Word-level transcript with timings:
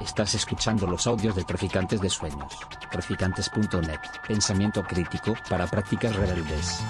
Estás 0.00 0.34
escuchando 0.34 0.86
los 0.86 1.06
audios 1.06 1.36
de 1.36 1.44
Traficantes 1.44 2.00
de 2.00 2.10
Sueños. 2.10 2.58
Traficantes.net. 2.90 4.00
Pensamiento 4.26 4.82
crítico 4.82 5.34
para 5.48 5.66
prácticas 5.66 6.14
rebeldes. 6.16 6.80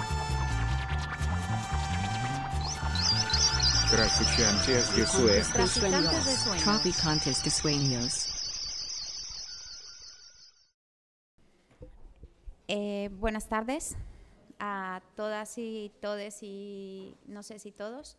Traficantes 3.91 4.95
de 4.95 5.05
Sueños. 5.05 6.63
Traficantes 6.63 7.43
de 7.43 7.49
sueños. 7.49 8.29
Eh, 12.67 13.09
buenas 13.19 13.47
tardes 13.47 13.95
a 14.59 15.01
todas 15.15 15.57
y 15.57 15.91
todes 16.01 16.41
y 16.41 17.15
no 17.27 17.43
sé 17.43 17.59
si 17.59 17.71
todos. 17.71 18.17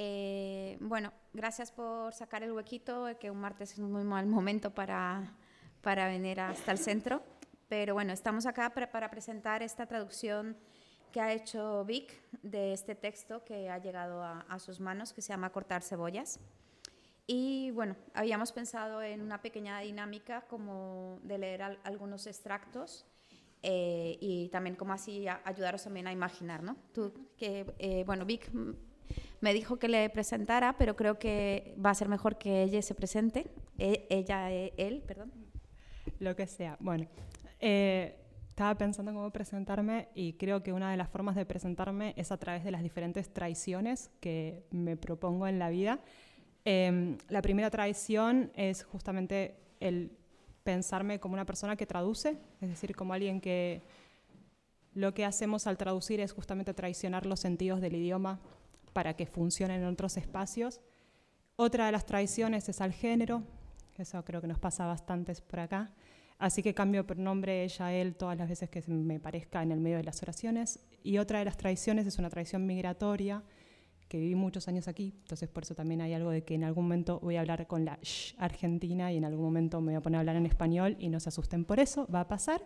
Eh, 0.00 0.78
bueno, 0.80 1.12
gracias 1.32 1.72
por 1.72 2.14
sacar 2.14 2.44
el 2.44 2.52
huequito, 2.52 3.08
que 3.18 3.32
un 3.32 3.40
martes 3.40 3.72
es 3.72 3.80
un 3.80 3.90
muy 3.90 4.04
mal 4.04 4.28
momento 4.28 4.72
para, 4.72 5.34
para 5.82 6.06
venir 6.06 6.38
hasta 6.38 6.70
el 6.70 6.78
centro. 6.78 7.20
Pero 7.68 7.94
bueno, 7.94 8.12
estamos 8.12 8.46
acá 8.46 8.70
para, 8.70 9.10
presentar 9.10 9.60
esta 9.60 9.86
traducción 9.86 10.56
que 11.10 11.20
ha 11.20 11.32
hecho 11.32 11.84
Vic 11.84 12.12
de 12.44 12.74
este 12.74 12.94
texto 12.94 13.42
que 13.44 13.68
ha 13.70 13.78
llegado 13.78 14.22
a, 14.22 14.58
sus 14.60 14.78
manos, 14.78 15.12
que 15.12 15.20
se 15.20 15.30
llama 15.30 15.50
Cortar 15.50 15.82
cebollas. 15.82 16.38
Y 17.26 17.72
bueno, 17.72 17.96
habíamos 18.14 18.52
pensado 18.52 19.02
en 19.02 19.20
una 19.20 19.42
pequeña 19.42 19.80
dinámica 19.80 20.42
como 20.42 21.18
de 21.24 21.38
leer 21.38 21.62
al- 21.62 21.80
algunos 21.82 22.28
extractos 22.28 23.04
eh, 23.64 24.16
y 24.20 24.48
también 24.50 24.76
como 24.76 24.92
así 24.92 25.26
a- 25.26 25.42
ayudaros 25.44 25.82
también 25.82 26.06
a 26.06 26.12
imaginar, 26.12 26.62
¿no? 26.62 26.76
Tú, 26.94 27.12
que, 27.36 27.74
eh, 27.80 28.04
bueno, 28.06 28.24
Vic 28.24 28.48
me 29.40 29.54
dijo 29.54 29.78
que 29.78 29.88
le 29.88 30.08
presentara, 30.10 30.76
pero 30.78 30.96
creo 30.96 31.18
que 31.18 31.74
va 31.84 31.90
a 31.90 31.94
ser 31.94 32.08
mejor 32.08 32.38
que 32.38 32.62
ella 32.62 32.82
se 32.82 32.94
presente, 32.94 33.46
E- 33.78 34.06
ella, 34.10 34.50
eh, 34.52 34.72
él, 34.76 35.02
perdón. 35.06 35.32
Lo 36.18 36.34
que 36.34 36.46
sea. 36.46 36.76
Bueno, 36.80 37.06
eh, 37.60 38.16
estaba 38.48 38.74
pensando 38.76 39.12
en 39.12 39.16
cómo 39.16 39.30
presentarme 39.30 40.08
y 40.14 40.32
creo 40.32 40.62
que 40.64 40.72
una 40.72 40.90
de 40.90 40.96
las 40.96 41.08
formas 41.08 41.36
de 41.36 41.46
presentarme 41.46 42.14
es 42.16 42.32
a 42.32 42.36
través 42.38 42.64
de 42.64 42.72
las 42.72 42.82
diferentes 42.82 43.32
traiciones 43.32 44.10
que 44.20 44.64
me 44.70 44.96
propongo 44.96 45.46
en 45.46 45.60
la 45.60 45.70
vida. 45.70 46.00
Eh, 46.64 47.16
la 47.28 47.40
primera 47.40 47.70
traición 47.70 48.50
es 48.56 48.82
justamente 48.82 49.54
el 49.78 50.10
pensarme 50.64 51.20
como 51.20 51.34
una 51.34 51.46
persona 51.46 51.76
que 51.76 51.86
traduce, 51.86 52.36
es 52.60 52.68
decir, 52.68 52.96
como 52.96 53.12
alguien 53.12 53.40
que 53.40 53.82
lo 54.94 55.14
que 55.14 55.24
hacemos 55.24 55.68
al 55.68 55.76
traducir 55.78 56.18
es 56.18 56.32
justamente 56.32 56.74
traicionar 56.74 57.26
los 57.26 57.38
sentidos 57.38 57.80
del 57.80 57.94
idioma 57.94 58.40
para 58.98 59.14
que 59.14 59.26
funcionen 59.26 59.82
en 59.82 59.86
otros 59.86 60.16
espacios. 60.16 60.80
Otra 61.54 61.86
de 61.86 61.92
las 61.92 62.04
traiciones 62.04 62.68
es 62.68 62.80
al 62.80 62.92
género, 62.92 63.44
eso 63.96 64.24
creo 64.24 64.40
que 64.40 64.48
nos 64.48 64.58
pasa 64.58 64.86
bastantes 64.86 65.40
por 65.40 65.60
acá. 65.60 65.92
Así 66.36 66.64
que 66.64 66.74
cambio 66.74 67.06
pronombre 67.06 67.62
ella, 67.62 67.92
él 67.92 68.16
todas 68.16 68.36
las 68.36 68.48
veces 68.48 68.68
que 68.68 68.82
me 68.88 69.20
parezca 69.20 69.62
en 69.62 69.70
el 69.70 69.78
medio 69.78 69.98
de 69.98 70.02
las 70.02 70.20
oraciones. 70.20 70.80
Y 71.04 71.18
otra 71.18 71.38
de 71.38 71.44
las 71.44 71.56
traiciones 71.56 72.08
es 72.08 72.18
una 72.18 72.28
traición 72.28 72.66
migratoria, 72.66 73.44
que 74.08 74.18
viví 74.18 74.34
muchos 74.34 74.66
años 74.66 74.88
aquí, 74.88 75.14
entonces 75.22 75.48
por 75.48 75.62
eso 75.62 75.76
también 75.76 76.00
hay 76.00 76.12
algo 76.12 76.30
de 76.30 76.42
que 76.42 76.56
en 76.56 76.64
algún 76.64 76.86
momento 76.86 77.20
voy 77.20 77.36
a 77.36 77.40
hablar 77.42 77.68
con 77.68 77.84
la 77.84 78.00
argentina 78.38 79.12
y 79.12 79.18
en 79.18 79.26
algún 79.26 79.44
momento 79.44 79.80
me 79.80 79.92
voy 79.92 79.94
a 79.94 80.00
poner 80.00 80.16
a 80.16 80.20
hablar 80.22 80.34
en 80.34 80.46
español 80.46 80.96
y 80.98 81.08
no 81.08 81.20
se 81.20 81.28
asusten 81.28 81.64
por 81.64 81.78
eso, 81.78 82.08
va 82.12 82.22
a 82.22 82.26
pasar. 82.26 82.62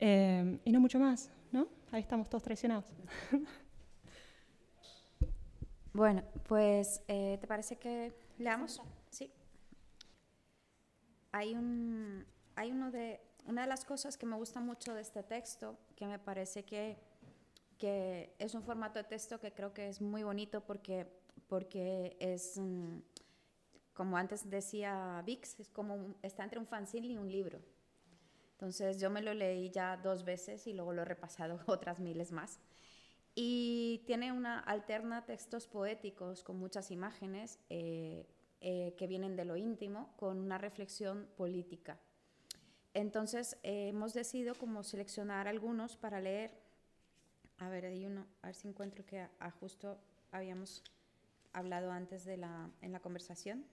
Eh, 0.00 0.58
y 0.66 0.70
no 0.70 0.80
mucho 0.80 1.00
más, 1.00 1.30
¿no? 1.50 1.66
Ahí 1.92 2.02
estamos 2.02 2.28
todos 2.28 2.42
traicionados. 2.42 2.84
Bueno, 5.96 6.22
pues, 6.46 7.00
eh, 7.08 7.38
¿te 7.40 7.46
parece 7.46 7.76
que 7.78 8.12
leamos? 8.38 8.82
Sí. 9.10 9.32
Hay, 11.32 11.54
un, 11.54 12.24
hay 12.54 12.70
uno 12.72 12.90
de, 12.90 13.20
una 13.46 13.62
de 13.62 13.68
las 13.68 13.84
cosas 13.84 14.16
que 14.16 14.26
me 14.26 14.36
gusta 14.36 14.60
mucho 14.60 14.94
de 14.94 15.00
este 15.02 15.22
texto, 15.22 15.78
que 15.94 16.06
me 16.06 16.18
parece 16.18 16.64
que, 16.64 16.98
que 17.78 18.34
es 18.38 18.54
un 18.54 18.62
formato 18.62 18.98
de 18.98 19.04
texto 19.04 19.40
que 19.40 19.52
creo 19.52 19.72
que 19.74 19.88
es 19.88 20.00
muy 20.00 20.22
bonito 20.24 20.62
porque, 20.64 21.06
porque 21.48 22.16
es, 22.20 22.58
mm, 22.58 22.98
como 23.94 24.16
antes 24.18 24.50
decía 24.50 25.22
Vix, 25.26 25.60
es 25.60 25.70
como 25.70 25.94
un- 25.96 26.16
está 26.22 26.44
entre 26.44 26.58
un 26.60 26.66
fanzine 26.66 27.08
y 27.08 27.18
un 27.18 27.30
libro. 27.32 27.60
Entonces 28.52 29.00
yo 29.00 29.10
me 29.10 29.22
lo 29.22 29.34
leí 29.34 29.70
ya 29.70 29.96
dos 29.98 30.24
veces 30.24 30.66
y 30.66 30.74
luego 30.74 30.92
lo 30.92 31.02
he 31.02 31.04
repasado 31.06 31.60
otras 31.66 32.00
miles 32.00 32.32
más. 32.32 32.60
Y 33.38 34.02
tiene 34.06 34.32
una 34.32 34.60
alterna 34.60 35.26
textos 35.26 35.66
poéticos 35.66 36.42
con 36.42 36.58
muchas 36.58 36.90
imágenes 36.90 37.60
eh, 37.68 38.26
eh, 38.62 38.94
que 38.96 39.06
vienen 39.06 39.36
de 39.36 39.44
lo 39.44 39.58
íntimo 39.58 40.14
con 40.16 40.38
una 40.38 40.56
reflexión 40.56 41.28
política. 41.36 42.00
Entonces 42.94 43.58
eh, 43.62 43.88
hemos 43.88 44.14
decidido 44.14 44.54
como 44.54 44.82
seleccionar 44.82 45.48
algunos 45.48 45.98
para 45.98 46.18
leer. 46.18 46.50
A 47.58 47.68
ver, 47.68 47.84
hay 47.84 48.06
uno, 48.06 48.26
a 48.40 48.46
ver 48.46 48.54
si 48.54 48.68
encuentro 48.68 49.04
que 49.04 49.20
a, 49.20 49.30
a 49.38 49.50
justo 49.50 49.98
habíamos 50.32 50.82
hablado 51.52 51.90
antes 51.90 52.24
de 52.24 52.38
la, 52.38 52.70
en 52.80 52.90
la 52.90 53.00
conversación. 53.00 53.66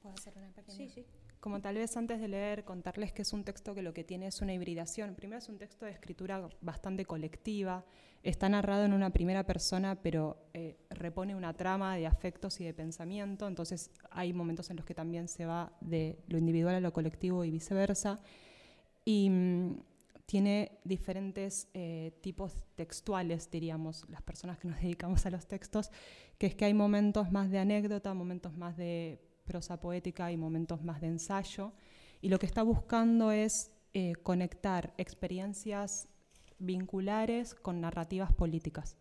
¿Puedo 0.00 0.14
hacer 0.14 0.34
una 0.38 0.50
pequeña? 0.52 0.78
Sí, 0.78 0.88
sí. 0.88 1.06
Como 1.44 1.60
tal 1.60 1.74
vez 1.74 1.94
antes 1.98 2.22
de 2.22 2.28
leer, 2.28 2.64
contarles 2.64 3.12
que 3.12 3.20
es 3.20 3.34
un 3.34 3.44
texto 3.44 3.74
que 3.74 3.82
lo 3.82 3.92
que 3.92 4.02
tiene 4.02 4.28
es 4.28 4.40
una 4.40 4.54
hibridación. 4.54 5.14
Primero 5.14 5.40
es 5.40 5.50
un 5.50 5.58
texto 5.58 5.84
de 5.84 5.90
escritura 5.90 6.48
bastante 6.62 7.04
colectiva, 7.04 7.84
está 8.22 8.48
narrado 8.48 8.86
en 8.86 8.94
una 8.94 9.10
primera 9.10 9.44
persona, 9.44 9.94
pero 10.00 10.38
eh, 10.54 10.78
repone 10.88 11.36
una 11.36 11.52
trama 11.52 11.96
de 11.96 12.06
afectos 12.06 12.58
y 12.62 12.64
de 12.64 12.72
pensamiento, 12.72 13.46
entonces 13.46 13.90
hay 14.10 14.32
momentos 14.32 14.70
en 14.70 14.76
los 14.76 14.86
que 14.86 14.94
también 14.94 15.28
se 15.28 15.44
va 15.44 15.70
de 15.82 16.18
lo 16.28 16.38
individual 16.38 16.76
a 16.76 16.80
lo 16.80 16.94
colectivo 16.94 17.44
y 17.44 17.50
viceversa. 17.50 18.22
Y 19.04 19.28
mm, 19.28 19.82
tiene 20.24 20.78
diferentes 20.82 21.68
eh, 21.74 22.18
tipos 22.22 22.56
textuales, 22.74 23.50
diríamos, 23.50 24.08
las 24.08 24.22
personas 24.22 24.58
que 24.58 24.68
nos 24.68 24.80
dedicamos 24.80 25.26
a 25.26 25.30
los 25.30 25.46
textos, 25.46 25.90
que 26.38 26.46
es 26.46 26.54
que 26.54 26.64
hay 26.64 26.72
momentos 26.72 27.30
más 27.30 27.50
de 27.50 27.58
anécdota, 27.58 28.14
momentos 28.14 28.56
más 28.56 28.78
de 28.78 29.20
prosa 29.44 29.80
poética 29.80 30.32
y 30.32 30.36
momentos 30.36 30.82
más 30.82 31.00
de 31.00 31.08
ensayo. 31.08 31.72
Y 32.20 32.28
lo 32.28 32.38
que 32.38 32.46
está 32.46 32.62
buscando 32.62 33.30
es 33.30 33.70
eh, 33.92 34.14
conectar 34.22 34.94
experiencias 34.98 36.08
vinculares 36.58 37.54
con 37.54 37.80
narrativas 37.80 38.32
políticas. 38.32 38.96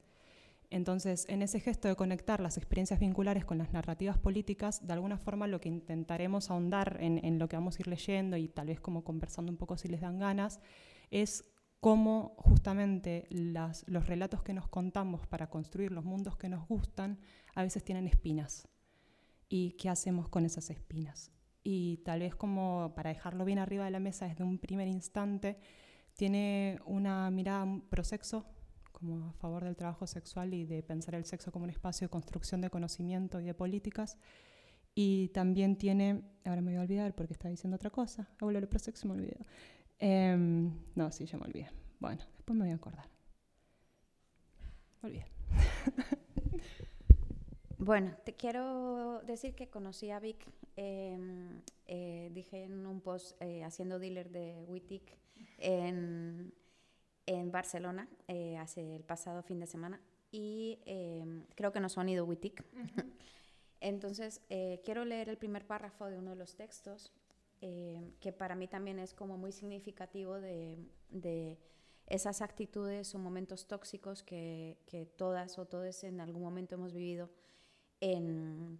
Entonces, 0.69 1.25
en 1.29 1.43
ese 1.43 1.59
gesto 1.59 1.87
de 1.87 1.95
conectar 1.95 2.39
las 2.39 2.57
experiencias 2.57 2.99
vinculares 2.99 3.45
con 3.45 3.59
las 3.59 3.71
narrativas 3.73 4.17
políticas, 4.17 4.85
de 4.85 4.93
alguna 4.93 5.17
forma 5.17 5.45
lo 5.45 5.61
que 5.61 5.69
intentaremos 5.69 6.49
ahondar 6.49 6.97
en, 6.99 7.37
lo 7.37 7.47
que 7.47 7.55
vamos 7.55 7.77
a 7.77 7.81
ir 7.81 7.87
leyendo 7.87 8.37
y 8.37 8.47
tal 8.47 8.67
vez 8.67 8.79
como 8.79 9.03
conversando 9.03 9.51
un 9.51 9.57
poco 9.57 9.77
si 9.77 9.87
les 9.87 10.01
dan 10.01 10.17
ganas, 10.17 10.59
es 11.11 11.43
cómo 11.79 12.33
justamente 12.37 13.27
los 13.29 14.07
relatos 14.07 14.41
que 14.41 14.53
nos 14.53 14.67
contamos 14.67 15.27
para 15.27 15.47
construir 15.47 15.91
los 15.91 16.05
mundos 16.05 16.37
que 16.37 16.49
nos 16.49 16.67
gustan 16.67 17.19
a 17.53 17.61
veces 17.61 17.83
tienen 17.83 18.07
espinas 18.07 18.67
y 19.49 19.71
qué 19.73 19.89
hacemos 19.89 20.27
con 20.29 20.45
esas 20.45 20.69
espinas. 20.69 21.31
Y 21.63 21.97
tal 21.97 22.19
vez 22.19 22.35
como 22.35 22.93
para 22.95 23.09
dejarlo 23.09 23.45
bien 23.45 23.59
arriba 23.59 23.85
de 23.85 23.91
la 23.91 23.99
mesa 23.99 24.27
desde 24.27 24.43
un 24.43 24.59
primer 24.59 24.87
instante, 24.87 25.59
tiene 26.15 26.79
una 26.85 27.29
mirada 27.31 27.65
prosexo, 27.89 28.45
como 28.91 29.29
a 29.29 29.33
favor 29.33 29.63
del 29.63 29.75
trabajo 29.75 30.07
sexual 30.07 30.53
y 30.53 30.65
de 30.65 30.83
pensar 30.83 31.15
el 31.15 31.25
sexo 31.25 31.51
como 31.51 31.63
un 31.63 31.69
espacio 31.69 32.05
de 32.07 32.09
construcción 32.09 32.61
de 32.61 32.69
conocimiento 32.69 33.39
y 33.39 33.45
de 33.45 33.53
políticas. 33.53 34.17
Y 34.95 35.29
también 35.29 35.77
tiene, 35.77 36.23
ahora 36.45 36.61
me 36.61 36.71
voy 36.71 36.79
a 36.79 36.81
olvidar 36.81 37.15
porque 37.15 37.33
estaba 37.33 37.49
diciendo 37.49 37.75
otra 37.75 37.89
cosa, 37.89 38.29
hablo 38.39 38.61
de 38.61 38.67
prosexo 38.67 39.07
me 39.07 39.15
olvido. 39.15 39.39
Em, 39.99 40.71
no, 40.95 41.11
sí, 41.11 41.25
ya 41.25 41.37
me 41.37 41.45
olvidé. 41.45 41.69
Bueno, 41.99 42.23
después 42.35 42.57
me 42.57 42.65
voy 42.65 42.71
a 42.71 42.75
acordar. 42.75 43.09
Me 45.01 45.09
olvidé. 45.09 45.25
Bueno, 47.85 48.15
te 48.23 48.33
quiero 48.33 49.21
decir 49.25 49.55
que 49.55 49.67
conocí 49.67 50.09
a 50.09 50.21
Vic, 50.21 50.47
eh, 50.77 51.19
eh, 51.85 52.29
dije 52.31 52.63
en 52.63 52.87
un 52.87 53.01
post 53.01 53.35
eh, 53.41 53.61
haciendo 53.65 53.99
dealer 53.99 54.29
de 54.29 54.63
Wittig 54.69 55.03
en, 55.57 56.53
en 57.25 57.51
Barcelona 57.51 58.07
eh, 58.29 58.55
hace 58.55 58.95
el 58.95 59.03
pasado 59.03 59.43
fin 59.43 59.59
de 59.59 59.67
semana 59.67 59.99
y 60.31 60.79
eh, 60.85 61.25
creo 61.55 61.73
que 61.73 61.81
nos 61.81 61.97
han 61.97 62.07
ido 62.07 62.23
Wittig. 62.23 62.63
Entonces, 63.81 64.39
quiero 64.85 65.03
leer 65.03 65.27
el 65.27 65.37
primer 65.37 65.67
párrafo 65.67 66.05
de 66.05 66.17
uno 66.17 66.29
de 66.29 66.37
los 66.37 66.55
textos 66.55 67.11
eh, 67.59 68.13
que 68.21 68.31
para 68.31 68.55
mí 68.55 68.69
también 68.69 68.97
es 68.97 69.13
como 69.13 69.37
muy 69.37 69.51
significativo 69.51 70.39
de, 70.39 70.77
de 71.09 71.59
esas 72.07 72.41
actitudes 72.41 73.13
o 73.13 73.19
momentos 73.19 73.67
tóxicos 73.67 74.23
que, 74.23 74.77
que 74.85 75.05
todas 75.05 75.59
o 75.59 75.65
todos 75.65 76.05
en 76.05 76.21
algún 76.21 76.43
momento 76.43 76.75
hemos 76.75 76.93
vivido 76.93 77.29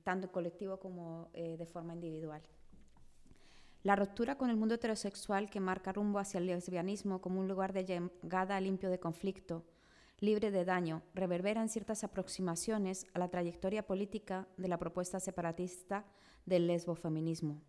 tanto 0.04 0.28
en 0.28 0.34
colectivo 0.34 0.78
como 0.78 1.30
eh, 1.34 1.56
de 1.58 1.66
forma 1.66 1.94
individual. 1.94 2.42
La 3.84 3.96
ruptura 3.96 4.38
con 4.38 4.50
el 4.50 4.56
mundo 4.56 4.76
heterosexual 4.76 5.50
que 5.50 5.60
marca 5.60 5.92
rumbo 5.92 6.20
hacia 6.20 6.38
el 6.38 6.46
lesbianismo 6.46 7.20
como 7.20 7.40
un 7.40 7.48
lugar 7.48 7.74
de 7.74 7.86
llegada 7.86 8.60
limpio 8.62 8.90
de 8.90 9.00
conflicto, 9.00 9.64
libre 10.20 10.52
de 10.52 10.64
daño, 10.64 11.02
reverbera 11.14 11.62
en 11.62 11.68
ciertas 11.68 12.04
aproximaciones 12.06 13.06
a 13.14 13.20
la 13.20 13.30
trayectoria 13.30 13.86
política 13.86 14.48
de 14.56 14.70
la 14.70 14.78
propuesta 14.78 15.20
separatista 15.20 16.06
del 16.46 16.68
lesbofeminismo. 16.68 17.62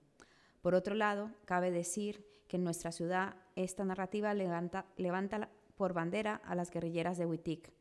Por 0.63 0.75
otro 0.75 0.95
lado, 0.95 1.31
cabe 1.45 1.71
decir 1.73 2.25
que 2.47 2.57
en 2.57 2.65
nuestra 2.65 2.93
ciudad 2.93 3.35
esta 3.57 3.85
narrativa 3.85 4.35
levanta, 4.35 4.87
por 5.77 5.93
bandera 5.93 6.37
a 6.45 6.55
las 6.55 6.71
guerrilleras 6.71 7.19
de 7.19 7.27
Wittig, 7.27 7.73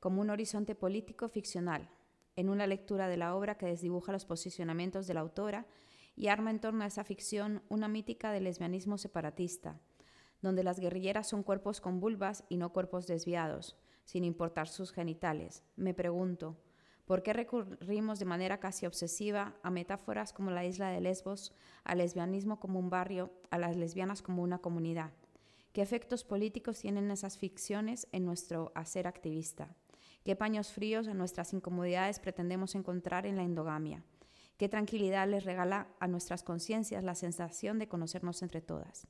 como 0.00 0.20
un 0.20 0.30
horizonte 0.30 0.74
político 0.74 1.28
ficcional, 1.28 1.88
en 2.36 2.50
una 2.50 2.66
lectura 2.66 3.08
de 3.08 3.16
la 3.16 3.34
obra 3.34 3.56
que 3.56 3.66
desdibuja 3.66 4.12
los 4.12 4.26
posicionamientos 4.26 5.06
de 5.06 5.14
la 5.14 5.20
autora 5.20 5.66
y 6.14 6.28
arma 6.28 6.50
en 6.50 6.60
torno 6.60 6.84
a 6.84 6.86
esa 6.86 7.04
ficción 7.04 7.62
una 7.68 7.88
mítica 7.88 8.30
del 8.30 8.44
lesbianismo 8.44 8.98
separatista, 8.98 9.80
donde 10.42 10.62
las 10.62 10.78
guerrilleras 10.78 11.28
son 11.28 11.42
cuerpos 11.42 11.80
con 11.80 12.00
vulvas 12.00 12.44
y 12.48 12.58
no 12.58 12.72
cuerpos 12.72 13.06
desviados, 13.06 13.76
sin 14.04 14.24
importar 14.24 14.68
sus 14.68 14.92
genitales. 14.92 15.64
Me 15.76 15.94
pregunto, 15.94 16.56
¿por 17.06 17.22
qué 17.22 17.32
recurrimos 17.32 18.18
de 18.18 18.24
manera 18.26 18.60
casi 18.60 18.86
obsesiva 18.86 19.56
a 19.62 19.70
metáforas 19.70 20.32
como 20.32 20.50
la 20.50 20.64
isla 20.64 20.90
de 20.90 21.00
Lesbos, 21.00 21.52
al 21.84 21.98
lesbianismo 21.98 22.60
como 22.60 22.78
un 22.78 22.90
barrio, 22.90 23.32
a 23.50 23.58
las 23.58 23.76
lesbianas 23.76 24.22
como 24.22 24.42
una 24.42 24.58
comunidad? 24.58 25.12
¿Qué 25.72 25.82
efectos 25.82 26.24
políticos 26.24 26.80
tienen 26.80 27.10
esas 27.10 27.36
ficciones 27.36 28.08
en 28.12 28.24
nuestro 28.24 28.72
hacer 28.74 29.06
activista? 29.06 29.76
¿Qué 30.26 30.34
paños 30.34 30.72
fríos 30.72 31.06
a 31.06 31.14
nuestras 31.14 31.52
incomodidades 31.52 32.18
pretendemos 32.18 32.74
encontrar 32.74 33.26
en 33.26 33.36
la 33.36 33.44
endogamia? 33.44 34.02
¿Qué 34.56 34.68
tranquilidad 34.68 35.28
les 35.28 35.44
regala 35.44 35.86
a 36.00 36.08
nuestras 36.08 36.42
conciencias 36.42 37.04
la 37.04 37.14
sensación 37.14 37.78
de 37.78 37.86
conocernos 37.86 38.42
entre 38.42 38.60
todas? 38.60 39.06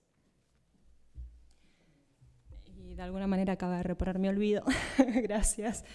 Y 2.67 2.95
de 2.95 3.03
alguna 3.03 3.27
manera 3.27 3.55
acaba 3.55 3.79
de 3.79 3.85
reponer 3.85 4.19
mi 4.19 4.29
olvido, 4.29 4.63
gracias, 5.23 5.87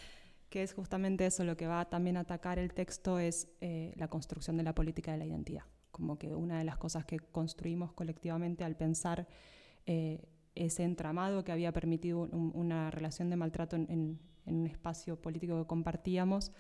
que 0.49 0.63
es 0.63 0.73
justamente 0.73 1.27
eso, 1.27 1.43
lo 1.43 1.55
que 1.55 1.67
va 1.67 1.87
también 1.87 2.17
a 2.17 2.21
atacar 2.21 2.57
el 2.57 2.73
texto 2.73 3.19
es 3.19 3.47
eh, 3.61 3.93
la 3.97 4.07
construcción 4.07 4.57
de 4.57 4.63
la 4.63 4.73
política 4.73 5.11
de 5.11 5.19
la 5.19 5.25
identidad, 5.27 5.65
como 5.91 6.17
que 6.17 6.33
una 6.33 6.57
de 6.57 6.63
las 6.63 6.77
cosas 6.77 7.05
que 7.05 7.19
construimos 7.19 7.93
colectivamente 7.93 8.63
al 8.63 8.75
pensar 8.75 9.27
eh, 9.85 10.27
ese 10.55 10.81
entramado 10.81 11.43
que 11.43 11.51
había 11.51 11.71
permitido 11.71 12.21
una 12.21 12.89
relación 12.89 13.29
de 13.29 13.35
maltrato 13.35 13.75
en, 13.75 14.19
un 14.45 14.67
espacio 14.67 15.21
político 15.21 15.59
que 15.59 15.67
compartíamos, 15.67 16.51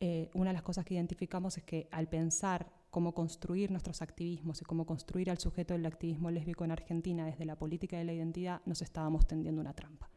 eh, 0.00 0.30
una 0.34 0.50
de 0.50 0.54
las 0.54 0.62
cosas 0.62 0.84
que 0.84 0.94
identificamos 0.94 1.56
es 1.56 1.64
que 1.64 1.88
al 1.90 2.08
pensar 2.08 2.70
cómo 2.90 3.14
construir 3.14 3.70
nuestros 3.70 4.02
activismos 4.02 4.60
y 4.60 4.64
cómo 4.64 4.86
construir 4.86 5.30
al 5.30 5.38
sujeto 5.38 5.74
del 5.74 5.86
activismo 5.86 6.30
lésbico 6.30 6.64
en 6.64 6.72
Argentina 6.72 7.26
desde 7.26 7.44
la 7.44 7.56
política 7.56 7.96
de 7.96 8.04
la 8.04 8.12
identidad, 8.12 8.60
nos 8.66 8.82
estábamos 8.82 9.26
tendiendo 9.26 9.60
una 9.60 9.72
trampa. 9.72 10.10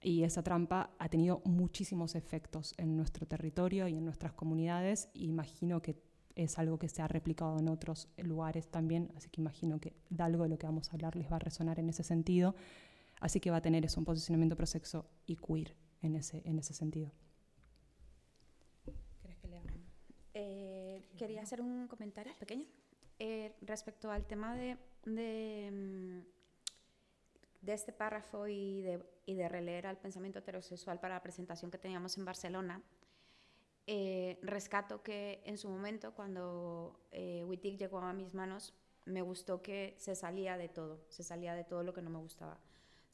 Y 0.00 0.22
esa 0.22 0.42
trampa 0.42 0.90
ha 0.98 1.08
tenido 1.08 1.42
muchísimos 1.44 2.14
efectos 2.14 2.74
en 2.78 2.96
nuestro 2.96 3.26
territorio 3.26 3.88
y 3.88 3.96
en 3.96 4.04
nuestras 4.04 4.32
comunidades. 4.32 5.10
imagino 5.14 5.82
que 5.82 6.00
es 6.36 6.58
algo 6.58 6.78
que 6.78 6.88
se 6.88 7.02
ha 7.02 7.08
replicado 7.08 7.58
en 7.58 7.68
otros 7.68 8.08
lugares 8.18 8.68
también, 8.68 9.10
así 9.16 9.28
que 9.28 9.40
imagino 9.40 9.80
que 9.80 9.94
algo 10.16 10.44
de 10.44 10.50
lo 10.50 10.58
que 10.58 10.66
vamos 10.66 10.88
a 10.88 10.92
hablar 10.92 11.16
les 11.16 11.30
va 11.30 11.36
a 11.36 11.40
resonar 11.40 11.80
en 11.80 11.88
ese 11.88 12.04
sentido. 12.04 12.54
Así 13.20 13.40
que 13.40 13.50
va 13.50 13.56
a 13.56 13.62
tener 13.62 13.84
eso, 13.84 14.00
un 14.00 14.04
posicionamiento 14.04 14.54
prosexo 14.54 15.06
y 15.26 15.34
queer 15.34 15.74
en 16.02 16.16
ese, 16.16 16.42
en 16.44 16.58
ese 16.58 16.74
sentido. 16.74 17.10
Eh, 20.34 21.02
quería 21.16 21.42
hacer 21.42 21.60
un 21.60 21.88
comentario 21.88 22.32
pequeño 22.38 22.64
eh, 23.18 23.56
respecto 23.62 24.12
al 24.12 24.24
tema 24.26 24.54
de, 24.54 24.78
de, 25.04 25.70
mm, 25.72 27.66
de, 27.66 27.72
este 27.72 27.92
párrafo 27.92 28.46
y 28.46 28.82
de, 28.82 29.04
y 29.26 29.34
de 29.34 29.48
releer 29.48 29.88
al 29.88 29.98
pensamiento 29.98 30.38
heterosexual 30.38 31.00
para 31.00 31.14
la 31.14 31.22
presentación 31.22 31.70
que 31.70 31.78
teníamos 31.78 32.16
en 32.18 32.24
Barcelona. 32.24 32.82
Eh, 33.88 34.38
rescato 34.42 35.02
que 35.02 35.42
en 35.44 35.58
su 35.58 35.68
momento, 35.68 36.14
cuando 36.14 37.00
eh, 37.10 37.42
Wittig 37.44 37.78
llegó 37.78 37.98
a 37.98 38.12
mis 38.12 38.34
manos, 38.34 38.74
me 39.06 39.22
gustó 39.22 39.62
que 39.62 39.96
se 39.98 40.14
salía 40.14 40.56
de 40.56 40.68
todo, 40.68 41.00
se 41.08 41.24
salía 41.24 41.54
de 41.54 41.64
todo 41.64 41.82
lo 41.82 41.94
que 41.94 42.02
no 42.02 42.10
me 42.10 42.18
gustaba. 42.18 42.60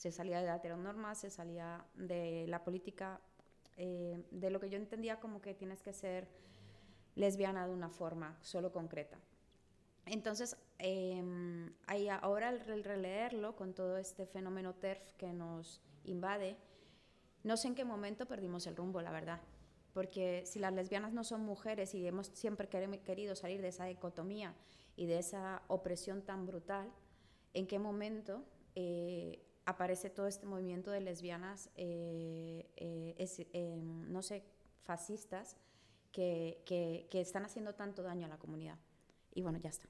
Se 0.04 0.12
salía 0.12 0.38
de 0.38 0.46
la 0.46 0.56
heteronorma, 0.56 1.14
se 1.14 1.30
salía 1.30 1.82
de 1.94 2.44
la 2.46 2.62
política, 2.62 3.22
de 3.78 4.50
lo 4.50 4.60
que 4.60 4.68
yo 4.68 4.76
entendía 4.76 5.18
como 5.18 5.40
que 5.40 5.54
tienes 5.54 5.80
que 5.80 5.94
ser 5.94 6.28
lesbiana 7.14 7.66
de 7.66 7.72
una 7.72 7.88
forma 7.88 8.36
solo 8.42 8.70
concreta. 8.70 9.18
Entonces, 10.04 10.58
eh, 10.78 11.24
ahora 12.20 12.50
al 12.50 12.84
releerlo, 12.84 13.56
con 13.56 13.72
todo 13.72 13.96
este 13.96 14.26
fenómeno 14.26 14.74
TERF 14.74 15.14
que 15.14 15.32
nos 15.32 15.80
invade, 16.04 16.58
no 17.42 17.56
sé 17.56 17.68
en 17.68 17.74
qué 17.74 17.86
momento 17.86 18.26
perdimos 18.26 18.66
el 18.66 18.76
rumbo, 18.76 19.00
la 19.00 19.10
verdad. 19.10 19.40
Porque 19.94 20.42
si 20.44 20.58
las 20.58 20.74
lesbianas 20.74 21.14
no 21.14 21.24
son 21.24 21.40
mujeres 21.46 21.94
y 21.94 22.06
hemos 22.06 22.26
siempre 22.26 22.68
querido 22.68 23.34
salir 23.36 23.62
de 23.62 23.68
esa 23.68 23.86
dicotomía 23.86 24.54
y 24.96 25.06
de 25.06 25.20
esa 25.20 25.62
opresión 25.68 26.20
tan 26.20 26.44
brutal, 26.44 26.92
¿en 27.54 27.66
qué 27.66 27.78
momento 27.78 28.44
eh, 28.74 29.40
aparece 29.66 30.11
todo 30.11 30.26
este 30.26 30.46
movimiento 30.46 30.90
de 30.90 31.00
lesbianas, 31.00 31.70
eh, 31.76 32.70
eh, 32.76 33.81
no 33.82 34.22
sé, 34.22 34.44
fascistas, 34.82 35.56
que, 36.12 37.08
están 37.12 37.44
haciendo 37.44 37.75
tanto 37.75 38.02
daño 38.02 38.26
a 38.26 38.28
la 38.28 38.38
comunidad. 38.38 38.78
Y 39.32 39.43
bueno, 39.43 39.58
ya 39.58 39.70
está. 39.70 39.88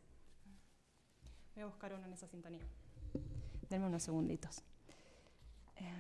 Voy 1.54 1.64
a 1.64 1.66
buscar 1.66 1.92
uno 1.92 2.06
en 2.06 2.12
esa 2.12 2.26
sintonía. 2.26 2.62
Denme 3.68 3.86
unos 3.86 4.02
segunditos. 4.02 4.62
Eh, 5.76 5.92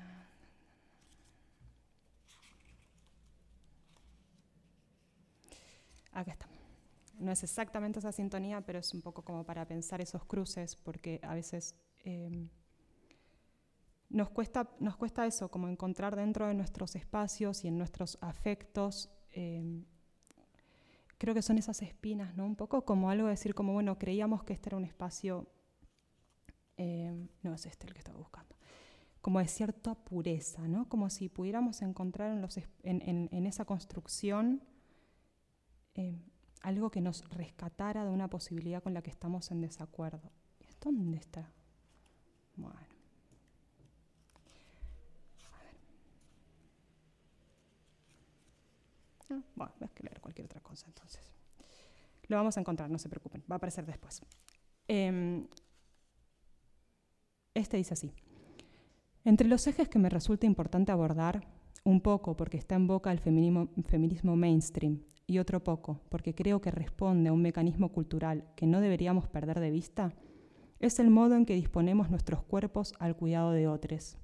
acá 6.12 6.32
está. 6.32 6.48
No 7.18 7.30
es 7.30 7.42
exactamente 7.42 7.98
esa 7.98 8.12
sintonía, 8.12 8.60
pero 8.62 8.78
es 8.78 8.94
un 8.94 9.02
poco 9.02 9.22
como 9.22 9.44
para 9.44 9.66
pensar 9.66 10.00
esos 10.00 10.24
cruces, 10.24 10.76
porque 10.76 11.20
a 11.22 11.34
veces 11.34 11.76
em, 12.04 12.48
nos, 14.14 14.30
cuesta, 14.30 14.70
nos 14.78 14.96
cuesta 14.96 15.26
eso, 15.26 15.50
como 15.50 15.68
encontrar 15.68 16.14
dentro 16.14 16.46
de 16.46 16.54
nuestros 16.54 16.94
espacios 16.94 17.64
y 17.64 17.68
en 17.68 17.76
nuestros 17.76 18.16
afectos 18.20 19.10
em, 19.32 19.84
creo 21.18 21.34
que 21.34 21.42
son 21.42 21.58
esas 21.58 21.82
espinas, 21.82 22.36
¿no? 22.36 22.46
Un 22.46 22.54
poco 22.54 22.84
como 22.84 23.10
algo 23.10 23.26
de 23.26 23.32
decir, 23.32 23.54
como, 23.56 23.72
bueno, 23.72 23.98
creíamos 23.98 24.44
que 24.44 24.52
este 24.52 24.68
era 24.68 24.76
un 24.76 24.84
espacio, 24.84 25.48
eh, 26.76 27.26
no 27.42 27.54
es 27.54 27.66
este 27.66 27.88
el 27.88 27.92
que 27.92 27.98
estaba 27.98 28.18
buscando, 28.18 28.54
como 29.20 29.40
de 29.40 29.48
cierta 29.48 29.96
pureza, 29.96 30.68
¿no? 30.68 30.88
Como 30.88 31.10
si 31.10 31.28
pudiéramos 31.28 31.82
encontrar 31.82 32.30
en, 32.30 32.40
los, 32.40 32.56
en, 32.84 33.46
esa 33.46 33.64
construcción 33.64 34.62
eh, 35.96 36.20
algo 36.60 36.88
que 36.90 37.00
nos 37.00 37.28
rescatara 37.30 38.04
de 38.04 38.10
una 38.10 38.28
posibilidad 38.28 38.80
con 38.80 38.94
la 38.94 39.02
que 39.02 39.10
estamos 39.10 39.50
en 39.50 39.60
desacuerdo. 39.60 40.30
¿Dónde 40.80 41.16
está? 41.16 41.50
Bueno. 42.56 42.93
Ah, 49.30 49.40
bueno, 49.54 49.72
voy 49.78 49.88
a 49.88 50.02
leer 50.02 50.20
cualquier 50.20 50.46
otra 50.46 50.60
cosa 50.60 50.86
entonces. 50.86 51.32
Lo 52.28 52.36
vamos 52.36 52.56
a 52.56 52.60
encontrar, 52.60 52.90
no 52.90 52.98
se 52.98 53.08
preocupen, 53.08 53.42
va 53.50 53.54
a 53.54 53.58
aparecer 53.58 53.84
después. 53.84 54.22
Em, 54.88 55.46
este 57.54 57.76
dice 57.76 57.94
así. 57.94 58.12
Entre 59.24 59.48
los 59.48 59.66
ejes 59.66 59.88
que 59.88 59.98
me 59.98 60.08
resulta 60.08 60.46
importante 60.46 60.92
abordar, 60.92 61.46
un 61.84 62.00
poco 62.00 62.36
porque 62.36 62.56
está 62.56 62.74
en 62.74 62.86
boca 62.86 63.12
el 63.12 63.18
feminismo, 63.18 63.68
feminismo 63.86 64.36
mainstream 64.36 65.02
y 65.26 65.38
otro 65.38 65.62
poco 65.62 66.00
porque 66.08 66.34
creo 66.34 66.60
que 66.60 66.70
responde 66.70 67.28
a 67.28 67.32
un 67.32 67.42
mecanismo 67.42 67.92
cultural 67.92 68.44
que 68.56 68.66
no 68.66 68.80
deberíamos 68.80 69.28
perder 69.28 69.60
de 69.60 69.70
vista, 69.70 70.14
es 70.80 70.98
el 70.98 71.10
modo 71.10 71.36
en 71.36 71.46
que 71.46 71.54
disponemos 71.54 72.10
nuestros 72.10 72.42
cuerpos 72.42 72.94
al 72.98 73.16
cuidado 73.16 73.52
de 73.52 73.68
otros. 73.68 74.18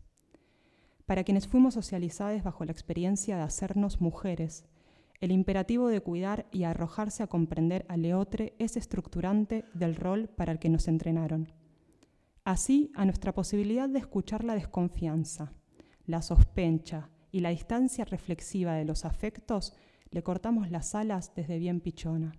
Para 1.07 1.25
quienes 1.25 1.49
fuimos 1.49 1.75
socializados 1.75 2.43
bajo 2.43 2.65
la 2.65 2.73
experiencia 2.73 3.37
de 3.37 3.43
hacernos 3.43 4.01
mujeres, 4.01 4.67
el 5.21 5.33
imperativo 5.33 5.89
de 5.89 6.01
cuidar 6.01 6.47
y 6.51 6.65
arrojarse 6.65 7.23
a 7.23 7.27
comprender 7.27 7.85
al 7.89 8.03
leotre 8.03 8.55
es 8.59 8.77
estructurante 8.77 9.65
del 9.75 9.95
rol 9.97 10.29
para 10.29 10.53
el 10.53 10.59
que 10.59 10.71
nos 10.71 10.89
entrenaron. 10.89 11.53
Así, 12.45 12.91
a 12.95 13.05
nuestra 13.05 13.35
posibilidad 13.35 13.89
de 13.89 13.99
escuchar 13.99 14.45
la 14.45 14.55
desconfianza, 14.55 15.53
la 16.07 16.23
sospecha 16.23 17.11
y 17.31 17.41
la 17.41 17.51
distancia 17.51 18.07
reflexiva 18.07 18.73
de 18.75 18.87
los 18.87 19.05
afectos, 19.05 19.75
le 20.11 20.23
cortamos 20.23 20.71
las 20.71 20.95
alas 20.95 21.33
desde 21.35 21.59
bien 21.59 21.81
pichona. 21.81 22.33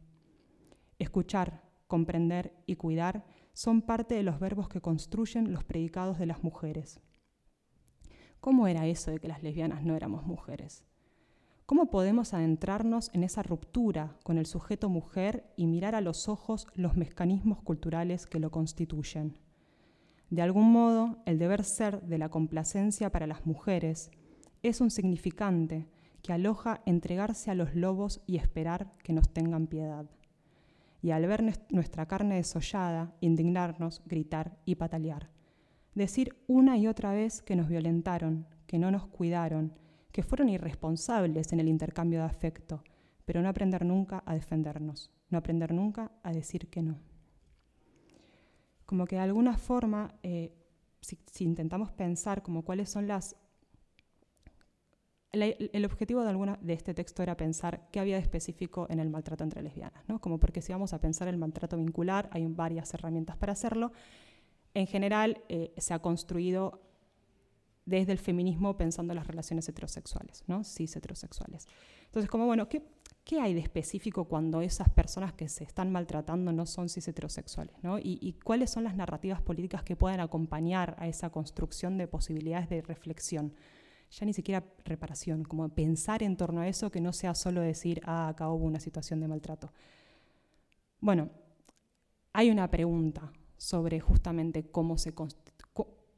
Escuchar, 0.98 1.64
comprender 1.88 2.54
y 2.66 2.76
cuidar 2.76 3.26
son 3.54 3.84
parte 3.84 4.16
de 4.16 4.24
los 4.24 4.40
verbos 4.40 4.70
que 4.70 4.82
construyen 4.82 5.54
los 5.54 5.64
predicados 5.64 6.18
de 6.18 6.26
las 6.26 6.44
mujeres. 6.44 7.00
¿Cómo 8.40 8.68
era 8.68 8.88
eso 8.88 9.12
de 9.12 9.20
que 9.20 9.28
las 9.28 9.44
lesbianas 9.44 9.84
no 9.84 9.96
éramos 9.96 10.26
mujeres? 10.26 10.84
¿Cómo 11.72 11.86
podemos 11.86 12.34
adentrarnos 12.34 13.10
en 13.14 13.24
esa 13.24 13.44
ruptura 13.44 14.18
con 14.24 14.38
el 14.38 14.46
sujeto 14.46 14.90
mujer 14.90 15.46
y 15.56 15.68
mirar 15.68 15.96
a 15.96 16.02
los 16.02 16.28
ojos 16.28 16.68
los 16.76 16.98
mecanismos 16.98 17.62
culturales 17.62 18.26
que 18.26 18.42
lo 18.42 18.52
constituyen? 18.52 19.38
De 20.30 20.42
algún 20.42 20.70
modo, 20.70 21.20
el 21.26 21.40
deber 21.40 21.64
ser 21.64 22.02
de 22.02 22.18
la 22.18 22.28
complacencia 22.28 23.10
para 23.10 23.26
las 23.26 23.46
mujeres 23.46 24.12
es 24.64 24.82
un 24.82 24.92
significante 24.92 25.88
que 26.22 26.34
aloja 26.34 26.82
entregarse 26.86 27.52
a 27.52 27.56
los 27.56 27.74
lobos 27.74 28.20
y 28.28 28.36
esperar 28.36 28.92
que 29.02 29.14
nos 29.14 29.30
tengan 29.30 29.68
piedad. 29.68 30.08
Y 31.02 31.12
al 31.12 31.26
ver 31.26 31.42
nuestra 31.70 32.06
carne 32.06 32.36
desollada, 32.36 33.16
indignarnos, 33.22 34.02
gritar 34.06 34.58
y 34.66 34.76
patalear. 34.76 35.30
Decir 35.96 36.36
una 36.48 36.78
y 36.78 36.88
otra 36.88 37.14
vez 37.14 37.42
que 37.42 37.56
nos 37.56 37.70
violentaron, 37.70 38.46
que 38.68 38.78
no 38.78 38.92
nos 38.92 39.08
cuidaron, 39.08 39.80
que 40.12 40.24
fueron 40.24 40.50
irresponsables 40.50 41.54
en 41.54 41.60
el 41.60 41.68
intercambio 41.68 42.20
de 42.20 42.26
afecto, 42.26 42.84
pero 43.26 43.42
no 43.42 43.50
aprender 43.50 43.86
nunca 43.86 44.24
a 44.26 44.34
defendernos, 44.34 45.12
no 45.30 45.38
aprender 45.38 45.74
nunca 45.74 46.12
a 46.24 46.32
decir 46.32 46.70
que 46.70 46.82
no. 46.82 47.00
Como 48.86 49.06
que 49.06 49.16
de 49.16 49.22
alguna 49.22 49.58
forma, 49.58 50.16
eh, 50.22 50.54
si, 51.00 51.18
intentamos 51.46 51.92
pensar 51.92 52.44
como 52.44 52.64
cuáles 52.64 52.90
son 52.90 53.08
las... 53.08 53.38
el 55.32 55.86
objetivo 55.86 56.24
de, 56.24 56.30
alguna, 56.30 56.60
de 56.62 56.74
este 56.74 56.94
texto 56.94 57.24
era 57.24 57.38
pensar 57.38 57.88
qué 57.92 58.02
había 58.02 58.18
de 58.18 58.22
específico 58.22 58.88
en 58.90 59.00
el 59.00 59.10
maltrato 59.10 59.46
entre 59.46 59.62
lesbianas, 59.62 60.04
¿no? 60.10 60.20
como 60.20 60.40
porque 60.40 60.62
si 60.62 60.74
vamos 60.74 60.92
a 60.92 61.00
pensar 61.00 61.30
el 61.30 61.38
maltrato 61.38 61.78
vincular, 61.78 62.30
hay 62.34 62.46
varias 62.48 62.94
herramientas 62.94 63.38
para 63.38 63.54
hacerlo. 63.54 63.94
En 64.74 64.88
general, 64.88 65.42
eh, 65.48 65.74
se 65.78 65.94
ha 65.94 66.00
construido 66.00 66.91
desde 67.86 68.12
el 68.12 68.20
feminismo 68.20 68.78
pensando 68.78 69.14
en 69.14 69.18
las 69.18 69.28
relaciones 69.28 69.68
heterosexuales, 69.68 70.44
¿no? 70.48 70.64
cis 70.64 70.96
heterosexuales. 70.96 71.68
Entonces, 72.06 72.30
como, 72.30 72.46
bueno, 72.46 72.70
¿qué, 72.70 72.84
¿qué 73.24 73.40
hay 73.40 73.54
de 73.54 73.60
específico 73.60 74.26
cuando 74.26 74.62
esas 74.62 74.90
personas 74.90 75.34
que 75.34 75.50
se 75.50 75.64
están 75.64 75.92
maltratando 75.92 76.52
no 76.52 76.66
son 76.66 76.90
cis 76.90 77.08
heterosexuales? 77.08 77.76
¿no? 77.82 77.98
Y, 77.98 78.20
y, 78.22 78.34
cuáles 78.34 78.70
son 78.70 78.84
las 78.84 78.96
narrativas 78.96 79.42
políticas 79.42 79.84
que 79.84 79.96
puedan 79.96 80.20
acompañar 80.20 80.96
a 81.00 81.08
esa 81.08 81.30
construcción 81.30 81.98
de 81.98 82.08
posibilidades 82.08 82.70
de 82.70 82.82
reflexión? 82.82 83.54
Ya 84.12 84.26
ni 84.26 84.34
siquiera 84.34 84.66
reparación, 84.84 85.44
como 85.44 85.70
pensar 85.70 86.22
en 86.22 86.36
torno 86.36 86.62
a 86.62 86.68
eso 86.68 86.92
que 86.92 87.00
no 87.00 87.14
sea 87.14 87.34
solo 87.34 87.62
decir, 87.62 88.02
ah, 88.04 88.28
acá 88.28 88.50
hubo 88.50 88.66
una 88.66 88.82
situación 88.82 89.22
de 89.22 89.30
maltrato. 89.30 89.72
Bueno, 91.00 91.30
hay 92.34 92.52
una 92.52 92.70
pregunta 92.70 93.32
sobre 93.58 94.00
justamente 94.00 94.70
cómo 94.70 94.98
se, 94.98 95.14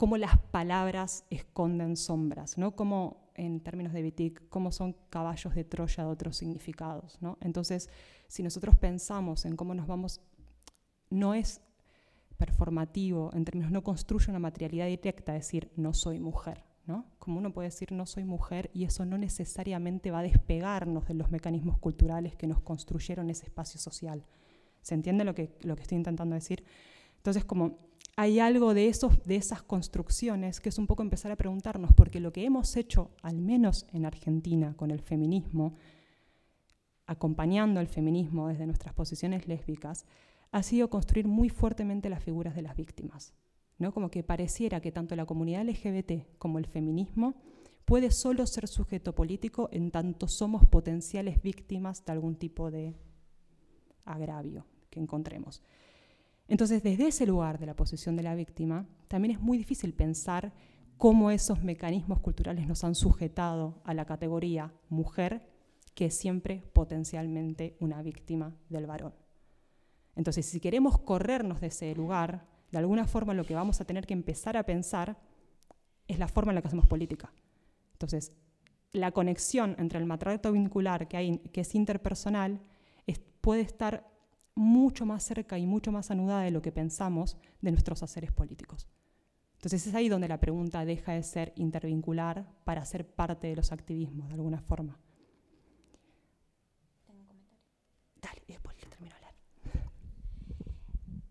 cómo 0.03 0.17
las 0.17 0.38
palabras 0.38 1.24
esconden 1.29 1.95
sombras, 1.95 2.57
¿no? 2.57 2.75
Como 2.75 3.31
en 3.36 3.62
términos 3.62 3.93
de 3.93 4.03
Wittig, 4.03 4.50
cómo 4.50 4.74
son 4.74 4.98
caballos 5.10 5.55
de 5.55 5.63
Troya 5.63 6.03
de 6.03 6.10
otros 6.10 6.36
significados, 6.36 7.17
¿no? 7.22 7.38
Entonces, 7.39 7.89
si 8.27 8.43
nosotros 8.43 8.75
pensamos 8.75 9.45
en 9.45 9.55
cómo 9.55 9.74
nos 9.74 9.88
vamos, 9.88 10.19
no 11.10 11.33
es 11.33 11.62
performativo, 12.36 13.29
en 13.33 13.45
términos 13.45 13.72
no 13.72 13.81
construye 13.81 14.29
una 14.29 14.39
materialidad 14.39 14.88
directa, 14.88 15.31
decir 15.31 15.72
no 15.77 15.93
soy 15.93 16.19
mujer, 16.19 16.65
¿no? 16.86 17.05
Como 17.17 17.38
uno 17.38 17.53
puede 17.53 17.69
decir 17.69 17.93
no 17.93 18.05
soy 18.05 18.25
mujer 18.25 18.72
y 18.74 18.83
eso 18.83 19.05
no 19.05 19.17
necesariamente 19.17 20.12
va 20.12 20.19
a 20.19 20.24
despegarnos 20.24 21.07
de 21.07 21.13
los 21.13 21.31
mecanismos 21.31 21.77
culturales 21.77 22.36
que 22.36 22.45
nos 22.45 22.60
construyeron 22.60 23.29
ese 23.29 23.45
espacio 23.45 23.79
social. 23.79 24.25
¿Se 24.81 24.95
entiende 24.95 25.24
lo 25.24 25.33
que, 25.33 25.57
lo 25.62 25.77
que 25.77 25.83
estoy 25.83 25.98
intentando 25.98 26.36
decir? 26.36 26.65
Entonces, 27.15 27.45
como 27.45 27.77
hay 28.15 28.39
algo 28.39 28.74
de, 28.74 28.88
esos, 28.88 29.24
de 29.24 29.36
esas 29.36 29.63
construcciones 29.63 30.60
que 30.60 30.70
es 30.70 30.77
un 30.77 30.88
poco 30.88 31.01
empezar 31.01 31.32
a 31.32 31.36
preguntarnos, 31.36 31.91
porque 31.93 32.20
lo 32.20 32.32
que 32.32 32.46
hemos 32.46 32.75
hecho, 32.75 33.12
al 33.22 33.41
menos 33.41 33.88
en 33.91 34.05
Argentina, 34.05 34.75
con 34.75 34.91
el 34.91 35.01
feminismo, 35.01 35.75
acompañando 37.05 37.79
al 37.79 37.88
feminismo 37.88 38.48
desde 38.48 38.65
nuestras 38.65 38.93
posiciones 38.93 39.48
lésbicas, 39.48 40.05
ha 40.51 40.62
sido 40.62 40.89
construir 40.89 41.27
muy 41.27 41.50
fuertemente 41.50 42.10
las 42.10 42.24
figuras 42.24 42.55
de 42.55 42.62
las 42.62 42.75
víctimas. 42.75 43.34
¿no? 43.79 43.93
Como 43.93 44.12
que 44.12 44.24
pareciera 44.24 44.79
que 44.79 44.91
tanto 44.91 45.15
la 45.15 45.25
comunidad 45.25 45.65
LGBT 45.65 46.38
como 46.38 46.60
el 46.60 46.67
feminismo 46.67 47.34
puede 47.86 48.12
solo 48.12 48.46
ser 48.46 48.67
sujeto 48.67 49.15
político 49.15 49.70
en 49.72 49.91
tanto 49.91 50.27
somos 50.27 50.65
potenciales 50.65 51.41
víctimas 51.41 52.05
de 52.05 52.12
algún 52.12 52.36
tipo 52.36 52.70
de 52.70 52.96
agravio 54.05 54.65
que 54.91 55.00
encontremos. 55.00 55.62
Entonces, 56.47 56.83
desde 56.83 57.07
ese 57.07 57.25
lugar 57.25 57.59
de 57.59 57.65
la 57.65 57.75
posición 57.75 58.15
de 58.15 58.23
la 58.23 58.35
víctima, 58.35 58.85
también 59.07 59.35
es 59.35 59.41
muy 59.41 59.57
difícil 59.57 59.93
pensar 59.93 60.53
cómo 60.97 61.31
esos 61.31 61.63
mecanismos 61.63 62.19
culturales 62.19 62.67
nos 62.67 62.83
han 62.83 62.95
sujetado 62.95 63.81
a 63.85 63.93
la 63.93 64.05
categoría 64.05 64.73
mujer, 64.89 65.50
que 65.95 66.05
es 66.05 66.15
siempre 66.15 66.63
potencialmente 66.73 67.77
una 67.79 68.01
víctima 68.01 68.55
del 68.69 68.88
varón. 68.88 69.13
Entonces, 70.15 70.45
si 70.45 70.59
queremos 70.59 71.00
corrernos 71.00 71.62
de 71.62 71.67
ese 71.67 71.95
lugar, 71.95 72.45
de 72.71 72.77
alguna 72.77 73.05
forma 73.05 73.33
lo 73.33 73.45
que 73.45 73.55
vamos 73.55 73.81
a 73.81 73.85
tener 73.85 74.05
que 74.05 74.13
empezar 74.13 74.57
a 74.57 74.63
pensar 74.63 75.17
es 76.07 76.19
la 76.19 76.27
forma 76.27 76.51
en 76.51 76.55
la 76.55 76.62
que 76.62 76.67
hacemos 76.67 76.88
política. 76.88 77.31
Entonces, 77.93 78.33
la 78.91 79.12
conexión 79.12 79.75
entre 79.79 80.00
el 80.00 80.05
maltrato 80.05 80.51
vincular 80.51 81.07
que, 81.07 81.17
hay, 81.17 81.38
que 81.38 81.62
es 81.62 81.73
interpersonal 81.73 82.62
puede 83.43 83.62
estar 83.62 84.09
mucho 84.55 85.05
más 85.05 85.24
cerca 85.24 85.57
y 85.57 85.65
mucho 85.65 85.91
más 85.91 86.12
anudada 86.12 86.41
de 86.41 86.51
lo 86.51 86.62
que 86.62 86.72
pensamos 86.72 87.38
de 87.62 87.72
nuestros 87.72 88.03
haceres 88.03 88.31
políticos. 88.31 88.88
Entonces 89.55 89.88
es 89.88 89.95
ahí 89.95 90.10
donde 90.10 90.27
la 90.27 90.39
pregunta 90.39 90.83
deja 90.83 91.13
de 91.13 91.24
ser 91.24 91.53
intervincular 91.55 92.45
para 92.65 92.86
ser 92.86 93.07
parte 93.07 93.48
de 93.48 93.55
los 93.55 93.72
activismos 93.72 94.27
de 94.27 94.33
alguna 94.36 94.60
forma. 94.60 95.00
Tengo 97.07 97.22
un 97.22 97.27
comentario. 97.27 97.60
Dale, 98.22 98.43
y 98.45 98.51
después 98.51 98.75
le 98.75 98.89
termino 98.89 99.15
de 99.15 99.22
leer. 99.22 99.36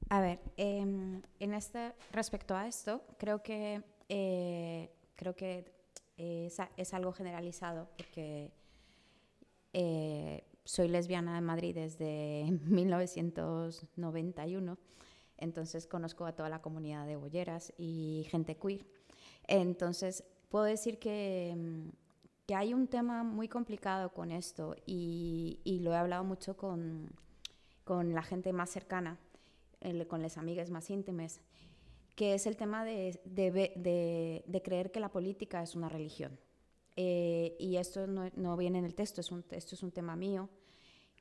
A 0.09 0.21
ver, 0.21 0.41
eh, 0.57 1.21
en 1.41 1.55
este, 1.55 1.93
respecto 2.11 2.57
a 2.57 2.67
esto, 2.67 3.05
creo 3.19 3.43
que, 3.43 3.83
eh, 4.09 4.91
creo 5.15 5.37
que 5.37 5.71
eh, 6.17 6.47
es, 6.47 6.57
es, 6.77 6.95
algo 6.95 7.13
generalizado 7.13 7.89
porque 7.97 8.53
eh, 9.73 10.45
soy 10.65 10.89
lesbiana 10.89 11.39
en 11.39 11.45
Madrid 11.45 11.75
desde 11.75 12.51
1991, 12.65 14.79
entonces 15.39 15.87
conozco 15.87 16.25
a 16.25 16.33
toda 16.33 16.49
la 16.49 16.63
comunidad 16.63 17.07
de 17.07 17.17
bolleras 17.17 17.73
y 17.77 18.27
gente 18.31 18.57
queer. 18.57 18.87
Entonces, 19.49 20.25
puedo 20.49 20.65
decir 20.65 20.99
que, 20.99 21.55
mm, 21.57 21.89
que 22.47 22.55
hay 22.55 22.75
un 22.75 22.87
tema 22.87 23.25
muy 23.25 23.49
complicado 23.49 24.13
con 24.13 24.31
esto 24.31 24.77
y, 24.87 25.61
y 25.65 25.81
lo 25.81 25.93
he 25.93 25.97
hablado 25.97 26.25
mucho 26.25 26.57
con, 26.57 27.11
con 27.85 28.15
la 28.15 28.23
gente 28.23 28.53
más 28.53 28.71
cercana, 28.71 29.19
con 30.09 30.23
las 30.23 30.39
amigas 30.39 30.71
más 30.71 30.91
íntimas, 30.91 31.41
que 32.15 32.35
es 32.35 32.47
el 32.47 32.57
tema 32.57 32.85
de, 32.85 33.21
de, 33.25 33.51
de, 33.51 34.45
de 34.47 34.63
creer 34.63 34.93
que 34.93 35.01
la 35.01 35.11
política 35.11 35.63
es 35.63 35.75
una 35.75 35.89
religión. 35.89 36.39
Eh, 36.97 37.57
y 37.59 37.77
esto 37.77 38.07
no, 38.07 38.31
no, 38.35 38.57
viene 38.57 38.79
en 38.79 38.85
el 38.85 38.95
texto, 38.95 39.21
es 39.21 39.31
un, 39.31 39.45
esto 39.51 39.75
es 39.75 39.83
un 39.83 39.93
tema 39.93 40.15
mío, 40.15 40.49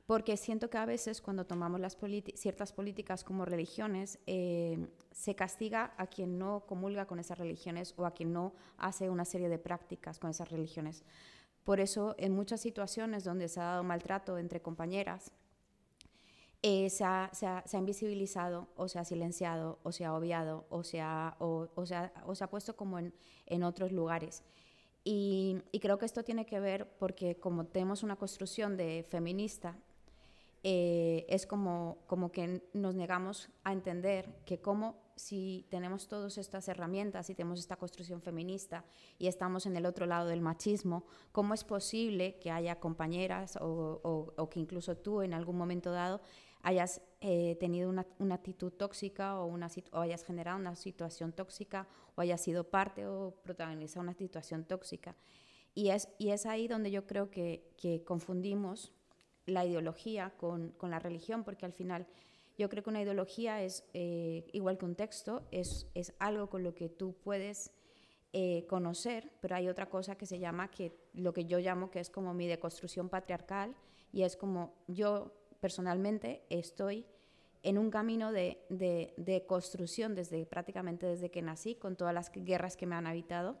porque 0.06 0.36
siento 0.36 0.68
que 0.68 0.78
a 0.78 0.84
veces 0.84 1.22
cuando 1.22 1.46
tomamos 1.46 1.80
las 1.80 1.96
ciertas 2.34 2.72
políticas 2.72 3.24
como 3.24 3.44
religiones, 3.44 4.18
eh, 4.26 4.86
se 5.12 5.34
castiga 5.34 5.94
a 5.96 6.06
quien 6.06 6.38
no 6.38 6.66
comulga 6.66 7.06
con 7.06 7.18
esas 7.18 7.38
religiones 7.38 7.94
o 7.96 8.04
a 8.04 8.12
quien 8.12 8.32
no 8.32 8.52
hace 8.76 9.08
una 9.08 9.24
serie 9.24 9.48
de 9.48 9.58
prácticas 9.58 10.18
con 10.18 10.30
esas 10.30 10.50
religiones. 10.50 11.04
Por 11.64 11.80
eso, 11.80 12.14
en 12.18 12.34
muchas 12.34 12.60
situaciones 12.60 13.24
donde 13.24 13.48
se 13.48 13.60
ha 13.60 13.64
dado 13.64 13.84
maltrato 13.84 14.36
entre 14.36 14.60
compañeras, 14.60 15.32
eh, 16.64 16.90
se, 16.90 17.04
ha, 17.04 17.30
se, 17.32 17.46
ha, 17.46 17.62
se, 17.66 17.76
ha, 17.76 17.80
invisibilizado 17.80 18.68
o 18.76 18.88
se 18.88 18.98
ha 18.98 19.04
silenciado 19.04 19.80
o 19.82 19.90
se 19.90 20.04
ha 20.04 20.14
obviado 20.14 20.64
o 20.70 20.84
se 20.84 21.00
ha, 21.00 21.36
o, 21.40 21.68
o 21.74 21.86
se 21.86 21.96
ha, 21.96 22.12
o 22.24 22.36
se 22.36 22.44
ha 22.44 22.50
puesto 22.50 22.76
como 22.76 22.98
en, 22.98 23.12
en 23.46 23.62
otros 23.64 23.90
lugares. 23.90 24.44
Y, 25.04 25.62
y, 25.72 25.80
creo 25.80 25.98
que 25.98 26.06
esto 26.06 26.22
tiene 26.22 26.46
que 26.46 26.60
ver 26.60 26.88
porque 26.98 27.36
como 27.36 27.66
tenemos 27.66 28.04
una 28.04 28.14
construcción 28.14 28.76
de 28.76 29.04
feminista, 29.08 29.76
eh, 30.64 31.26
es 31.28 31.44
como, 31.44 31.98
como 32.06 32.30
que 32.30 32.62
nos 32.72 32.94
negamos 32.94 33.48
a 33.64 33.72
entender 33.72 34.32
que 34.46 34.60
como 34.60 35.02
si 35.16 35.66
tenemos 35.70 36.06
todas 36.06 36.38
estas 36.38 36.68
herramientas 36.68 37.28
y 37.30 37.34
tenemos 37.34 37.58
esta 37.58 37.76
construcción 37.76 38.22
feminista 38.22 38.84
y 39.18 39.26
estamos 39.26 39.66
en 39.66 39.76
el 39.76 39.86
otro 39.86 40.06
lado 40.06 40.28
del 40.28 40.40
machismo, 40.40 41.04
¿cómo 41.32 41.52
es 41.52 41.64
posible 41.64 42.38
que 42.38 42.52
haya 42.52 42.78
compañeras 42.78 43.56
o, 43.56 44.00
o, 44.04 44.32
o 44.36 44.48
que 44.48 44.60
incluso 44.60 44.96
tú 44.96 45.22
en 45.22 45.34
algún 45.34 45.56
momento 45.56 45.90
dado 45.90 46.20
hayas 46.62 47.02
eh, 47.20 47.56
tenido 47.60 47.88
una, 47.88 48.06
una, 48.18 48.36
actitud 48.36 48.72
tóxica 48.72 49.38
o, 49.38 49.46
una, 49.46 49.68
o 49.92 50.00
hayas 50.00 50.24
generado 50.24 50.58
una 50.58 50.76
situación 50.76 51.32
tóxica 51.32 51.86
o 52.14 52.20
hayas 52.20 52.40
sido 52.40 52.64
parte 52.64 53.06
o 53.06 53.34
protagonizado 53.42 54.02
una 54.02 54.14
situación 54.14 54.64
tóxica? 54.64 55.16
Y 55.74 55.88
es, 55.90 56.08
y 56.18 56.30
es 56.30 56.46
ahí 56.46 56.68
donde 56.68 56.90
yo 56.90 57.06
creo 57.06 57.30
que, 57.30 57.72
que 57.76 58.04
confundimos 58.04 58.92
la 59.46 59.64
ideología 59.64 60.34
con, 60.36 60.70
con, 60.72 60.90
la 60.90 60.98
religión, 60.98 61.44
porque 61.44 61.66
al 61.66 61.72
final 61.72 62.06
yo 62.58 62.68
creo 62.68 62.82
que 62.82 62.90
una 62.90 63.02
ideología 63.02 63.62
es, 63.62 63.84
eh, 63.94 64.44
igual 64.52 64.78
que 64.78 64.84
un 64.84 64.94
texto, 64.94 65.42
es, 65.50 65.88
es, 65.94 66.14
algo 66.18 66.48
con 66.48 66.62
lo 66.62 66.74
que 66.74 66.88
tú 66.88 67.16
puedes 67.24 67.72
eh, 68.32 68.66
conocer, 68.68 69.32
pero 69.40 69.56
hay 69.56 69.68
otra 69.68 69.88
cosa 69.88 70.16
que 70.16 70.26
se 70.26 70.38
llama, 70.38 70.70
que 70.70 70.92
lo 71.14 71.32
que 71.32 71.46
yo 71.46 71.58
llamo 71.58 71.90
que 71.90 72.00
es 72.00 72.10
como 72.10 72.34
mi 72.34 72.46
deconstrucción 72.46 73.08
patriarcal, 73.08 73.74
y 74.12 74.22
es 74.22 74.36
como 74.36 74.74
yo 74.86 75.32
personalmente 75.62 76.42
estoy 76.50 77.06
en 77.62 77.78
un 77.78 77.92
camino 77.92 78.32
de, 78.32 78.58
de, 78.68 79.14
de 79.16 79.46
construcción 79.46 80.16
desde 80.16 80.44
prácticamente 80.44 81.06
desde 81.06 81.30
que 81.30 81.40
nací, 81.40 81.76
con 81.76 81.94
todas 81.94 82.12
las 82.12 82.32
guerras 82.34 82.76
que 82.76 82.84
me 82.84 82.96
han 82.96 83.06
habitado, 83.06 83.56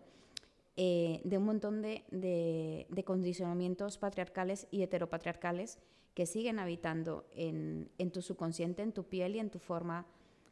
eh, 0.76 1.20
de 1.22 1.38
un 1.38 1.44
montón 1.44 1.80
de, 1.80 2.04
de, 2.10 3.04
condicionamientos 3.04 3.98
patriarcales 3.98 4.66
y 4.72 4.82
heteropatriarcales 4.82 5.78
que 6.14 6.26
siguen 6.26 6.58
habitando 6.58 7.24
en, 7.30 7.88
en, 7.98 8.10
tu 8.10 8.20
subconsciente, 8.20 8.82
en 8.82 8.92
tu 8.92 9.04
piel 9.04 9.36
y 9.36 9.38
en 9.38 9.50
tu 9.50 9.60
forma 9.60 10.04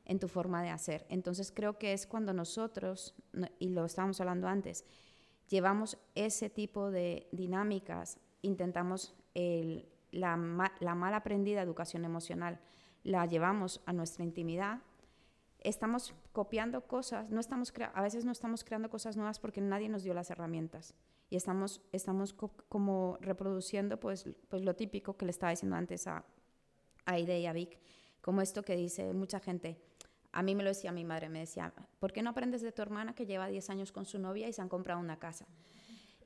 en 0.07 0.19
tu 0.19 0.28
forma 0.28 0.62
de 0.62 0.71
hacer. 0.71 1.07
Entonces 1.09 1.52
creo 1.52 1.78
que 1.78 1.92
es 1.92 2.07
cuando 2.07 2.33
nosotros, 2.33 3.14
y 3.61 3.69
lo 3.69 3.85
estábamos 3.85 4.21
hablando 4.21 4.49
antes, 4.49 4.85
llevamos 5.49 5.99
ese 6.14 6.50
tipo 6.50 6.90
de 6.90 7.28
dinámicas, 7.30 8.19
intentamos 8.42 9.14
el, 9.35 9.87
la, 10.12 10.36
mal 10.36 11.14
aprendida 11.14 11.62
educación 11.62 12.04
emocional, 12.04 12.60
la 13.02 13.26
llevamos 13.26 13.80
a 13.86 13.92
nuestra 13.92 14.24
intimidad, 14.24 14.80
estamos 15.58 16.14
copiando 16.32 16.86
cosas, 16.86 17.30
no 17.30 17.40
estamos 17.40 17.72
a 17.94 18.02
veces 18.02 18.24
no 18.24 18.32
estamos 18.32 18.64
creando 18.64 18.90
cosas 18.90 19.16
nuevas 19.16 19.38
porque 19.38 19.60
nadie 19.60 19.88
nos 19.88 20.02
dio 20.02 20.14
las 20.14 20.30
herramientas 20.30 20.94
y 21.30 21.36
estamos, 21.36 21.80
estamos 21.92 22.34
como 22.68 23.16
reproduciendo 23.20 23.98
pues, 24.00 24.28
pues 24.48 24.62
lo 24.62 24.74
típico 24.74 25.16
que 25.16 25.24
le 25.24 25.30
estaba 25.30 25.50
diciendo 25.50 25.76
antes 25.76 26.06
a 26.06 26.24
Aide 27.06 27.40
y 27.40 27.46
a 27.46 27.52
Vic, 27.52 27.78
como 28.20 28.42
esto 28.42 28.62
que 28.62 28.76
dice 28.76 29.12
mucha 29.14 29.40
gente. 29.40 29.80
A 30.32 30.42
mí 30.42 30.54
me 30.54 30.62
lo 30.62 30.68
decía 30.68 30.92
mi 30.92 31.04
madre, 31.04 31.28
me 31.28 31.40
decía, 31.40 31.72
¿por 31.98 32.12
qué 32.12 32.22
no 32.22 32.30
aprendes 32.30 32.62
de 32.62 32.70
tu 32.70 32.82
hermana 32.82 33.14
que 33.14 33.26
lleva 33.26 33.48
10 33.48 33.70
años 33.70 33.90
con 33.90 34.06
su 34.06 34.18
novia 34.18 34.48
y 34.48 34.52
se 34.52 34.62
han 34.62 34.68
comprado 34.68 35.00
una 35.00 35.18
casa? 35.18 35.46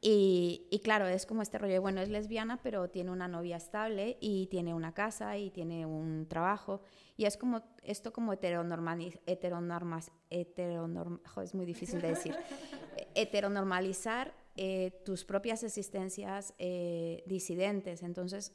Y, 0.06 0.66
y, 0.70 0.80
claro, 0.80 1.06
es 1.06 1.25
como 1.25 1.40
este 1.40 1.56
rollo, 1.56 1.80
bueno, 1.80 2.02
es 2.02 2.11
lesbiana, 2.11 2.61
pero 2.62 2.90
tiene 2.90 3.11
una 3.11 3.26
novia 3.26 3.56
estable 3.56 4.18
y 4.20 4.49
tiene 4.49 4.75
una 4.75 4.92
casa 4.92 5.38
y 5.38 5.49
tiene 5.49 5.87
un 5.87 6.26
trabajo. 6.28 6.82
Y 7.16 7.25
es 7.25 7.38
como 7.38 7.62
esto 7.82 8.12
como 8.12 8.34
heteronormal, 8.34 9.18
heteronormas, 9.25 10.11
heteronorm, 10.28 11.20
es 11.42 11.54
muy 11.54 11.64
difícil 11.64 12.02
de 12.02 12.08
decir, 12.08 12.37
heteronormalizar 13.14 14.34
eh, 14.56 15.00
tus 15.06 15.25
propias 15.25 15.62
existencias 15.64 16.52
eh, 16.58 17.25
disidentes. 17.26 18.02
Entonces, 18.02 18.52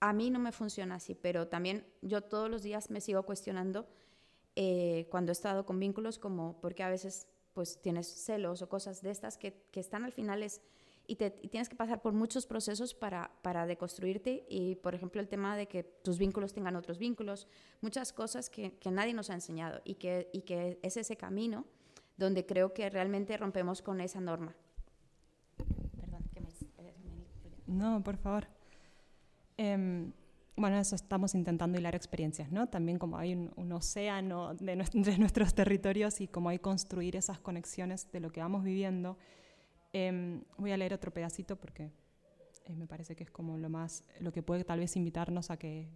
a 0.00 0.14
mí 0.14 0.30
no 0.30 0.38
me 0.38 0.52
funciona 0.52 0.94
así, 0.94 1.14
pero 1.14 1.48
también 1.48 1.86
yo 2.00 2.22
todos 2.22 2.48
los 2.48 2.62
días 2.62 2.90
me 2.90 3.02
sigo 3.02 3.24
cuestionando 3.24 3.86
eh, 4.56 5.06
cuando 5.10 5.32
he 5.32 5.34
estado 5.34 5.64
con 5.64 5.78
vínculos 5.78 6.18
como 6.18 6.60
porque 6.60 6.82
a 6.82 6.88
veces 6.88 7.28
pues 7.54 7.80
tienes 7.80 8.06
celos 8.06 8.62
o 8.62 8.68
cosas 8.68 9.02
de 9.02 9.10
estas 9.10 9.36
que, 9.36 9.64
que 9.70 9.80
están 9.80 10.04
al 10.04 10.12
final 10.12 10.42
es, 10.42 10.60
y, 11.06 11.16
te, 11.16 11.38
y, 11.42 11.48
tienes 11.48 11.68
que 11.68 11.76
pasar 11.76 12.00
por 12.00 12.12
muchos 12.12 12.46
procesos 12.46 12.94
para, 12.94 13.30
para 13.42 13.66
deconstruirte 13.66 14.46
y, 14.48 14.76
por 14.76 14.94
ejemplo, 14.94 15.20
el 15.20 15.28
tema 15.28 15.56
de 15.56 15.66
que 15.66 15.82
tus 15.82 16.18
vínculos 16.18 16.52
tengan 16.52 16.76
otros 16.76 16.98
vínculos, 16.98 17.48
muchas 17.80 18.12
cosas 18.12 18.48
que, 18.48 18.78
que 18.78 18.90
nadie 18.90 19.14
nos 19.14 19.30
ha 19.30 19.34
enseñado 19.34 19.80
y 19.84 19.94
que, 19.96 20.30
y 20.32 20.42
que 20.42 20.78
es 20.82 20.96
ese 20.96 21.16
camino 21.16 21.64
donde 22.16 22.46
creo 22.46 22.72
que 22.72 22.88
realmente 22.88 23.36
rompemos 23.36 23.82
con 23.82 24.00
esa 24.00 24.20
norma. 24.20 24.54
Perdón, 26.00 26.22
que 26.32 26.40
me... 26.40 26.48
No, 27.66 28.02
por 28.02 28.16
favor. 28.16 28.46
Eh, 29.56 30.12
bueno, 30.62 30.78
eso 30.78 30.94
estamos 30.94 31.34
intentando 31.34 31.76
hilar 31.76 31.96
experiencias, 31.96 32.52
¿no? 32.52 32.68
También 32.68 32.96
como 32.96 33.18
hay 33.18 33.34
un, 33.34 33.50
un 33.56 33.72
océano 33.72 34.54
de, 34.54 34.76
nuestros 35.18 35.54
territorios 35.54 36.20
y 36.20 36.28
como 36.28 36.50
hay 36.50 36.60
construir 36.60 37.16
esas 37.16 37.40
conexiones 37.40 38.10
de 38.12 38.20
lo 38.20 38.30
que 38.30 38.40
vamos 38.40 38.62
viviendo. 38.62 39.18
Eh, 39.92 40.40
voy 40.56 40.70
a 40.70 40.76
leer 40.76 40.94
otro 40.94 41.12
pedacito 41.12 41.56
porque 41.56 41.90
eh, 42.64 42.76
me 42.76 42.86
parece 42.86 43.16
que 43.16 43.24
es 43.24 43.30
como 43.32 43.58
lo 43.58 43.68
más, 43.68 44.04
lo 44.20 44.32
que 44.32 44.44
puede 44.44 44.62
tal 44.62 44.78
vez 44.78 44.94
invitarnos 44.94 45.50
a 45.50 45.56
que 45.56 45.88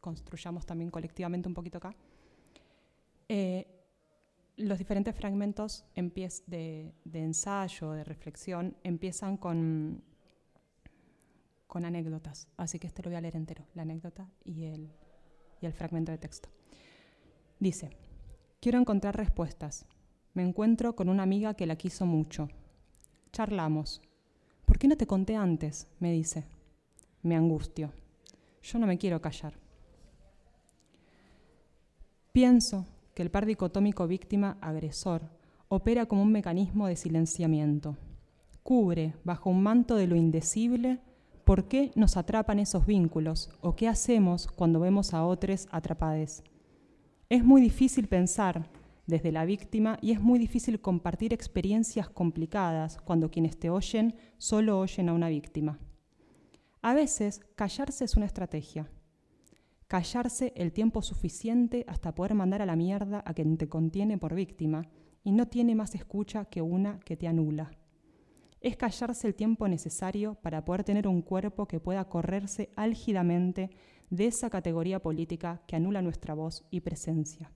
construyamos 0.00 0.64
también 0.64 0.92
colectivamente 0.92 1.48
un 1.48 1.54
poquito 1.54 1.78
acá. 1.78 1.92
Eh, 3.28 3.66
los 4.56 4.78
diferentes 4.78 5.16
fragmentos 5.16 5.84
de, 6.46 6.94
de 7.04 7.18
ensayo, 7.18 7.90
de 7.90 8.04
reflexión, 8.04 8.76
empiezan 8.84 9.36
con 9.36 10.04
con 11.70 11.84
anécdotas. 11.84 12.48
Así 12.56 12.80
que 12.80 12.88
este 12.88 13.02
lo 13.02 13.10
voy 13.10 13.16
a 13.16 13.20
leer 13.20 13.36
entero, 13.36 13.64
la 13.74 13.82
anécdota 13.82 14.28
y 14.44 14.64
el, 14.64 14.90
y 15.62 15.66
el 15.66 15.72
fragmento 15.72 16.10
de 16.10 16.18
texto. 16.18 16.48
Dice, 17.60 17.90
quiero 18.60 18.78
encontrar 18.78 19.16
respuestas. 19.16 19.86
Me 20.34 20.42
encuentro 20.42 20.96
con 20.96 21.08
una 21.08 21.22
amiga 21.22 21.54
que 21.54 21.66
la 21.66 21.76
quiso 21.76 22.06
mucho. 22.06 22.48
Charlamos. 23.32 24.02
¿Por 24.66 24.78
qué 24.78 24.88
no 24.88 24.96
te 24.96 25.06
conté 25.06 25.36
antes? 25.36 25.86
me 26.00 26.10
dice. 26.10 26.44
Me 27.22 27.36
angustio. 27.36 27.92
Yo 28.62 28.80
no 28.80 28.88
me 28.88 28.98
quiero 28.98 29.20
callar. 29.20 29.54
Pienso 32.32 32.84
que 33.14 33.22
el 33.22 33.30
par 33.30 33.46
dicotómico 33.46 34.08
víctima-agresor 34.08 35.22
opera 35.68 36.06
como 36.06 36.22
un 36.22 36.32
mecanismo 36.32 36.88
de 36.88 36.96
silenciamiento. 36.96 37.96
Cubre 38.64 39.14
bajo 39.22 39.50
un 39.50 39.62
manto 39.62 39.94
de 39.94 40.08
lo 40.08 40.16
indecible 40.16 40.98
¿Por 41.50 41.66
qué 41.66 41.90
nos 41.96 42.16
atrapan 42.16 42.60
esos 42.60 42.86
vínculos 42.86 43.50
o 43.60 43.74
qué 43.74 43.88
hacemos 43.88 44.46
cuando 44.46 44.78
vemos 44.78 45.12
a 45.12 45.26
otros 45.26 45.66
atrapados? 45.72 46.44
Es 47.28 47.42
muy 47.42 47.60
difícil 47.60 48.06
pensar 48.06 48.68
desde 49.08 49.32
la 49.32 49.44
víctima 49.44 49.98
y 50.00 50.12
es 50.12 50.20
muy 50.20 50.38
difícil 50.38 50.80
compartir 50.80 51.32
experiencias 51.32 52.08
complicadas 52.08 52.98
cuando 52.98 53.32
quienes 53.32 53.58
te 53.58 53.68
oyen 53.68 54.14
solo 54.38 54.78
oyen 54.78 55.08
a 55.08 55.12
una 55.12 55.28
víctima. 55.28 55.80
A 56.82 56.94
veces, 56.94 57.40
callarse 57.56 58.04
es 58.04 58.16
una 58.16 58.26
estrategia. 58.26 58.88
Callarse 59.88 60.52
el 60.54 60.70
tiempo 60.70 61.02
suficiente 61.02 61.84
hasta 61.88 62.14
poder 62.14 62.34
mandar 62.34 62.62
a 62.62 62.66
la 62.66 62.76
mierda 62.76 63.24
a 63.26 63.34
quien 63.34 63.56
te 63.56 63.68
contiene 63.68 64.18
por 64.18 64.36
víctima 64.36 64.82
y 65.24 65.32
no 65.32 65.48
tiene 65.48 65.74
más 65.74 65.96
escucha 65.96 66.44
que 66.44 66.62
una 66.62 67.00
que 67.00 67.16
te 67.16 67.26
anula 67.26 67.72
es 68.60 68.76
callarse 68.76 69.26
el 69.26 69.34
tiempo 69.34 69.68
necesario 69.68 70.34
para 70.34 70.64
poder 70.64 70.84
tener 70.84 71.08
un 71.08 71.22
cuerpo 71.22 71.66
que 71.66 71.80
pueda 71.80 72.08
correrse 72.08 72.70
álgidamente 72.76 73.70
de 74.10 74.26
esa 74.26 74.50
categoría 74.50 75.00
política 75.00 75.62
que 75.66 75.76
anula 75.76 76.02
nuestra 76.02 76.34
voz 76.34 76.64
y 76.70 76.80
presencia. 76.80 77.52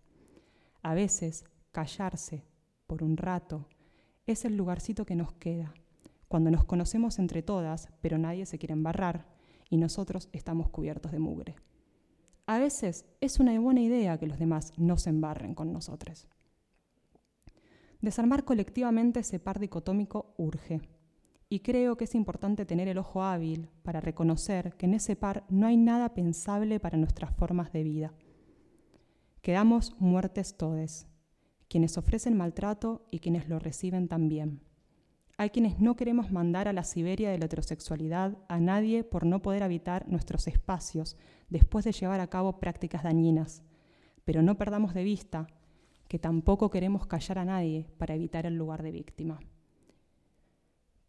A 0.83 0.95
veces, 0.95 1.45
callarse, 1.73 2.45
por 2.87 3.03
un 3.03 3.17
rato, 3.17 3.67
es 4.27 4.45
el 4.45 4.57
lugarcito 4.57 5.05
que 5.05 5.17
nos 5.17 5.33
queda, 5.35 5.75
cuando 6.29 6.51
nos 6.51 6.65
conocemos 6.65 7.19
entre 7.19 7.43
todas, 7.43 7.89
pero 8.01 8.19
nadie 8.19 8.47
se 8.47 8.59
quiere 8.59 8.73
embarrar 8.73 9.27
y 9.69 9.77
nosotros 9.77 10.29
estamos 10.33 10.69
cubiertos 10.69 11.13
de 11.13 11.19
mugre. 11.19 11.57
A 12.47 12.59
veces 12.59 13.07
es 13.21 13.41
una 13.41 13.59
buena 13.59 13.81
idea 13.81 14.19
que 14.19 14.27
los 14.27 14.39
demás 14.39 14.73
no 14.77 14.99
se 14.99 15.11
embarren 15.11 15.55
con 15.55 15.73
nosotros. 15.73 16.29
Desarmar 18.01 18.45
colectivamente 18.45 19.21
ese 19.21 19.39
par 19.39 19.59
dicotómico 19.59 20.35
urge. 20.37 20.83
Y 21.55 21.61
creo 21.61 21.97
que 21.97 22.03
es 22.03 22.17
importante 22.17 22.67
tener 22.67 22.89
el 22.89 22.99
ojo 22.99 23.23
hábil 23.23 23.69
para 23.85 24.01
reconocer 24.01 24.75
que 24.77 24.87
en 24.87 24.95
ese 24.95 25.15
par 25.15 25.45
no 25.49 25.69
hay 25.69 25.77
nada 25.77 26.13
pensable 26.13 26.81
para 26.81 26.99
nuestras 26.99 27.33
formas 27.33 27.73
de 27.73 27.85
vida. 27.85 28.13
Quedamos 29.41 29.95
muertes 30.01 30.57
todes, 30.57 31.07
quienes 31.69 31.97
ofrecen 31.97 32.37
maltrato 32.37 33.07
y 33.13 33.21
quienes 33.21 33.49
lo 33.49 33.61
reciben 33.61 34.09
también. 34.09 34.63
Hay 35.37 35.51
quienes 35.51 35.79
no 35.79 35.95
queremos 35.95 36.33
mandar 36.33 36.67
a 36.67 36.73
la 36.73 36.83
Siberia 36.83 37.31
de 37.31 37.39
la 37.39 37.45
heterosexualidad 37.45 38.37
a 38.49 38.59
nadie 38.59 39.05
por 39.05 39.25
no 39.25 39.41
poder 39.41 39.63
habitar 39.63 40.09
nuestros 40.09 40.49
espacios 40.49 41.17
después 41.51 41.85
de 41.85 41.93
llevar 41.93 42.19
a 42.19 42.31
cabo 42.31 42.59
prácticas 42.59 43.05
dañinas, 43.05 43.63
pero 44.25 44.43
no 44.43 44.59
perdamos 44.59 44.93
de 44.93 45.05
vista 45.05 45.47
que 46.09 46.19
tampoco 46.19 46.69
queremos 46.69 47.07
callar 47.07 47.39
a 47.39 47.45
nadie 47.45 47.87
para 47.97 48.17
evitar 48.17 48.45
el 48.45 48.57
lugar 48.57 48.83
de 48.83 48.91
víctima. 48.91 49.39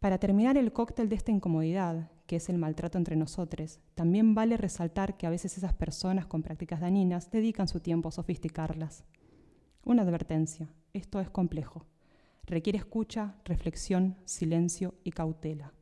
Para 0.06 0.18
terminar 0.18 0.56
el 0.56 0.72
cóctel 0.72 1.08
de 1.08 1.16
esta 1.16 1.32
incomodidad, 1.32 2.12
que 2.28 2.36
es 2.36 2.48
el 2.48 2.58
maltrato 2.58 2.96
entre 2.96 3.16
nosotros, 3.16 3.80
también 3.96 4.36
vale 4.36 4.56
resaltar 4.56 5.16
que 5.16 5.26
a 5.26 5.30
veces 5.30 5.58
esas 5.58 5.72
personas 5.72 6.26
con 6.26 6.44
prácticas 6.44 6.80
dañinas 6.80 7.28
dedican 7.32 7.66
su 7.66 7.80
tiempo 7.80 8.08
a 8.08 8.12
sofisticarlas. 8.12 9.02
Una 9.82 10.02
advertencia, 10.02 10.68
esto 10.92 11.18
es 11.18 11.28
complejo. 11.28 11.86
Requiere 12.44 12.78
escucha, 12.78 13.34
reflexión, 13.44 14.14
silencio 14.26 14.94
y 15.02 15.10
cautela. 15.10 15.72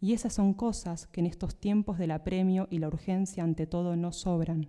Y 0.00 0.12
esas 0.12 0.34
son 0.34 0.54
cosas 0.54 1.08
que 1.08 1.18
en 1.18 1.26
estos 1.26 1.56
tiempos 1.56 1.98
del 1.98 2.12
apremio 2.12 2.68
y 2.70 2.78
la 2.78 2.86
urgencia 2.86 3.42
ante 3.42 3.66
todo 3.66 3.96
no 3.96 4.12
sobran, 4.12 4.68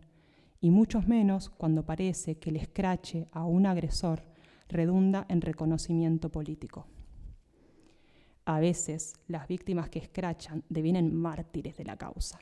y 0.62 0.72
muchos 0.72 1.08
menos 1.08 1.52
cuando 1.52 1.86
parece 1.86 2.39
que 2.39 2.50
el 2.50 2.56
escrache 2.56 3.28
a 3.34 3.46
un 3.46 3.68
agresor 3.68 4.24
redunda 4.68 5.28
en 5.30 5.41
reconocimiento 5.41 6.32
político. 6.32 6.88
A 8.45 8.60
veces 8.60 9.15
las 9.27 9.47
víctimas 9.47 9.89
que 9.89 9.99
escrachan 9.99 10.63
devienen 10.69 11.15
mártires 11.15 11.75
de 11.77 11.84
la 11.84 11.97
causa 11.97 12.39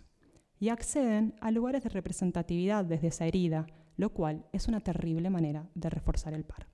y 0.60 0.70
acceden 0.70 1.34
a 1.40 1.50
lugares 1.50 1.84
de 1.84 1.90
representatividad 1.90 2.84
desde 2.84 3.08
esa 3.08 3.26
herida, 3.26 3.68
lo 3.96 4.14
cual 4.14 4.46
es 4.52 4.68
una 4.68 4.82
terrible 4.82 5.30
manera 5.30 5.70
de 5.76 5.90
reforzar 5.90 6.34
el 6.34 6.44
par. 6.44 6.68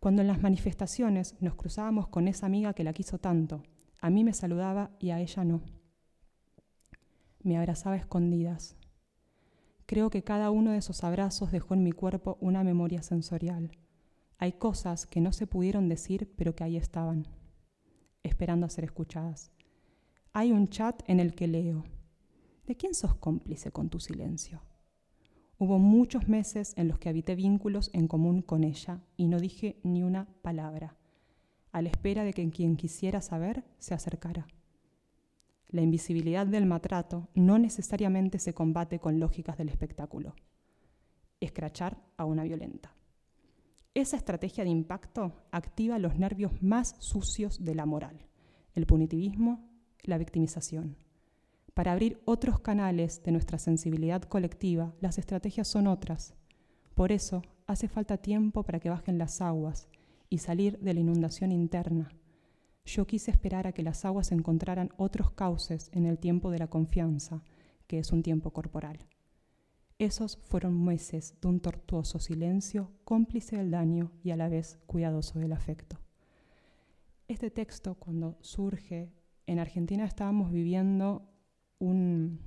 Cuando 0.00 0.22
en 0.22 0.28
las 0.28 0.40
manifestaciones 0.40 1.34
nos 1.40 1.56
cruzábamos 1.56 2.08
con 2.08 2.26
esa 2.26 2.46
amiga 2.46 2.72
que 2.72 2.84
la 2.84 2.92
quiso 2.94 3.18
tanto, 3.18 3.62
a 4.00 4.10
mí 4.10 4.24
me 4.24 4.32
saludaba 4.32 4.90
y 4.98 5.10
a 5.10 5.20
ella 5.20 5.44
no. 5.44 5.60
Me 7.42 7.58
abrazaba 7.58 7.96
a 7.96 7.98
escondidas. 7.98 8.76
Creo 9.86 10.08
que 10.08 10.22
cada 10.22 10.50
uno 10.50 10.70
de 10.70 10.78
esos 10.78 11.04
abrazos 11.04 11.50
dejó 11.50 11.74
en 11.74 11.82
mi 11.82 11.92
cuerpo 11.92 12.38
una 12.40 12.62
memoria 12.62 13.02
sensorial. 13.02 13.72
Hay 14.38 14.52
cosas 14.52 15.06
que 15.06 15.20
no 15.20 15.32
se 15.32 15.46
pudieron 15.46 15.88
decir, 15.88 16.32
pero 16.36 16.54
que 16.54 16.64
ahí 16.64 16.76
estaban. 16.76 17.26
Esperando 18.28 18.66
a 18.66 18.70
ser 18.70 18.84
escuchadas. 18.84 19.50
Hay 20.32 20.52
un 20.52 20.68
chat 20.68 21.02
en 21.06 21.20
el 21.20 21.34
que 21.34 21.48
leo. 21.48 21.84
¿De 22.66 22.76
quién 22.76 22.94
sos 22.94 23.14
cómplice 23.14 23.72
con 23.72 23.88
tu 23.88 23.98
silencio? 23.98 24.60
Hubo 25.58 25.78
muchos 25.78 26.28
meses 26.28 26.72
en 26.76 26.86
los 26.86 26.98
que 26.98 27.08
habité 27.08 27.34
vínculos 27.34 27.90
en 27.92 28.06
común 28.06 28.42
con 28.42 28.62
ella 28.62 29.00
y 29.16 29.26
no 29.26 29.40
dije 29.40 29.80
ni 29.82 30.04
una 30.04 30.28
palabra, 30.42 30.96
a 31.72 31.82
la 31.82 31.88
espera 31.88 32.22
de 32.22 32.32
que 32.32 32.48
quien 32.50 32.76
quisiera 32.76 33.20
saber 33.20 33.64
se 33.78 33.94
acercara. 33.94 34.46
La 35.68 35.82
invisibilidad 35.82 36.46
del 36.46 36.66
maltrato 36.66 37.28
no 37.34 37.58
necesariamente 37.58 38.38
se 38.38 38.54
combate 38.54 39.00
con 39.00 39.18
lógicas 39.18 39.58
del 39.58 39.68
espectáculo. 39.68 40.34
Escrachar 41.40 41.98
a 42.16 42.24
una 42.24 42.44
violenta. 42.44 42.94
Esa 43.94 44.16
estrategia 44.16 44.64
de 44.64 44.70
impacto 44.70 45.32
activa 45.50 45.98
los 45.98 46.18
nervios 46.18 46.62
más 46.62 46.94
sucios 46.98 47.64
de 47.64 47.74
la 47.74 47.86
moral, 47.86 48.26
el 48.74 48.86
punitivismo, 48.86 49.68
la 50.02 50.18
victimización. 50.18 50.96
Para 51.74 51.92
abrir 51.92 52.20
otros 52.24 52.60
canales 52.60 53.22
de 53.22 53.32
nuestra 53.32 53.58
sensibilidad 53.58 54.22
colectiva, 54.22 54.94
las 55.00 55.18
estrategias 55.18 55.68
son 55.68 55.86
otras. 55.86 56.34
Por 56.94 57.12
eso 57.12 57.42
hace 57.66 57.88
falta 57.88 58.18
tiempo 58.18 58.62
para 58.62 58.80
que 58.80 58.90
bajen 58.90 59.18
las 59.18 59.40
aguas 59.40 59.88
y 60.28 60.38
salir 60.38 60.78
de 60.78 60.94
la 60.94 61.00
inundación 61.00 61.52
interna. 61.52 62.08
Yo 62.84 63.06
quise 63.06 63.30
esperar 63.30 63.66
a 63.66 63.72
que 63.72 63.82
las 63.82 64.04
aguas 64.04 64.32
encontraran 64.32 64.90
otros 64.96 65.30
cauces 65.32 65.90
en 65.92 66.04
el 66.04 66.18
tiempo 66.18 66.50
de 66.50 66.58
la 66.58 66.68
confianza, 66.68 67.42
que 67.86 67.98
es 67.98 68.12
un 68.12 68.22
tiempo 68.22 68.50
corporal. 68.52 68.98
Esos 69.98 70.36
fueron 70.44 70.84
meses 70.84 71.34
de 71.42 71.48
un 71.48 71.58
tortuoso 71.58 72.20
silencio, 72.20 72.92
cómplice 73.02 73.56
del 73.56 73.72
daño 73.72 74.12
y 74.22 74.30
a 74.30 74.36
la 74.36 74.48
vez 74.48 74.78
cuidadoso 74.86 75.40
del 75.40 75.52
afecto. 75.52 75.98
Este 77.26 77.50
texto, 77.50 77.96
cuando 77.96 78.38
surge, 78.40 79.10
en 79.46 79.58
Argentina 79.58 80.04
estábamos 80.04 80.52
viviendo 80.52 81.28
un... 81.80 82.38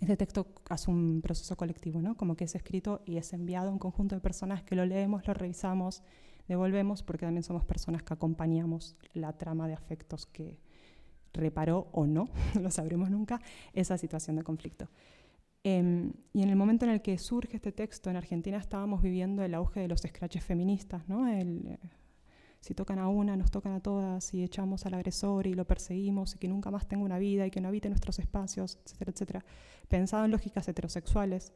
Este 0.00 0.16
texto 0.16 0.54
hace 0.70 0.90
un 0.90 1.20
proceso 1.20 1.54
colectivo, 1.54 2.00
¿no? 2.00 2.16
Como 2.16 2.34
que 2.34 2.44
es 2.44 2.54
escrito 2.54 3.02
y 3.04 3.18
es 3.18 3.34
enviado 3.34 3.68
a 3.68 3.72
un 3.72 3.78
conjunto 3.78 4.14
de 4.14 4.22
personas 4.22 4.62
que 4.62 4.74
lo 4.74 4.86
leemos, 4.86 5.26
lo 5.26 5.34
revisamos, 5.34 6.02
devolvemos, 6.48 7.02
porque 7.02 7.26
también 7.26 7.42
somos 7.42 7.66
personas 7.66 8.02
que 8.02 8.14
acompañamos 8.14 8.96
la 9.12 9.36
trama 9.36 9.68
de 9.68 9.74
afectos 9.74 10.24
que 10.24 10.58
reparó 11.34 11.88
o 11.92 12.06
no, 12.06 12.30
no 12.54 12.62
lo 12.62 12.70
sabremos 12.70 13.10
nunca, 13.10 13.38
esa 13.74 13.98
situación 13.98 14.36
de 14.36 14.44
conflicto. 14.44 14.88
Em, 15.66 16.12
y 16.34 16.42
en 16.42 16.50
el 16.50 16.56
momento 16.56 16.84
en 16.84 16.90
el 16.90 17.00
que 17.00 17.16
surge 17.16 17.56
este 17.56 17.72
texto, 17.72 18.10
en 18.10 18.16
Argentina 18.16 18.58
estábamos 18.58 19.00
viviendo 19.00 19.42
el 19.42 19.54
auge 19.54 19.80
de 19.80 19.88
los 19.88 20.02
scratches 20.02 20.44
feministas, 20.44 21.08
¿no? 21.08 21.26
Eh, 21.26 21.78
si 22.60 22.74
tocan 22.74 22.98
a 22.98 23.08
una, 23.08 23.34
nos 23.36 23.50
tocan 23.50 23.72
a 23.72 23.80
todas, 23.80 24.34
y 24.34 24.42
echamos 24.42 24.84
al 24.84 24.92
agresor 24.94 25.46
y 25.46 25.54
lo 25.54 25.66
perseguimos, 25.66 26.34
y 26.34 26.38
que 26.38 26.48
nunca 26.48 26.70
más 26.70 26.86
tenga 26.86 27.02
una 27.02 27.18
vida 27.18 27.46
y 27.46 27.50
que 27.50 27.62
no 27.62 27.68
habite 27.68 27.88
nuestros 27.88 28.18
espacios, 28.18 28.78
etcétera, 28.84 29.12
etcétera. 29.12 29.44
Pensado 29.88 30.26
en 30.26 30.30
lógicas 30.30 30.68
heterosexuales, 30.68 31.54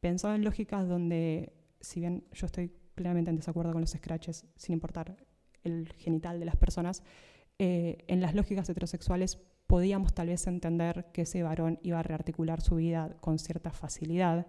pensado 0.00 0.34
en 0.34 0.44
lógicas 0.44 0.88
donde, 0.88 1.52
si 1.80 2.00
bien 2.00 2.24
yo 2.32 2.46
estoy 2.46 2.72
plenamente 2.96 3.30
en 3.30 3.36
desacuerdo 3.36 3.72
con 3.72 3.80
los 3.82 3.90
scratches, 3.90 4.46
sin 4.56 4.74
importar 4.74 5.16
el 5.62 5.92
genital 5.92 6.40
de 6.40 6.46
las 6.46 6.56
personas, 6.56 7.04
eh, 7.60 7.98
en 8.08 8.20
las 8.20 8.34
lógicas 8.34 8.68
heterosexuales 8.68 9.38
podíamos 9.66 10.14
tal 10.14 10.28
vez 10.28 10.46
entender 10.46 11.06
que 11.12 11.22
ese 11.22 11.42
varón 11.42 11.78
iba 11.82 11.98
a 11.98 12.02
rearticular 12.02 12.60
su 12.60 12.76
vida 12.76 13.16
con 13.20 13.38
cierta 13.38 13.70
facilidad. 13.70 14.46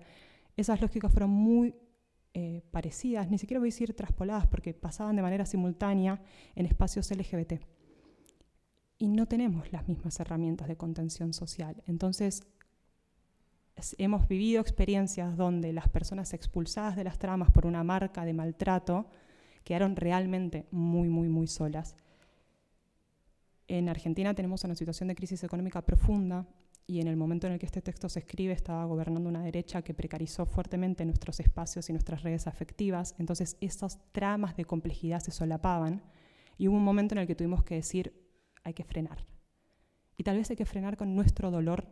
Esas 0.58 0.82
lógicas 0.82 1.12
fueron 1.12 1.30
muy 1.32 1.76
eh, 2.34 2.62
parecidas, 2.72 3.30
ni 3.30 3.38
siquiera 3.38 3.60
voy 3.60 3.70
a 3.70 3.72
decir 3.72 3.96
traspoladas, 3.96 4.48
porque 4.48 4.74
pasaban 4.74 5.16
de 5.16 5.22
manera 5.22 5.46
simultánea 5.46 6.22
en 6.56 6.66
espacios 6.66 7.10
LGBT. 7.12 7.54
Y 8.98 9.08
no 9.08 9.26
tenemos 9.26 9.72
las 9.72 9.88
mismas 9.88 10.20
herramientas 10.20 10.68
de 10.68 10.78
contención 10.78 11.34
social. 11.34 11.82
Entonces, 11.86 12.44
hemos 13.98 14.28
vivido 14.28 14.62
experiencias 14.62 15.36
donde 15.36 15.74
las 15.74 15.90
personas 15.90 16.34
expulsadas 16.34 16.96
de 16.96 17.04
las 17.04 17.20
tramas 17.20 17.52
por 17.52 17.66
una 17.66 17.84
marca 17.84 18.26
de 18.26 18.34
maltrato 18.34 19.08
quedaron 19.64 19.96
realmente 19.96 20.68
muy, 20.72 21.10
muy, 21.10 21.28
muy 21.28 21.48
solas. 21.48 21.96
En 23.68 23.90
Argentina 23.90 24.34
tenemos 24.34 24.64
una 24.64 24.76
situación 24.76 25.08
de 25.08 25.16
crisis 25.16 25.44
económica 25.44 25.82
profunda 25.84 26.48
y 26.88 27.00
en 27.02 27.08
el 27.08 27.18
momento 27.18 27.48
en 27.48 27.54
el 27.54 27.60
que 27.60 27.66
este 27.66 27.82
texto 27.82 28.10
se 28.10 28.20
escribe 28.20 28.54
estaba 28.54 28.86
gobernando 28.86 29.28
una 29.28 29.42
derecha 29.42 29.82
que 29.82 29.96
precarizó 29.96 30.46
fuertemente 30.46 31.04
nuestros 31.04 31.40
espacios 31.40 31.90
y 31.90 31.94
nuestras 31.94 32.22
redes 32.22 32.46
afectivas, 32.46 33.16
entonces 33.18 33.58
esas 33.60 34.00
tramas 34.12 34.56
de 34.56 34.66
complejidad 34.66 35.20
se 35.20 35.32
solapaban 35.32 36.04
y 36.58 36.68
hubo 36.68 36.78
un 36.78 36.84
momento 36.84 37.16
en 37.16 37.20
el 37.20 37.28
que 37.28 37.36
tuvimos 37.36 37.64
que 37.64 37.76
decir 37.76 38.14
hay 38.64 38.74
que 38.74 38.84
frenar. 38.84 39.26
Y 40.18 40.24
tal 40.24 40.38
vez 40.38 40.50
hay 40.50 40.56
que 40.56 40.66
frenar 40.66 40.96
con 40.96 41.16
nuestro 41.16 41.52
dolor 41.52 41.88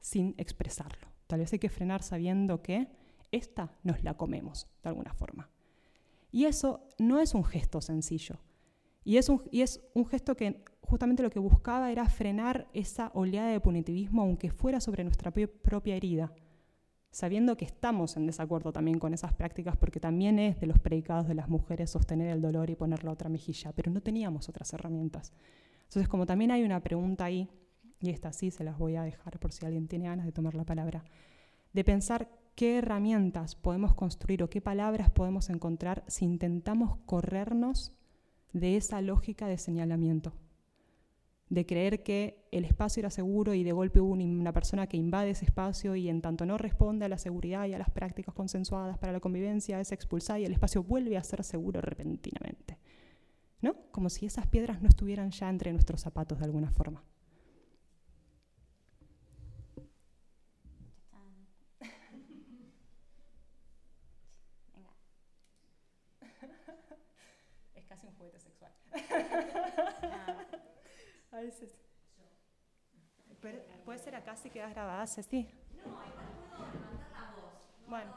sin 0.00 0.34
expresarlo. 0.36 1.08
Tal 1.26 1.40
vez 1.40 1.52
hay 1.52 1.58
que 1.58 1.70
frenar 1.70 2.02
sabiendo 2.02 2.62
que 2.62 2.88
esta 3.32 3.72
nos 3.82 4.04
la 4.04 4.14
comemos 4.14 4.68
de 4.82 4.90
alguna 4.90 5.14
forma. 5.14 5.50
Y 6.30 6.44
eso 6.44 6.86
no 6.98 7.20
es 7.20 7.34
un 7.34 7.44
gesto 7.44 7.80
sencillo. 7.80 8.38
Y 9.04 9.18
es 9.18 9.28
un, 9.28 9.42
y 9.50 9.60
es 9.60 9.82
un 9.94 10.06
gesto 10.06 10.34
que 10.34 10.64
justamente 10.80 11.22
lo 11.22 11.30
que 11.30 11.38
buscaba 11.38 11.92
era 11.92 12.08
frenar 12.08 12.68
esa 12.72 13.10
oleada 13.14 13.48
de 13.48 13.60
punitivismo, 13.60 14.22
aunque 14.22 14.50
fuera 14.50 14.80
sobre 14.80 15.04
nuestra 15.04 15.30
propia 15.30 15.96
herida, 15.96 16.32
sabiendo 17.10 17.56
que 17.56 17.64
estamos 17.64 18.16
en 18.16 18.26
desacuerdo 18.26 18.72
también 18.72 18.98
con 18.98 19.14
esas 19.14 19.32
prácticas, 19.34 19.76
porque 19.76 20.00
también 20.00 20.38
es 20.38 20.58
de 20.58 20.66
los 20.66 20.78
predicados 20.78 21.28
de 21.28 21.34
las 21.34 21.48
mujeres 21.48 21.90
sostener 21.90 22.28
el 22.28 22.40
dolor 22.40 22.70
y 22.70 22.76
poner 22.76 23.04
la 23.04 23.12
otra 23.12 23.28
mejilla, 23.28 23.72
pero 23.72 23.92
no 23.92 24.00
teníamos 24.00 24.48
otras 24.48 24.72
herramientas. 24.72 25.32
Entonces, 25.84 26.08
como 26.08 26.26
también 26.26 26.50
hay 26.50 26.62
una 26.64 26.80
pregunta 26.80 27.24
ahí, 27.26 27.48
y 28.00 28.10
esta 28.10 28.32
sí 28.32 28.50
se 28.50 28.64
las 28.64 28.78
voy 28.78 28.96
a 28.96 29.02
dejar 29.02 29.38
por 29.38 29.52
si 29.52 29.64
alguien 29.64 29.86
tiene 29.86 30.06
ganas 30.06 30.26
de 30.26 30.32
tomar 30.32 30.54
la 30.54 30.64
palabra, 30.64 31.04
de 31.72 31.84
pensar 31.84 32.28
qué 32.54 32.78
herramientas 32.78 33.54
podemos 33.54 33.94
construir 33.94 34.42
o 34.42 34.50
qué 34.50 34.60
palabras 34.60 35.10
podemos 35.10 35.50
encontrar 35.50 36.04
si 36.06 36.24
intentamos 36.24 36.98
corrernos 37.06 37.92
de 38.54 38.76
esa 38.76 39.02
lógica 39.02 39.46
de 39.46 39.58
señalamiento 39.58 40.32
de 41.54 41.66
creer 41.66 42.02
que 42.02 42.46
el 42.50 42.64
espacio 42.64 43.00
era 43.00 43.10
seguro 43.10 43.54
y 43.54 43.64
de 43.64 43.72
golpe 43.72 44.00
hubo 44.00 44.12
una 44.12 44.52
persona 44.52 44.86
que 44.86 44.96
invade 44.96 45.30
ese 45.30 45.44
espacio 45.44 45.94
y 45.94 46.08
en 46.08 46.20
tanto 46.20 46.46
no 46.46 46.58
responde 46.58 47.04
a 47.04 47.08
la 47.08 47.18
seguridad 47.18 47.66
y 47.66 47.74
a 47.74 47.78
las 47.78 47.90
prácticas 47.90 48.34
consensuadas 48.34 48.98
para 48.98 49.12
la 49.12 49.20
convivencia 49.20 49.80
es 49.80 49.92
expulsada 49.92 50.40
y 50.40 50.44
el 50.44 50.52
espacio 50.52 50.82
vuelve 50.82 51.16
a 51.16 51.24
ser 51.24 51.44
seguro 51.44 51.80
repentinamente. 51.80 52.78
¿No? 53.60 53.76
Como 53.92 54.10
si 54.10 54.26
esas 54.26 54.46
piedras 54.46 54.82
no 54.82 54.88
estuvieran 54.88 55.30
ya 55.30 55.48
entre 55.48 55.72
nuestros 55.72 56.00
zapatos 56.02 56.38
de 56.38 56.44
alguna 56.44 56.70
forma. 56.70 57.02
Es 67.74 67.86
casi 67.86 68.06
un 68.06 68.14
juguete 68.14 68.38
sexual. 68.38 68.72
A 71.32 71.40
veces. 71.40 71.76
Pero, 73.40 73.58
¿Puede 73.84 73.98
ser 73.98 74.14
acá 74.14 74.36
si 74.36 74.50
quedas 74.50 74.70
grabada, 74.72 75.06
Ceci? 75.06 75.48
No, 75.72 75.82
igual 75.82 76.14
puedo 76.48 76.72
levantar 76.72 77.12
la 77.12 77.30
voz. 77.32 77.68
Bueno. 77.86 78.14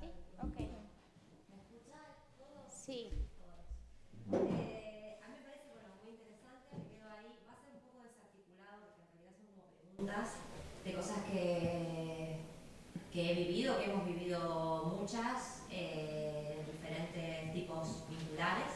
Sí, 0.00 0.10
ok. 0.38 0.58
¿Me 0.58 1.56
escuchas? 1.56 2.16
Sí. 2.68 3.28
Eh, 4.32 5.18
a 5.22 5.28
mí 5.28 5.34
me 5.38 5.44
parece 5.44 5.70
bueno, 5.72 5.88
muy 6.02 6.12
interesante, 6.14 6.76
me 6.76 6.88
quedo 6.90 7.08
ahí. 7.10 7.38
Va 7.46 7.52
a 7.52 7.56
ser 7.62 7.72
un 7.74 7.80
poco 7.80 8.02
desarticulado 8.02 8.82
porque 8.86 9.02
en 9.02 9.08
realidad 9.08 9.32
son 9.36 9.46
como 9.46 9.62
preguntas 9.72 10.42
de 10.84 10.94
cosas 10.94 11.24
que, 11.30 12.40
que 13.12 13.32
he 13.32 13.46
vivido, 13.46 13.78
que 13.78 13.84
hemos 13.90 14.06
vivido 14.06 14.96
muchas, 15.00 15.62
eh, 15.70 16.64
diferentes 16.70 17.52
tipos 17.52 18.08
vinculares. 18.08 18.75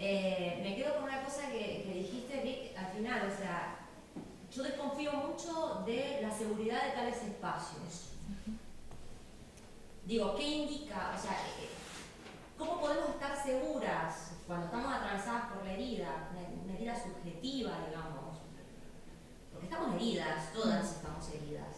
Eh, 0.00 0.60
me 0.62 0.76
quedo 0.76 0.94
con 0.94 1.04
una 1.04 1.24
cosa 1.24 1.50
que, 1.50 1.90
dijiste, 1.92 2.40
Vic, 2.42 2.78
al 2.78 2.92
final, 2.92 3.28
o 3.28 3.36
sea, 3.36 3.80
yo 4.54 4.62
desconfío 4.62 5.12
mucho 5.12 5.82
de 5.84 6.20
la 6.22 6.30
seguridad 6.30 6.84
de 6.84 6.92
tales 6.92 7.22
espacios. 7.22 8.12
Digo, 10.04 10.36
¿qué 10.36 10.44
indica? 10.44 11.12
O 11.16 11.20
sea, 11.20 11.32
eh, 11.32 11.68
¿cómo 12.56 12.80
podemos 12.80 13.10
estar 13.10 13.42
seguras 13.42 14.34
cuando 14.46 14.66
estamos 14.66 14.94
atravesadas 14.94 15.52
por 15.52 15.64
la 15.64 15.72
herida, 15.72 16.28
una 16.64 16.74
herida 16.74 16.94
subjetiva, 16.94 17.72
digamos? 17.88 18.38
Porque 19.52 19.66
estamos 19.66 19.96
heridas, 19.96 20.52
todas 20.52 20.92
estamos 20.92 21.28
heridas. 21.30 21.74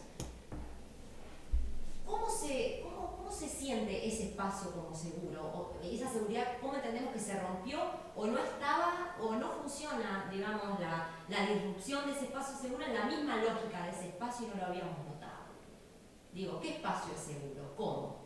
¿Cómo 2.05 2.29
se, 2.29 2.85
se 3.31 3.49
siente 3.49 4.07
ese 4.09 4.31
espacio 4.31 4.73
como 4.73 4.95
seguro? 4.95 5.43
O 5.55 5.73
esa 5.83 6.09
seguridad, 6.11 6.45
¿cómo 6.61 6.75
entendemos 6.75 7.13
que 7.13 7.19
se 7.21 7.39
rompió 7.41 7.79
o 8.17 8.27
no 8.27 8.39
estaba 8.39 9.17
o 9.21 9.35
no 9.37 9.51
funciona, 9.53 10.29
digamos, 10.31 10.79
la, 10.81 11.09
la 11.29 11.47
disrupción 11.47 12.07
de 12.07 12.13
ese 12.13 12.25
espacio 12.27 12.57
seguro 12.57 12.85
en 12.85 12.95
la 12.95 13.05
misma 13.07 13.37
lógica 13.37 13.85
de 13.85 13.91
ese 13.91 14.09
espacio 14.09 14.47
y 14.47 14.51
no 14.51 14.57
lo 14.57 14.67
habíamos 14.67 14.99
notado? 14.99 15.45
Digo, 16.33 16.61
¿qué 16.61 16.77
espacio 16.77 17.13
es 17.15 17.21
seguro? 17.21 17.75
¿Cómo? 17.77 18.21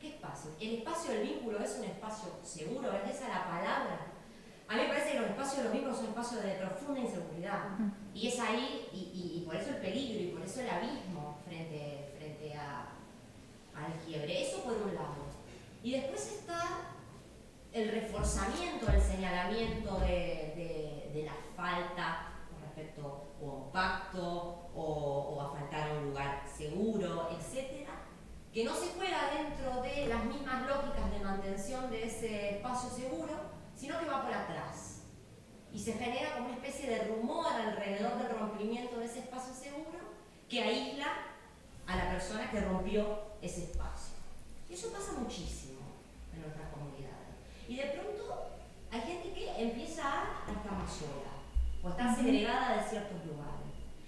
¿Qué 0.00 0.08
espacio? 0.16 0.50
¿El 0.60 0.76
espacio 0.76 1.12
del 1.12 1.22
vínculo 1.28 1.58
es 1.60 1.76
un 1.78 1.84
espacio 1.84 2.28
seguro? 2.42 2.90
¿Es 2.92 3.16
esa 3.16 3.28
la 3.28 3.44
palabra? 3.44 4.06
A 4.66 4.74
mí 4.76 4.82
me 4.82 4.88
parece 4.88 5.12
que 5.12 5.20
los 5.20 5.30
espacios 5.30 5.56
de 5.58 5.64
los 5.64 5.72
vínculos 5.72 5.96
son 5.98 6.06
espacios 6.06 6.42
de 6.44 6.52
profunda 6.54 7.00
inseguridad. 7.00 7.64
Y 8.14 8.28
es 8.28 8.38
ahí, 8.40 8.88
y, 8.92 8.96
y- 8.98 9.38
y 9.38 9.44
por 9.44 9.56
eso 9.56 9.70
el 9.70 9.76
peligro, 9.76 10.22
y 10.22 10.28
por 10.28 10.42
eso 10.42 10.60
el 10.60 10.70
abismo 10.70 11.38
frente 11.44 11.76
a, 11.82 11.89
al. 13.86 14.30
Eso 14.30 14.62
por 14.62 14.74
un 14.74 14.94
lado. 14.94 15.30
Y 15.82 15.92
después 15.92 16.32
está 16.32 16.62
el 17.72 17.90
reforzamiento, 17.90 18.90
el 18.90 19.00
señalamiento 19.00 19.98
de, 20.00 20.06
de- 21.14 21.22
la 21.24 21.34
falta 21.56 22.32
con 22.50 22.60
respecto 22.62 23.34
o 23.42 23.50
a 23.50 23.54
un 23.54 23.72
pacto 23.72 24.70
o, 24.74 24.82
o 24.82 25.40
a 25.42 25.50
faltar 25.54 25.92
un 25.98 26.06
lugar 26.10 26.42
seguro, 26.56 27.28
etcétera, 27.30 27.90
que 28.52 28.64
no 28.64 28.74
se 28.74 28.88
juega 28.96 29.18
dentro 29.36 29.82
de 29.82 30.06
las 30.06 30.24
mismas 30.24 30.66
lógicas 30.66 31.10
de 31.12 31.18
mantención 31.20 31.90
de 31.90 32.04
ese 32.06 32.56
espacio 32.56 32.88
seguro, 32.90 33.34
sino 33.76 33.98
que 34.00 34.06
va 34.06 34.22
por 34.22 34.32
atrás. 34.32 35.02
Y 35.72 35.78
se 35.78 35.92
genera 35.92 36.34
como 36.34 36.46
una 36.46 36.56
especie 36.56 36.88
de 36.88 37.04
rumor 37.04 37.46
alrededor 37.52 38.16
del 38.18 38.30
rompimiento 38.38 38.98
de 38.98 39.04
ese 39.04 39.20
espacio 39.20 39.52
seguro 39.54 39.98
que 40.48 40.62
aísla 40.62 41.06
a 41.86 41.96
la 41.96 42.10
persona 42.10 42.50
que 42.50 42.60
rompió 42.60 43.29
ese 43.42 43.64
espacio. 43.64 44.14
Y 44.68 44.74
eso 44.74 44.92
pasa 44.92 45.12
muchísimo 45.18 45.80
en 46.34 46.42
nuestras 46.42 46.68
comunidades. 46.70 47.36
Y 47.68 47.76
de 47.76 47.84
pronto 47.86 48.46
hay 48.90 49.00
gente 49.00 49.32
que 49.32 49.62
empieza 49.62 50.02
a 50.46 50.52
estar 50.52 50.72
más 50.72 50.92
sola 50.92 51.32
o 51.82 51.88
está 51.90 52.14
segregada 52.14 52.76
de 52.82 52.88
ciertos 52.88 53.24
lugares. 53.26 53.50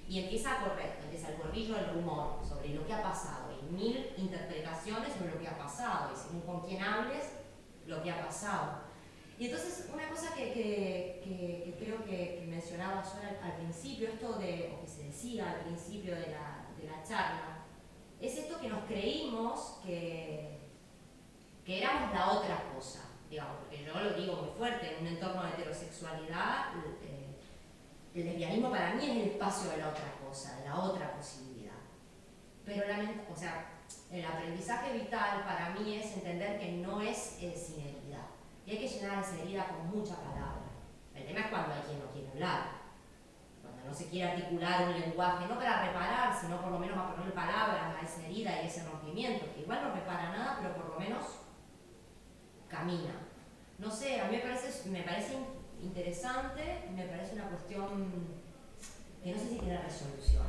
Y 0.08 0.18
empieza 0.24 0.52
a 0.60 0.64
correr, 0.64 0.98
empieza 1.04 1.30
el 1.30 1.36
corrillo 1.36 1.74
del 1.74 1.94
rumor 1.94 2.40
sobre 2.46 2.68
lo 2.74 2.86
que 2.86 2.92
ha 2.92 3.02
pasado 3.02 3.50
y 3.52 3.72
mil 3.72 4.10
interpretaciones 4.18 5.12
sobre 5.14 5.32
lo 5.32 5.40
que 5.40 5.48
ha 5.48 5.56
pasado 5.56 6.10
y 6.12 6.16
según 6.18 6.40
con 6.42 6.60
quién 6.68 6.82
hables, 6.82 7.24
lo 7.86 8.02
que 8.02 8.10
ha 8.10 8.24
pasado. 8.26 8.82
Y 9.38 9.46
entonces 9.46 9.88
una 9.92 10.08
cosa 10.10 10.34
que, 10.34 10.52
que- 10.52 11.22
que- 11.24 11.62
que 11.64 11.84
creo 11.84 12.04
que, 12.04 12.44
mencionaba 12.48 13.02
yo 13.02 13.12
al, 13.26 13.50
al 13.52 13.56
principio, 13.56 14.08
esto 14.08 14.34
de, 14.34 14.74
o 14.76 14.82
que 14.84 14.88
se 14.88 15.04
decía 15.04 15.50
al 15.50 15.60
principio 15.60 16.14
de 16.14 16.26
la, 16.28 16.66
de 16.78 16.84
la 16.88 17.02
charla, 17.02 17.58
es 18.22 18.38
esto 18.38 18.58
que 18.60 18.68
nos 18.68 18.84
creímos 18.84 19.78
que, 19.84 20.58
que 21.64 21.78
éramos 21.82 22.12
la 22.14 22.32
otra 22.32 22.62
cosa, 22.74 23.00
digamos, 23.28 23.56
porque 23.60 23.84
yo 23.84 23.98
lo 23.98 24.12
digo 24.14 24.36
muy 24.36 24.50
fuerte, 24.56 24.96
en 24.96 25.02
un 25.06 25.12
entorno 25.14 25.42
de 25.42 25.48
heterosexualidad, 25.50 26.66
eh, 27.02 27.36
el 28.14 28.24
lesbianismo 28.26 28.70
para 28.70 28.94
mí 28.94 29.04
es 29.04 29.10
el 29.16 29.22
espacio 29.32 29.70
de 29.70 29.78
la 29.78 29.88
otra 29.88 30.14
cosa, 30.26 30.58
de 30.60 30.66
la 30.68 30.78
otra 30.78 31.12
posibilidad. 31.16 31.72
Pero 32.64 32.86
lament- 32.86 33.22
o 33.32 33.36
sea, 33.36 33.70
el 34.10 34.24
aprendizaje 34.24 34.92
vital 34.92 35.44
para 35.44 35.70
mí 35.70 35.96
es 35.96 36.12
entender 36.16 36.58
que 36.60 36.72
no 36.72 37.00
es 37.00 37.38
eh, 37.40 37.54
sin 37.56 37.80
herida. 37.80 38.26
Y 38.66 38.72
hay 38.72 38.78
que 38.78 38.88
llenar 38.88 39.22
esa 39.22 39.38
herida 39.40 39.66
con 39.66 39.88
mucha 39.98 40.14
palabra. 40.16 40.62
El 41.14 41.26
tema 41.26 41.40
es 41.40 41.46
cuando 41.48 41.74
hay 41.74 41.80
quien 41.82 41.98
no 41.98 42.10
quiere 42.10 42.28
hablar. 42.30 42.81
No 43.92 43.98
se 43.98 44.06
quiere 44.08 44.30
articular 44.30 44.88
un 44.88 44.98
lenguaje, 44.98 45.46
no 45.46 45.56
para 45.56 45.84
reparar, 45.84 46.32
sino 46.40 46.58
por 46.62 46.72
lo 46.72 46.78
menos 46.78 46.96
para 46.96 47.10
ponerle 47.10 47.32
palabras 47.34 47.94
a 47.94 48.00
esa 48.02 48.24
herida 48.26 48.62
y 48.62 48.66
ese 48.66 48.84
rompimiento, 48.84 49.44
que 49.52 49.60
igual 49.60 49.82
no 49.84 49.92
repara 49.94 50.30
nada, 50.32 50.56
pero 50.62 50.74
por 50.76 50.94
lo 50.94 50.98
menos 50.98 51.22
camina. 52.70 53.12
No 53.78 53.90
sé, 53.90 54.18
a 54.18 54.28
mí 54.28 54.36
me 54.38 54.42
parece, 54.42 54.88
me 54.88 55.02
parece 55.02 55.34
in- 55.34 55.44
interesante, 55.82 56.88
me 56.96 57.04
parece 57.04 57.34
una 57.34 57.48
cuestión 57.50 57.84
que 59.22 59.32
no 59.32 59.38
sé 59.38 59.48
si 59.50 59.58
tiene 59.58 59.82
resolución. 59.82 60.46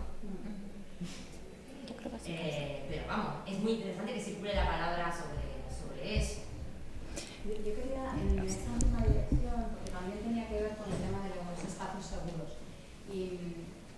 Yo 1.89 1.95
creo 1.97 2.11
que 2.13 2.19
sí. 2.19 2.31
Eh, 2.39 2.85
pero 2.87 3.07
vamos, 3.09 3.33
es 3.45 3.59
muy 3.59 3.73
interesante 3.73 4.13
que 4.13 4.21
circule 4.21 4.55
la 4.55 4.65
palabra 4.65 5.11
sobre, 5.11 5.43
sobre 5.67 6.17
eso. 6.17 6.39
Yo, 7.43 7.55
yo 7.57 7.75
quería 7.75 8.07
en 8.15 8.39
esta 8.39 8.71
misma 8.71 9.03
dirección, 9.05 9.67
porque 9.75 9.91
también 9.91 10.19
tenía 10.23 10.47
que 10.47 10.61
ver 10.63 10.77
con 10.77 10.89
el 10.89 10.97
tema 10.97 11.19
de 11.23 11.35
los 11.35 11.59
espacios 11.67 12.05
seguros. 12.05 12.52
Y, 13.13 13.37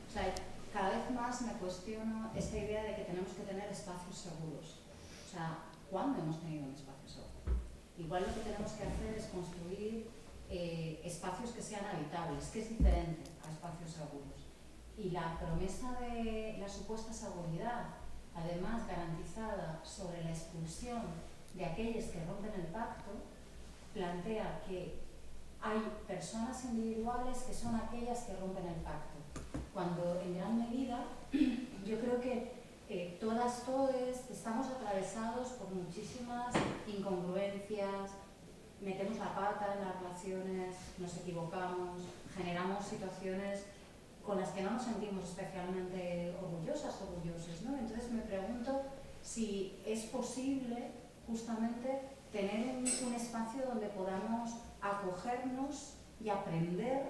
o 0.10 0.12
sea, 0.12 0.36
cada 0.74 0.90
vez 0.90 1.10
más 1.12 1.42
me 1.44 1.54
cuestiono 1.54 2.32
esta 2.36 2.58
idea 2.58 2.84
de 2.84 2.96
que 2.96 3.04
tenemos 3.04 3.32
que 3.32 3.44
tener 3.44 3.72
espacios 3.72 4.18
seguros. 4.18 4.82
O 5.26 5.32
sea, 5.32 5.60
¿cuándo 5.90 6.22
hemos 6.22 6.42
tenido 6.42 6.66
un 6.66 6.74
espacio 6.76 7.08
seguro? 7.08 7.58
Igual 7.98 8.24
lo 8.28 8.34
que 8.34 8.42
tenemos 8.42 8.72
que 8.74 8.84
hacer 8.84 9.16
es 9.16 9.26
construir 9.28 10.10
eh, 10.50 11.02
espacios 11.06 11.52
que 11.52 11.62
sean 11.62 11.86
habitables, 11.86 12.48
que 12.48 12.62
es 12.62 12.70
diferente 12.70 13.32
a 13.48 13.52
espacios 13.52 13.92
seguros. 13.92 14.36
Y 14.98 15.12
la 15.12 15.40
promesa 15.40 15.98
de 16.02 16.58
la 16.60 16.68
supuesta 16.68 17.14
seguridad, 17.14 17.86
además 18.36 18.86
garantizada 18.86 19.80
sobre 19.84 20.26
la 20.26 20.32
expulsión 20.32 21.04
de 21.54 21.64
aquellos 21.64 22.06
que 22.06 22.26
rompen 22.26 22.52
el 22.54 22.68
pacto, 22.68 23.12
plantea 23.94 24.62
que 24.68 25.05
hay 25.66 25.82
personas 26.08 26.64
individuales 26.66 27.40
que 27.40 27.54
son 27.54 27.76
aquellas 27.76 28.20
que 28.20 28.36
rompen 28.36 28.68
el 28.68 28.82
pacto, 28.82 29.18
cuando 29.74 30.22
en 30.22 30.38
gran 30.38 30.60
medida 30.60 31.06
yo 31.86 32.00
creo 32.00 32.22
que 32.22 32.52
eh, 32.88 33.18
todas, 33.20 33.64
todos 33.64 33.90
estamos 34.30 34.68
atravesados 34.68 35.50
por 35.54 35.72
muchísimas 35.72 36.54
incongruencias, 36.88 38.12
metemos 38.80 39.18
la 39.18 39.34
pata 39.34 39.74
en 39.74 39.82
las 39.82 40.02
relaciones, 40.02 40.76
nos 41.00 41.18
equivocamos, 41.18 42.00
generamos 42.38 42.86
situaciones 42.86 43.66
con 44.24 44.40
las 44.40 44.50
que 44.50 44.62
no 44.62 44.72
nos 44.72 44.84
sentimos 44.84 45.30
especialmente 45.30 46.36
orgullosas, 46.44 46.94
orgullosos, 47.02 47.64
¿no? 47.64 47.76
Entonces 47.76 48.12
me 48.12 48.22
pregunto 48.22 48.84
si 49.24 49.82
es 49.84 50.04
posible 50.06 50.92
justamente 51.26 52.02
tener 52.32 52.76
un, 52.76 53.08
un 53.08 53.14
espacio 53.16 53.66
donde 53.66 53.88
podamos 53.88 54.52
acogernos 54.92 55.98
y 56.22 56.30
aprender, 56.30 57.04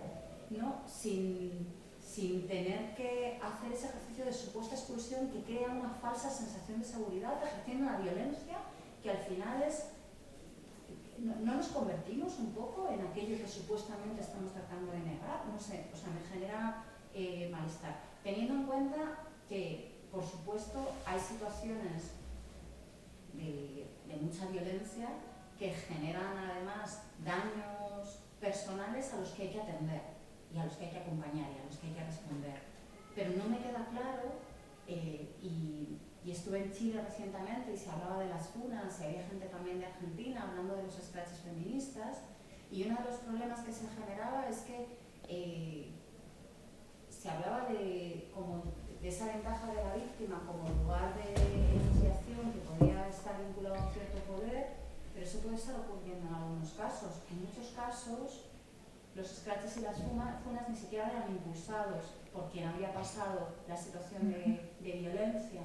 ¿no? 0.50 0.82
Sin, 0.88 1.74
sin 2.00 2.48
tener 2.48 2.96
que 2.96 3.40
hacer 3.44 3.72
ese 3.72 3.88
ejercicio 3.88 4.26
de 4.26 4.34
supuesta 4.34 4.76
exclusión 4.76 5.30
que 5.30 5.44
crea 5.44 5.70
una 5.70 5.90
falsa 5.90 6.30
sensación 6.30 6.80
de 6.80 6.86
seguridad, 6.86 7.42
ejerciendo 7.44 7.88
una 7.88 7.98
violencia 7.98 8.58
que 9.02 9.12
al 9.12 9.18
final 9.18 9.62
es 9.64 9.86
¿No, 11.18 11.34
no 11.38 11.56
nos 11.56 11.68
convertimos 11.68 12.38
un 12.40 12.52
poco 12.52 12.90
en 12.90 13.00
aquello 13.00 13.38
que 13.38 13.48
supuestamente 13.48 14.22
estamos 14.22 14.52
tratando 14.52 14.92
de 14.92 15.00
negar? 15.00 15.46
No 15.50 15.58
sé, 15.58 15.90
o 15.94 15.96
sea, 15.96 16.10
me 16.10 16.20
genera 16.28 16.84
eh, 17.14 17.50
malestar. 17.50 18.02
Teniendo 18.22 18.54
en 18.54 18.64
cuenta 18.64 18.98
que, 19.48 20.04
por 20.12 20.26
supuesto, 20.26 20.86
hay 21.06 21.18
situaciones 21.18 22.12
de 23.34 24.18
mucha 24.22 24.46
violencia 24.48 25.08
que 25.58 25.72
generan 25.72 26.38
además 26.38 27.04
daños 27.24 28.20
personales 28.39 29.13
a 29.13 29.18
los 29.18 29.30
que 29.30 29.44
hay 29.44 29.50
que 29.50 29.62
atender 29.62 30.02
y 30.54 30.58
a 30.58 30.65
los 30.65 30.74
que 30.76 30.86
hay 30.86 30.91
que 30.91 31.00
acompañar 31.00 31.50
y 31.52 31.62
a 31.62 31.65
los 31.65 31.78
que 31.78 31.88
hay 31.88 31.94
que 31.94 32.04
responder. 32.04 32.60
Pero 33.15 33.32
no 33.38 33.50
me 33.50 33.60
queda 33.60 33.88
claro, 33.91 34.34
eh, 34.88 35.36
y, 35.41 35.98
y 36.24 36.32
estuve 36.32 36.63
en 36.63 36.74
Chile 36.74 37.02
recientemente 37.02 37.74
y 37.74 37.78
se 37.78 37.89
hablaba 37.89 38.20
de 38.20 38.30
las 38.30 38.48
funas, 38.50 39.00
y 39.00 39.06
había 39.06 39.24
gente 39.24 39.48
también 39.48 39.80
de 39.80 39.86
Argentina 39.86 40.44
hablando 40.44 40.76
de 40.76 40.84
los 40.84 40.94
scratches 40.94 41.39
feministas, 41.39 42.20
y 42.72 42.84
uno 42.84 42.98
de 42.98 43.12
los 43.12 43.20
problemas 43.20 43.62
que 43.62 43.72
se 43.72 43.88
generaba 43.88 44.48
es 44.50 44.60
que 44.62 44.88
eh, 45.28 45.91
se 47.10 47.30
hablaba 47.30 47.65
de, 47.70 48.30
como 48.34 48.63
de 49.02 49.08
esa 49.08 49.28
ventaja 49.28 49.68
de 49.68 49.84
la 49.84 49.96
víctima 49.96 50.44
como 50.46 50.68
lugar 50.84 51.15
de 51.15 51.34
enunciación 51.34 52.52
que 52.52 52.60
podía 52.60 53.08
estar 53.08 53.39
vinculado 53.39 53.76
a 53.76 53.88
un 53.88 53.94
cierto 53.94 54.18
poder, 54.32 54.85
pero 55.26 55.38
eso 55.38 55.40
puede 55.40 55.56
estar 55.56 55.76
ocurriendo 55.80 56.28
en 56.28 56.36
algunos 56.36 56.70
casos. 56.74 57.10
En 57.32 57.42
muchos 57.42 57.74
casos, 57.76 58.46
los 59.16 59.28
scratches 59.28 59.78
y 59.78 59.82
las 59.82 59.98
funas 59.98 60.70
ni 60.70 60.76
siquiera 60.76 61.10
eran 61.10 61.32
impulsados 61.32 62.14
por 62.32 62.52
quien 62.52 62.68
había 62.68 62.94
pasado 62.94 63.56
la 63.68 63.76
situación 63.76 64.30
de, 64.30 64.76
de 64.82 64.92
violencia. 65.00 65.62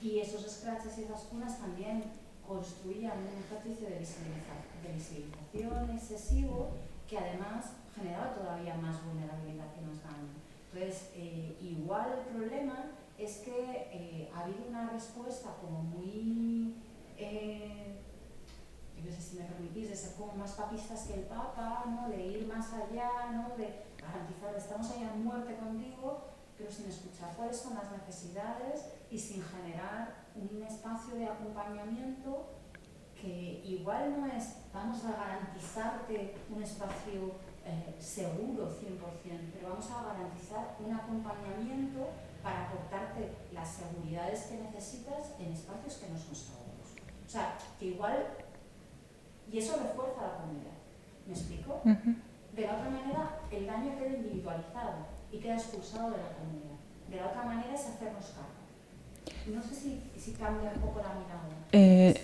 Y 0.00 0.20
esos 0.20 0.50
scratches 0.50 0.96
y 0.96 1.02
esas 1.02 1.24
funas 1.24 1.58
también 1.58 2.04
construían 2.46 3.18
un 3.18 3.44
ejercicio 3.44 3.88
de, 3.88 3.98
de 3.98 4.94
visibilización 4.94 5.90
excesivo 5.90 6.68
que 7.06 7.18
además 7.18 7.72
generaba 7.94 8.32
todavía 8.32 8.74
más 8.76 9.04
vulnerabilidad 9.04 9.66
y 9.78 9.84
más 9.84 10.02
daño. 10.02 10.32
Entonces, 10.72 11.10
eh, 11.14 11.58
igual 11.60 12.08
el 12.20 12.34
problema 12.34 12.86
es 13.18 13.38
que 13.38 13.88
eh, 13.92 14.30
ha 14.34 14.44
habido 14.44 14.66
una 14.66 14.88
respuesta 14.90 15.56
como 15.60 15.82
muy, 15.82 16.74
eh, 17.18 17.98
sé 19.12 19.20
si 19.20 19.36
me 19.36 19.44
permitís, 19.44 19.90
de 19.90 19.96
ser 19.96 20.14
como 20.14 20.32
más 20.34 20.52
papistas 20.52 21.02
que 21.02 21.14
el 21.14 21.22
Papa, 21.22 21.84
¿no? 21.86 22.08
de 22.08 22.26
ir 22.26 22.46
más 22.46 22.72
allá, 22.72 23.30
¿no? 23.32 23.56
de 23.56 23.84
garantizar, 24.00 24.54
estamos 24.56 24.90
ahí 24.90 25.04
a 25.04 25.14
muerte 25.14 25.56
contigo, 25.56 26.24
pero 26.56 26.70
sin 26.70 26.86
escuchar 26.86 27.34
cuáles 27.36 27.56
son 27.56 27.74
las 27.74 27.90
necesidades 27.92 28.86
y 29.10 29.18
sin 29.18 29.42
generar 29.42 30.26
un 30.34 30.62
espacio 30.62 31.14
de 31.14 31.26
acompañamiento 31.26 32.58
que 33.20 33.62
igual 33.64 34.20
no 34.20 34.26
es 34.26 34.56
vamos 34.72 35.04
a 35.04 35.12
garantizarte 35.12 36.36
un 36.50 36.62
espacio 36.62 37.34
eh, 37.64 37.96
seguro 37.98 38.70
100%, 38.70 39.52
pero 39.52 39.70
vamos 39.70 39.90
a 39.90 40.02
garantizar 40.04 40.76
un 40.78 40.94
acompañamiento 40.94 42.08
para 42.42 42.66
aportarte 42.66 43.30
las 43.52 43.68
seguridades 43.68 44.44
que 44.44 44.58
necesitas 44.58 45.32
en 45.38 45.52
espacios 45.52 45.96
que 45.96 46.08
no 46.08 46.18
son 46.18 46.34
seguros. 46.34 46.94
O 47.26 47.28
sea, 47.28 47.58
que 47.78 47.86
igual, 47.86 48.26
y 49.52 49.58
eso 49.58 49.76
refuerza 49.82 50.22
la 50.22 50.34
comunidad. 50.38 50.76
¿Me 51.26 51.32
explico? 51.32 51.80
De 51.84 52.62
la 52.66 52.74
otra 52.74 52.90
manera, 52.90 53.38
el 53.50 53.66
daño 53.66 53.98
queda 53.98 54.16
individualizado 54.16 55.06
y 55.32 55.38
queda 55.38 55.54
expulsado 55.54 56.10
de 56.10 56.16
la 56.18 56.32
comunidad. 56.36 56.76
De 57.08 57.16
la 57.16 57.26
otra 57.26 57.44
manera 57.44 57.74
es 57.74 57.80
hacernos 57.86 58.24
cargo. 58.26 59.54
No 59.54 59.62
sé 59.62 59.74
si, 59.74 60.02
si 60.18 60.32
cambia 60.32 60.72
un 60.74 60.80
poco 60.80 61.00
la 61.00 61.14
mirada. 61.14 61.48
Eh, 61.72 62.14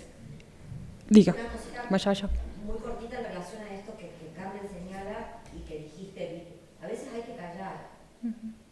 diga, 1.09 1.33
Una 1.33 1.51
cosita 1.51 1.85
vaya, 1.89 2.05
vaya. 2.09 2.29
muy 2.65 2.77
cortita 2.77 3.17
en 3.19 3.25
relación 3.25 3.61
a 3.63 3.73
esto 3.73 3.95
que, 3.97 4.09
que 4.09 4.31
Carmen 4.35 4.67
señala 4.67 5.41
y 5.55 5.59
que 5.67 5.79
dijiste. 5.79 6.47
A 6.81 6.87
veces 6.87 7.09
hay 7.13 7.21
que 7.21 7.35
callar. 7.35 7.95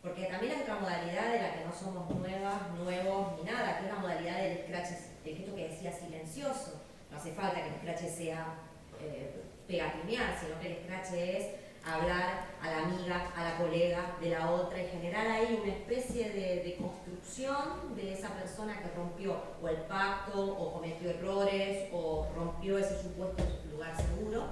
Porque 0.02 0.26
también 0.26 0.54
hay 0.56 0.62
otra 0.63 0.80
modalidad 0.80 1.32
de 1.32 1.42
la 1.42 1.54
que 1.54 1.66
no 1.66 1.72
somos 1.72 2.10
nuevas, 2.16 2.72
nuevos 2.78 3.34
ni 3.38 3.44
nada, 3.52 3.78
que 3.80 3.86
es 3.86 3.94
la 3.94 4.00
modalidad 4.00 4.38
del 4.42 4.58
scratch, 4.63 4.89
el 5.26 5.38
gesto 5.38 5.56
que 5.56 5.70
decía 5.70 5.92
silencioso. 5.92 6.82
No 7.13 7.19
hace 7.19 7.32
falta 7.34 7.62
que 7.62 7.69
el 7.69 7.76
scratch 7.76 8.12
sea 8.12 8.56
eh, 8.99 9.43
pegatinear, 9.67 10.36
sino 10.39 10.60
que 10.60 10.67
el 10.67 10.84
scratch 10.84 11.13
es 11.13 11.45
hablar 11.86 12.47
a 12.60 12.71
la 12.71 12.78
amiga, 12.86 13.32
a 13.36 13.43
la 13.43 13.58
colega 13.58 14.15
de 14.19 14.32
la 14.32 14.49
otra 14.49 14.82
y 14.82 14.88
generar 14.88 15.28
ahí 15.28 15.60
una 15.62 15.73
especie 15.73 16.32
de, 16.32 16.76
construcción 16.76 17.95
de 17.95 18.13
esa 18.13 18.30
persona 18.30 18.82
que 18.82 18.89
rompió 18.97 19.38
o 19.62 19.67
el 19.67 19.78
pacto 19.84 20.43
o 20.43 20.73
cometió 20.73 21.12
errores 21.12 21.89
o 21.93 22.28
rompió 22.36 22.80
ese 22.80 22.99
supuesto 22.99 23.43
lugar 23.71 23.95
seguro 23.95 24.45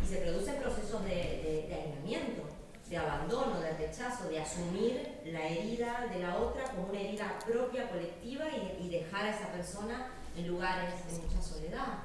y 0.00 0.06
se 0.06 0.18
producen 0.18 0.56
procesos 0.56 1.02
de, 1.04 1.66
de, 1.68 1.74
aislamiento, 1.74 2.42
de 2.88 2.96
abandono, 2.98 3.58
de 3.58 3.72
rechazo, 3.72 4.28
de 4.28 4.40
asumir 4.40 5.20
la 5.24 5.48
herida 5.48 6.06
de 6.12 6.20
la 6.20 6.36
otra 6.36 6.70
como 6.70 6.88
una 6.90 7.00
herida 7.00 7.36
propia, 7.44 7.88
colectiva 7.88 8.44
y 8.80 8.90
dejar 8.90 9.26
a 9.26 9.30
esa 9.30 9.48
persona 9.48 10.12
en 10.36 10.46
lugares 10.48 10.94
de 11.06 11.18
mucha 11.22 11.40
soledad. 11.42 11.98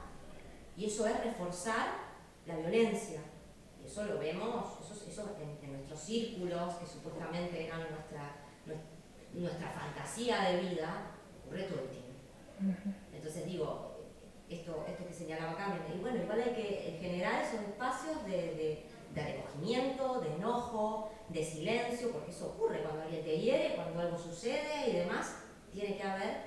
Y 0.78 0.86
eso 0.86 1.06
es 1.06 1.24
reforzar 1.24 1.88
la 2.46 2.56
violencia. 2.58 3.22
Y 3.82 3.86
eso 3.88 4.04
lo 4.06 4.20
vemos, 4.20 4.80
eso, 4.84 5.10
eso 5.10 5.36
en, 5.42 5.64
en 5.66 5.74
nuestros 5.74 6.00
círculos, 6.00 6.76
que 6.76 6.86
supuestamente 6.86 7.66
eran 7.68 7.80
nuestra, 7.82 8.36
nues- 8.66 9.34
nuestra 9.34 9.70
fantasía 9.72 10.42
de 10.50 10.62
vida, 10.62 11.12
ocurre 11.46 11.64
todo 11.64 11.80
el 11.82 11.90
tiempo. 11.90 12.12
Entonces 13.14 13.46
digo, 13.46 13.98
esto, 14.50 14.86
esto 14.88 15.06
que 15.08 15.14
señalaba 15.14 15.56
Carmen, 15.56 15.82
y 15.96 16.00
bueno, 16.00 16.22
igual 16.22 16.42
hay 16.42 16.54
que 16.54 16.98
generar 17.02 17.42
esos 17.44 17.62
espacios 17.62 18.24
de, 18.26 18.32
de- 18.32 18.86
de 19.16 19.24
recogimiento, 19.24 20.22
de 20.22 20.36
enojo, 20.36 21.12
de 21.30 21.44
silencio, 21.44 22.12
porque 22.12 22.32
eso 22.32 22.48
ocurre 22.56 22.82
cuando 22.82 23.02
alguien 23.02 23.24
te 23.24 23.38
hiere, 23.40 23.76
cuando 23.76 24.00
algo 24.00 24.18
sucede 24.18 24.90
y 24.90 24.94
demás, 24.94 25.36
tiene 25.74 25.98
que 25.98 26.04
haber, 26.04 26.38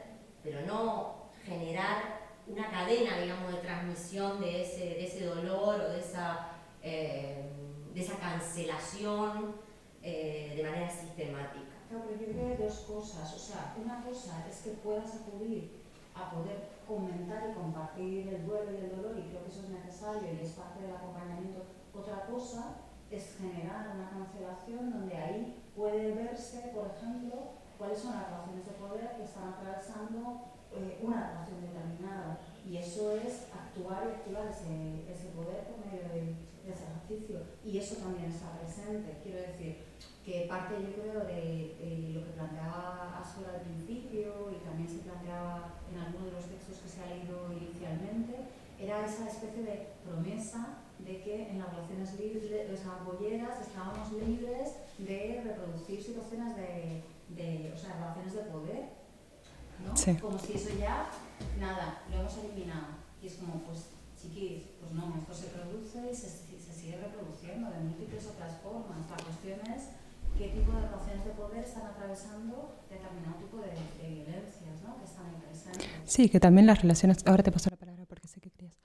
pero 0.42 0.62
no 0.62 1.23
generar 1.44 2.24
una 2.46 2.70
cadena, 2.70 3.18
digamos, 3.18 3.52
de 3.52 3.58
transmisión 3.58 4.40
de 4.40 4.62
ese, 4.62 4.84
de 4.84 5.06
ese 5.06 5.24
dolor 5.26 5.80
o 5.80 5.88
de 5.90 6.00
esa, 6.00 6.48
eh, 6.82 7.50
de 7.94 8.00
esa 8.00 8.16
cancelación 8.18 9.54
eh, 10.02 10.54
de 10.56 10.62
manera 10.62 10.90
sistemática. 10.90 11.74
Claro, 11.88 12.04
pero 12.06 12.20
yo 12.20 12.32
creo 12.32 12.56
que 12.56 12.64
dos 12.64 12.78
cosas. 12.80 13.34
O 13.34 13.38
sea, 13.38 13.74
una 13.82 14.04
cosa 14.04 14.44
es 14.48 14.58
que 14.58 14.70
puedas 14.70 15.14
acudir 15.14 15.82
a 16.14 16.30
poder 16.30 16.74
comentar 16.86 17.50
y 17.50 17.54
compartir 17.54 18.28
el 18.28 18.46
duelo 18.46 18.72
y 18.72 18.76
el 18.76 18.96
dolor, 18.96 19.18
y 19.18 19.28
creo 19.28 19.44
que 19.44 19.50
eso 19.50 19.62
es 19.64 19.70
necesario 19.70 20.28
y 20.32 20.44
es 20.44 20.52
parte 20.52 20.82
del 20.82 20.94
acompañamiento. 20.94 21.64
Otra 21.94 22.26
cosa 22.26 22.76
es 23.10 23.36
generar 23.38 23.88
una 23.94 24.10
cancelación 24.10 24.90
donde 24.90 25.16
ahí 25.16 25.62
puede 25.74 26.12
verse, 26.12 26.72
por 26.74 26.90
ejemplo, 26.96 27.54
cuáles 27.78 27.98
son 27.98 28.12
las 28.12 28.30
relaciones 28.30 28.66
de 28.66 28.72
poder 28.72 29.16
que 29.16 29.24
están 29.24 29.48
atravesando 29.48 30.53
eh, 30.76 30.98
una 31.02 31.30
relación 31.30 31.60
determinada. 31.60 32.38
Y 32.68 32.78
eso 32.78 33.12
es 33.12 33.48
actuar 33.52 34.08
y 34.08 34.14
activar 34.14 34.48
ese, 34.48 35.04
ese 35.10 35.28
poder 35.36 35.68
por 35.68 35.84
medio 35.84 36.08
de, 36.08 36.34
de 36.64 36.72
ese 36.72 36.84
ejercicio. 36.84 37.42
Y 37.64 37.78
eso 37.78 37.96
también 37.96 38.30
está 38.30 38.58
presente. 38.58 39.20
Quiero 39.22 39.40
decir, 39.40 39.84
que 40.24 40.46
parte 40.48 40.74
yo 40.80 41.02
creo 41.02 41.20
de, 41.28 41.76
de 41.76 42.12
lo 42.14 42.24
que 42.24 42.32
planteaba 42.32 43.20
Asura 43.20 43.52
al 43.52 43.60
principio 43.60 44.50
y 44.50 44.64
también 44.64 44.88
se 44.88 45.04
planteaba 45.04 45.76
en 45.92 46.00
alguno 46.00 46.26
de 46.26 46.32
los 46.32 46.46
textos 46.46 46.78
que 46.78 46.88
se 46.88 47.02
ha 47.02 47.12
leído 47.12 47.52
inicialmente, 47.52 48.48
era 48.80 49.04
esa 49.04 49.28
especie 49.28 49.62
de 49.62 49.88
promesa 50.04 50.80
de 50.98 51.20
que 51.20 51.50
en 51.50 51.58
las 51.58 51.70
relaciones 51.70 52.18
libres, 52.18 52.70
o 52.72 52.76
sea, 52.76 53.00
estábamos 53.60 54.12
libres 54.12 54.76
de 54.98 55.42
reproducir 55.44 56.02
situaciones 56.02 56.56
de, 56.56 57.02
de 57.36 57.72
o 57.74 57.76
sea, 57.76 57.94
relaciones 57.94 58.34
de 58.34 58.42
poder, 58.50 58.88
¿no? 59.84 59.96
Sí. 59.96 60.14
Como 60.16 60.38
si 60.38 60.54
eso 60.54 60.70
ya, 60.78 61.10
nada, 61.58 62.02
lo 62.10 62.20
hemos 62.20 62.36
eliminado. 62.38 62.86
Y 63.22 63.26
es 63.26 63.34
como, 63.36 63.54
pues, 63.64 63.90
chiquis, 64.20 64.62
pues 64.80 64.92
no, 64.92 65.14
esto 65.20 65.34
se 65.34 65.46
produce 65.48 66.10
y 66.10 66.14
se, 66.14 66.28
se 66.28 66.72
sigue 66.72 66.96
reproduciendo 66.98 67.70
de 67.70 67.78
múltiples 67.80 68.26
otras 68.26 68.60
formas. 68.62 68.98
La 69.10 69.16
cuestión 69.16 69.60
es 69.74 69.88
qué 70.38 70.48
tipo 70.48 70.72
de 70.72 70.80
relaciones 70.82 71.24
de 71.24 71.30
poder 71.32 71.64
están 71.64 71.86
atravesando 71.86 72.84
determinado 72.90 73.36
tipo 73.36 73.58
de, 73.58 73.70
de 74.02 74.14
violencias, 74.14 74.82
¿no? 74.84 74.96
Que 74.98 75.04
están 75.04 75.26
ahí 75.26 75.36
presentes. 75.46 75.86
Sí, 76.04 76.28
que 76.28 76.40
también 76.40 76.66
las 76.66 76.82
relaciones. 76.82 77.24
Ahora 77.26 77.42
te 77.42 77.52
paso 77.52 77.70
la 77.70 77.76
palabra 77.76 78.04
porque 78.06 78.28
sé 78.28 78.40
que 78.40 78.50
querías. 78.50 78.76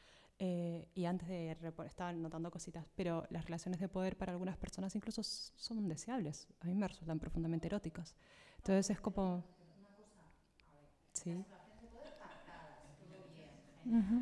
Eh, 0.42 0.88
y 0.96 1.04
antes 1.06 1.28
de. 1.28 1.58
repo- 1.60 1.86
Estaba 1.86 2.14
notando 2.14 2.50
cositas, 2.50 2.86
pero 2.96 3.26
las 3.30 3.44
relaciones 3.46 3.80
de 3.82 3.90
poder 3.90 4.16
para 4.18 4.32
algunas 4.32 4.56
personas 4.58 4.96
incluso 4.96 5.22
son 5.24 5.90
deseables. 5.90 6.48
A 6.62 6.68
mí 6.68 6.74
me 6.76 6.88
resultan 6.88 7.20
profundamente 7.20 7.68
eróticas. 7.68 8.16
Entonces 8.58 8.90
es 8.92 9.02
como. 9.02 9.44
Sí. 11.20 11.46
Ujú. 13.86 14.18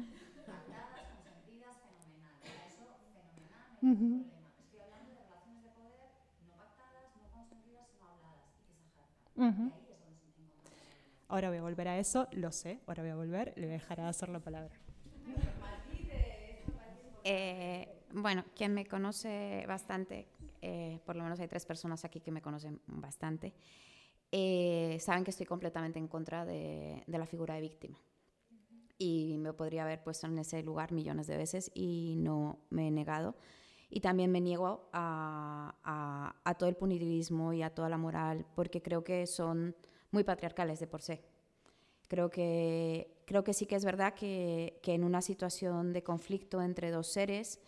Pactadas, 0.46 1.06
consentidas, 1.12 1.78
fenomenal. 1.84 2.42
Eso, 2.66 2.86
fenomenal, 3.14 3.62
no 3.70 3.76
hay 3.76 3.86
ningún 3.86 4.02
problema. 4.02 4.58
Estoy 4.58 4.80
hablando 4.80 5.12
de 5.12 5.20
relaciones 5.20 5.64
de 5.64 5.70
poder 5.72 6.02
no 6.48 6.56
pactadas, 6.58 7.14
no 7.16 7.30
consentidas, 7.30 7.88
no 8.00 8.08
habladas 8.08 8.50
y 8.56 8.58
que 8.58 8.72
se 8.74 8.82
ejerzan. 8.82 9.12
Ujú. 9.36 9.72
Y 9.86 9.92
ahí 9.92 9.94
es 9.94 10.02
donde 10.02 10.18
se 10.20 10.42
encontramos. 10.42 10.82
Ahora 11.28 11.50
voy 11.50 11.58
a 11.60 11.62
volver 11.62 11.88
a 11.90 12.00
eso, 12.00 12.28
lo 12.32 12.52
sé, 12.52 12.80
ahora 12.88 13.04
voy 13.04 13.12
a 13.12 13.16
volver, 13.16 13.54
le 13.58 13.68
voy 13.68 13.76
a 13.76 13.80
dejar 13.80 14.00
a 14.02 14.10
hacer 14.10 14.30
la 14.30 14.40
palabra. 14.40 14.76
Eh, 17.24 17.88
bueno, 18.14 18.46
quien 18.56 18.74
me 18.74 18.86
conoce 18.86 19.66
bastante, 19.68 20.28
eh, 20.62 21.00
por 21.06 21.16
lo 21.18 21.24
menos 21.24 21.40
hay 21.40 21.48
tres 21.48 21.66
personas 21.66 22.06
aquí 22.06 22.22
que 22.22 22.32
me 22.32 22.42
conocen 22.42 22.80
bastante, 22.88 23.54
eh, 24.32 24.98
saben 25.00 25.24
que 25.24 25.32
estoy 25.32 25.46
completamente 25.46 26.00
en 26.00 26.08
contra 26.08 26.46
de, 26.46 27.04
la 27.08 27.26
figura 27.26 27.56
de 27.56 27.62
víctima. 27.62 28.02
Y 28.98 29.38
me 29.38 29.54
podría 29.54 29.84
haber 29.84 30.04
puesto 30.04 30.28
en 30.28 30.38
ese 30.40 30.64
lugar 30.64 30.92
millones 30.92 31.28
de 31.28 31.38
veces 31.38 31.72
y 31.74 32.16
no 32.18 32.60
me 32.70 32.88
he 32.88 32.92
negado. 32.92 33.36
Y 33.90 34.02
también 34.02 34.32
me 34.32 34.42
niego 34.42 34.90
a, 34.92 35.76
todo 36.58 36.68
el 36.68 36.76
punitivismo 36.76 37.54
y 37.54 37.62
a 37.62 37.70
toda 37.70 37.90
la 37.90 37.98
moral, 37.98 38.46
porque 38.56 38.82
creo 38.82 39.04
que 39.04 39.28
son 39.28 39.76
muy 40.12 40.24
patriarcales 40.24 40.80
de 40.80 40.88
por 40.88 41.02
sí. 41.02 41.20
Creo 42.08 42.30
que, 42.30 43.22
creo 43.26 43.44
que 43.44 43.54
sí 43.54 43.66
que 43.66 43.76
es 43.76 43.86
verdad 43.86 44.14
que 44.14 44.80
en 44.84 45.04
una 45.04 45.22
situación 45.22 45.94
de 45.94 46.04
conflicto 46.04 46.62
entre 46.62 46.90
dos 46.92 47.08
seres 47.08 47.60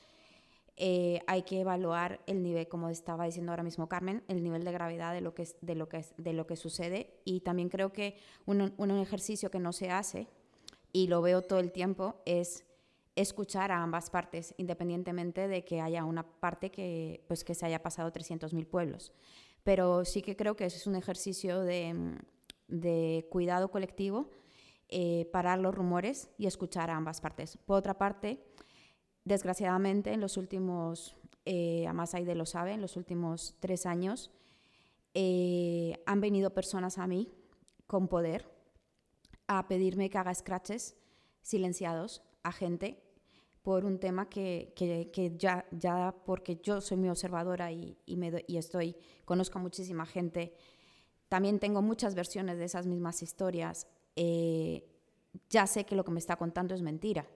eh, 0.81 1.21
hay 1.27 1.43
que 1.43 1.59
evaluar 1.59 2.21
el 2.25 2.41
nivel, 2.41 2.67
como 2.69 2.89
estaba 2.89 3.25
diciendo 3.25 3.51
ahora 3.51 3.63
mismo 3.63 3.89
Carmen, 3.89 4.23
el 4.29 4.41
nivel 4.41 4.63
de 4.63 4.71
gravedad 4.71 5.13
de 5.13 5.21
lo 5.21 5.35
que, 5.35 5.43
es- 5.43 5.57
de 5.61 5.75
lo 5.75 5.89
que, 5.89 5.97
es- 5.97 6.13
de 6.17 6.31
lo 6.33 6.47
que 6.47 6.55
sucede. 6.55 7.19
Y 7.25 7.41
también 7.41 7.67
creo 7.69 7.91
que 7.91 8.15
un, 8.45 8.73
un 8.77 8.91
ejercicio 8.91 9.51
que 9.51 9.59
no 9.59 9.73
se 9.73 9.91
hace, 9.91 10.27
y 10.93 11.07
lo 11.07 11.21
veo 11.21 11.41
todo 11.43 11.59
el 11.59 11.71
tiempo, 11.71 12.15
es 12.25 12.65
escuchar 13.15 13.71
a 13.71 13.83
ambas 13.83 14.09
partes, 14.09 14.53
independientemente 14.57 15.47
de 15.49 15.65
que 15.65 15.81
haya 15.81 16.05
una 16.05 16.23
parte 16.23 16.71
que, 16.71 17.23
pues, 17.27 17.43
que 17.43 17.53
se 17.55 17.65
haya 17.65 17.83
pasado 17.83 18.11
300.000 18.11 18.65
pueblos. 18.65 19.11
Pero 19.63 20.05
sí 20.05 20.21
que 20.21 20.37
creo 20.37 20.55
que 20.55 20.65
es 20.65 20.87
un 20.87 20.95
ejercicio 20.95 21.59
de, 21.59 22.17
de 22.69 23.27
cuidado 23.29 23.69
colectivo, 23.69 24.29
eh, 24.87 25.29
parar 25.33 25.59
los 25.59 25.75
rumores 25.75 26.29
y 26.37 26.47
escuchar 26.47 26.89
a 26.89 26.95
ambas 26.95 27.19
partes. 27.21 27.57
Por 27.57 27.77
otra 27.77 27.97
parte, 27.97 28.41
desgraciadamente, 29.29 30.11
en 30.11 30.21
los 30.21 30.35
últimos, 30.37 31.15
eh, 31.45 31.85
además 31.85 32.13
Aide 32.15 32.35
lo 32.35 32.45
sabe, 32.45 32.73
en 32.73 32.81
los 32.81 32.97
últimos 32.97 33.55
tres 33.59 33.85
años, 33.85 34.31
eh, 35.13 35.93
han 36.05 36.19
venido 36.21 36.49
personas 36.53 36.97
a 36.97 37.07
mí 37.07 37.31
con 37.87 38.07
poder 38.07 38.49
a 39.47 39.67
pedirme 39.67 40.09
que 40.09 40.17
haga 40.17 40.33
scratches 40.33 40.95
silenciados 41.41 42.21
a 42.43 42.51
gente 42.51 43.01
por 43.63 43.85
un 43.85 43.99
tema 43.99 44.29
que, 44.29 44.73
que- 44.75 45.35
ya, 45.37 45.65
ya 45.71 46.15
porque 46.25 46.57
yo 46.61 46.81
soy 46.81 46.97
muy 46.97 47.09
observadora 47.09 47.71
y, 47.71 47.97
y, 48.05 48.15
me 48.17 48.43
y 48.47 48.57
estoy, 48.57 48.95
conozco 49.25 49.59
a 49.59 49.61
muchísima 49.61 50.05
gente, 50.05 50.53
también 51.27 51.59
tengo 51.59 51.81
muchas 51.81 52.15
versiones 52.15 52.57
de 52.57 52.65
esas 52.65 52.85
mismas 52.87 53.21
historias, 53.21 53.87
eh, 54.15 54.85
ya 55.49 55.67
sé 55.67 55.85
que 55.85 55.95
lo 55.95 56.03
que 56.03 56.11
me 56.11 56.19
está 56.19 56.35
contando 56.37 56.73
es 56.73 56.81
mentira. 56.81 57.27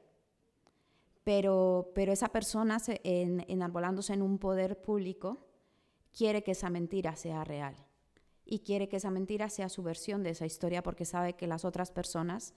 Pero, 1.23 1.91
pero 1.95 2.11
esa 2.11 2.29
persona, 2.29 2.77
en, 2.87 3.45
enarbolándose 3.47 4.13
en 4.13 4.21
un 4.21 4.39
poder 4.39 4.81
público, 4.81 5.47
quiere 6.11 6.43
que 6.43 6.51
esa 6.51 6.69
mentira 6.69 7.15
sea 7.15 7.43
real 7.43 7.75
y 8.45 8.59
quiere 8.59 8.89
que 8.89 8.97
esa 8.97 9.09
mentira 9.09 9.49
sea 9.49 9.69
su 9.69 9.83
versión 9.83 10.23
de 10.23 10.31
esa 10.31 10.45
historia 10.45 10.83
porque 10.83 11.05
sabe 11.05 11.33
que 11.33 11.47
las 11.47 11.65
otras 11.65 11.91
personas, 11.91 12.53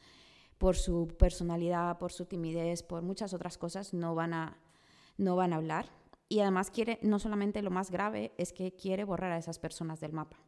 por 0.59 0.77
su 0.77 1.09
personalidad, 1.19 1.99
por 1.99 2.13
su 2.13 2.27
timidez, 2.27 2.83
por 2.83 3.03
muchas 3.03 3.35
otras 3.35 3.57
cosas, 3.57 3.95
no 3.95 4.15
van 4.15 4.35
a, 4.35 4.59
no 5.17 5.37
van 5.37 5.53
a 5.53 5.57
hablar 5.57 5.89
y 6.29 6.41
además 6.41 6.71
quiere, 6.71 6.99
no 7.03 7.19
solamente 7.19 7.63
lo 7.63 7.71
más 7.71 7.91
grave, 7.91 8.33
es 8.37 8.53
que 8.53 8.75
quiere 8.75 9.05
borrar 9.05 9.33
a 9.33 9.39
esas 9.39 9.59
personas 9.59 10.01
del 10.01 10.13
mapa. 10.13 10.39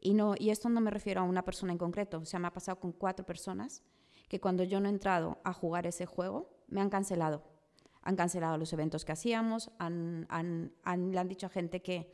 Y, 0.00 0.14
no, 0.14 0.34
y 0.38 0.50
esto 0.50 0.68
no 0.68 0.80
me 0.80 0.90
refiero 0.90 1.20
a 1.20 1.24
una 1.24 1.44
persona 1.44 1.72
en 1.72 1.78
concreto, 1.78 2.18
o 2.18 2.24
sea, 2.24 2.40
me 2.40 2.48
ha 2.48 2.52
pasado 2.52 2.78
con 2.80 2.92
cuatro 2.92 3.24
personas 3.24 3.82
que 4.28 4.40
cuando 4.40 4.64
yo 4.64 4.80
no 4.80 4.88
he 4.88 4.92
entrado 4.92 5.38
a 5.44 5.52
jugar 5.52 5.86
ese 5.86 6.06
juego, 6.06 6.55
me 6.68 6.80
han 6.80 6.90
cancelado. 6.90 7.42
Han 8.02 8.16
cancelado 8.16 8.56
los 8.58 8.72
eventos 8.72 9.04
que 9.04 9.12
hacíamos, 9.12 9.70
han, 9.78 10.26
han, 10.28 10.72
han- 10.84 11.12
le 11.12 11.18
han 11.18 11.28
dicho 11.28 11.46
a 11.46 11.50
gente 11.50 11.82
que, 11.82 12.10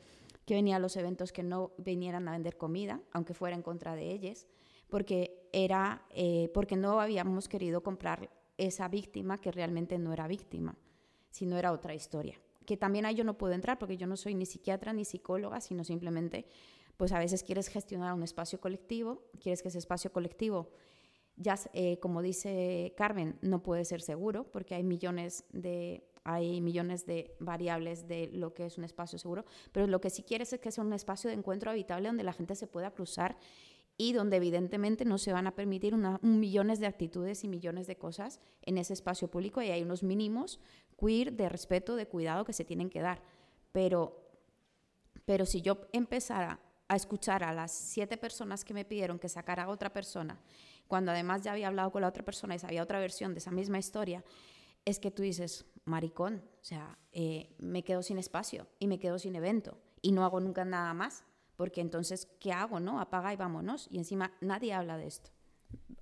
que 0.46 0.54
venía 0.54 0.76
a 0.76 0.78
los 0.78 0.96
eventos 0.96 1.32
que 1.32 1.42
no 1.42 1.72
vinieran 1.78 2.26
a 2.28 2.32
vender 2.32 2.56
comida, 2.56 3.00
aunque 3.12 3.34
fuera 3.34 3.54
en 3.56 3.62
contra 3.62 3.94
de 3.94 4.10
ellos, 4.10 4.46
porque, 4.88 5.48
era, 5.52 6.04
eh, 6.10 6.50
porque 6.54 6.76
no 6.76 7.00
habíamos 7.00 7.48
querido 7.48 7.82
comprar 7.82 8.30
esa 8.58 8.88
víctima 8.88 9.40
que 9.40 9.50
realmente 9.52 9.98
no 9.98 10.12
era 10.12 10.26
víctima, 10.28 10.76
sino 11.30 11.56
era 11.56 11.72
otra 11.72 11.94
historia. 11.94 12.40
Que 12.66 12.76
también 12.76 13.06
ahí 13.06 13.14
yo 13.14 13.24
no 13.24 13.36
puedo 13.38 13.54
entrar 13.54 13.78
porque 13.78 13.96
yo 13.96 14.06
no 14.06 14.16
soy 14.16 14.34
ni 14.34 14.46
psiquiatra 14.46 14.92
ni 14.92 15.04
psicóloga, 15.04 15.60
sino 15.60 15.84
simplemente, 15.84 16.46
pues 16.96 17.12
a 17.12 17.18
veces 17.18 17.42
quieres 17.42 17.68
gestionar 17.68 18.14
un 18.14 18.22
espacio 18.22 18.60
colectivo, 18.60 19.24
quieres 19.40 19.62
que 19.62 19.68
ese 19.68 19.78
espacio 19.78 20.12
colectivo 20.12 20.70
ya, 21.36 21.56
eh, 21.72 21.98
como 22.00 22.22
dice 22.22 22.94
Carmen, 22.96 23.38
no 23.40 23.62
puede 23.62 23.84
ser 23.84 24.00
seguro 24.02 24.44
porque 24.50 24.74
hay 24.74 24.82
millones 24.82 25.44
de 25.52 26.08
hay 26.24 26.60
millones 26.60 27.04
de 27.04 27.34
variables 27.40 28.06
de 28.06 28.28
lo 28.32 28.54
que 28.54 28.66
es 28.66 28.78
un 28.78 28.84
espacio 28.84 29.18
seguro, 29.18 29.44
pero 29.72 29.88
lo 29.88 30.00
que 30.00 30.08
sí 30.08 30.22
quieres 30.22 30.52
es 30.52 30.60
que 30.60 30.70
sea 30.70 30.84
un 30.84 30.92
espacio 30.92 31.28
de 31.28 31.34
encuentro 31.34 31.70
habitable 31.70 32.08
donde 32.08 32.22
la 32.22 32.32
gente 32.32 32.54
se 32.54 32.68
pueda 32.68 32.92
cruzar 32.92 33.36
y 33.96 34.12
donde 34.12 34.36
evidentemente 34.36 35.04
no 35.04 35.18
se 35.18 35.32
van 35.32 35.46
a 35.46 35.54
permitir 35.54 35.94
una, 35.94 36.18
un 36.22 36.40
millones 36.40 36.80
de 36.80 36.86
actitudes 36.86 37.44
y 37.44 37.48
millones 37.48 37.86
de 37.86 37.96
cosas 37.96 38.40
en 38.62 38.78
ese 38.78 38.92
espacio 38.92 39.28
público 39.28 39.60
y 39.62 39.70
hay 39.70 39.82
unos 39.82 40.02
mínimos 40.02 40.60
queer 40.98 41.32
de 41.32 41.48
respeto, 41.48 41.96
de 41.96 42.06
cuidado 42.06 42.44
que 42.44 42.52
se 42.52 42.64
tienen 42.64 42.88
que 42.88 43.00
dar. 43.00 43.22
Pero, 43.72 44.28
pero 45.24 45.44
si 45.44 45.60
yo 45.60 45.86
empezara 45.92 46.60
a 46.88 46.96
escuchar 46.96 47.42
a 47.42 47.52
las 47.52 47.72
siete 47.72 48.16
personas 48.16 48.64
que 48.64 48.74
me 48.74 48.84
pidieron 48.84 49.18
que 49.18 49.28
sacara 49.28 49.64
a 49.64 49.68
otra 49.68 49.92
persona, 49.92 50.40
cuando 50.92 51.10
además 51.10 51.40
ya 51.40 51.52
había 51.52 51.68
hablado 51.68 51.90
con 51.90 52.02
la 52.02 52.08
otra 52.08 52.22
persona 52.22 52.54
y 52.54 52.58
sabía 52.58 52.82
otra 52.82 53.00
versión 53.00 53.32
de 53.32 53.38
esa 53.38 53.50
misma 53.50 53.78
historia, 53.78 54.22
es 54.84 54.98
que 54.98 55.10
tú 55.10 55.22
dices, 55.22 55.64
maricón, 55.86 56.42
o 56.60 56.64
sea, 56.64 56.98
eh, 57.12 57.56
me 57.58 57.82
quedo 57.82 58.02
sin 58.02 58.18
espacio 58.18 58.66
y 58.78 58.88
me 58.88 58.98
quedo 58.98 59.18
sin 59.18 59.34
evento 59.34 59.78
y 60.02 60.12
no 60.12 60.22
hago 60.22 60.38
nunca 60.38 60.66
nada 60.66 60.92
más, 60.92 61.24
porque 61.56 61.80
entonces, 61.80 62.28
¿qué 62.38 62.52
hago? 62.52 62.78
no? 62.78 63.00
Apaga 63.00 63.32
y 63.32 63.36
vámonos. 63.36 63.88
Y 63.90 63.96
encima 63.96 64.32
nadie 64.42 64.74
habla 64.74 64.98
de 64.98 65.06
esto. 65.06 65.30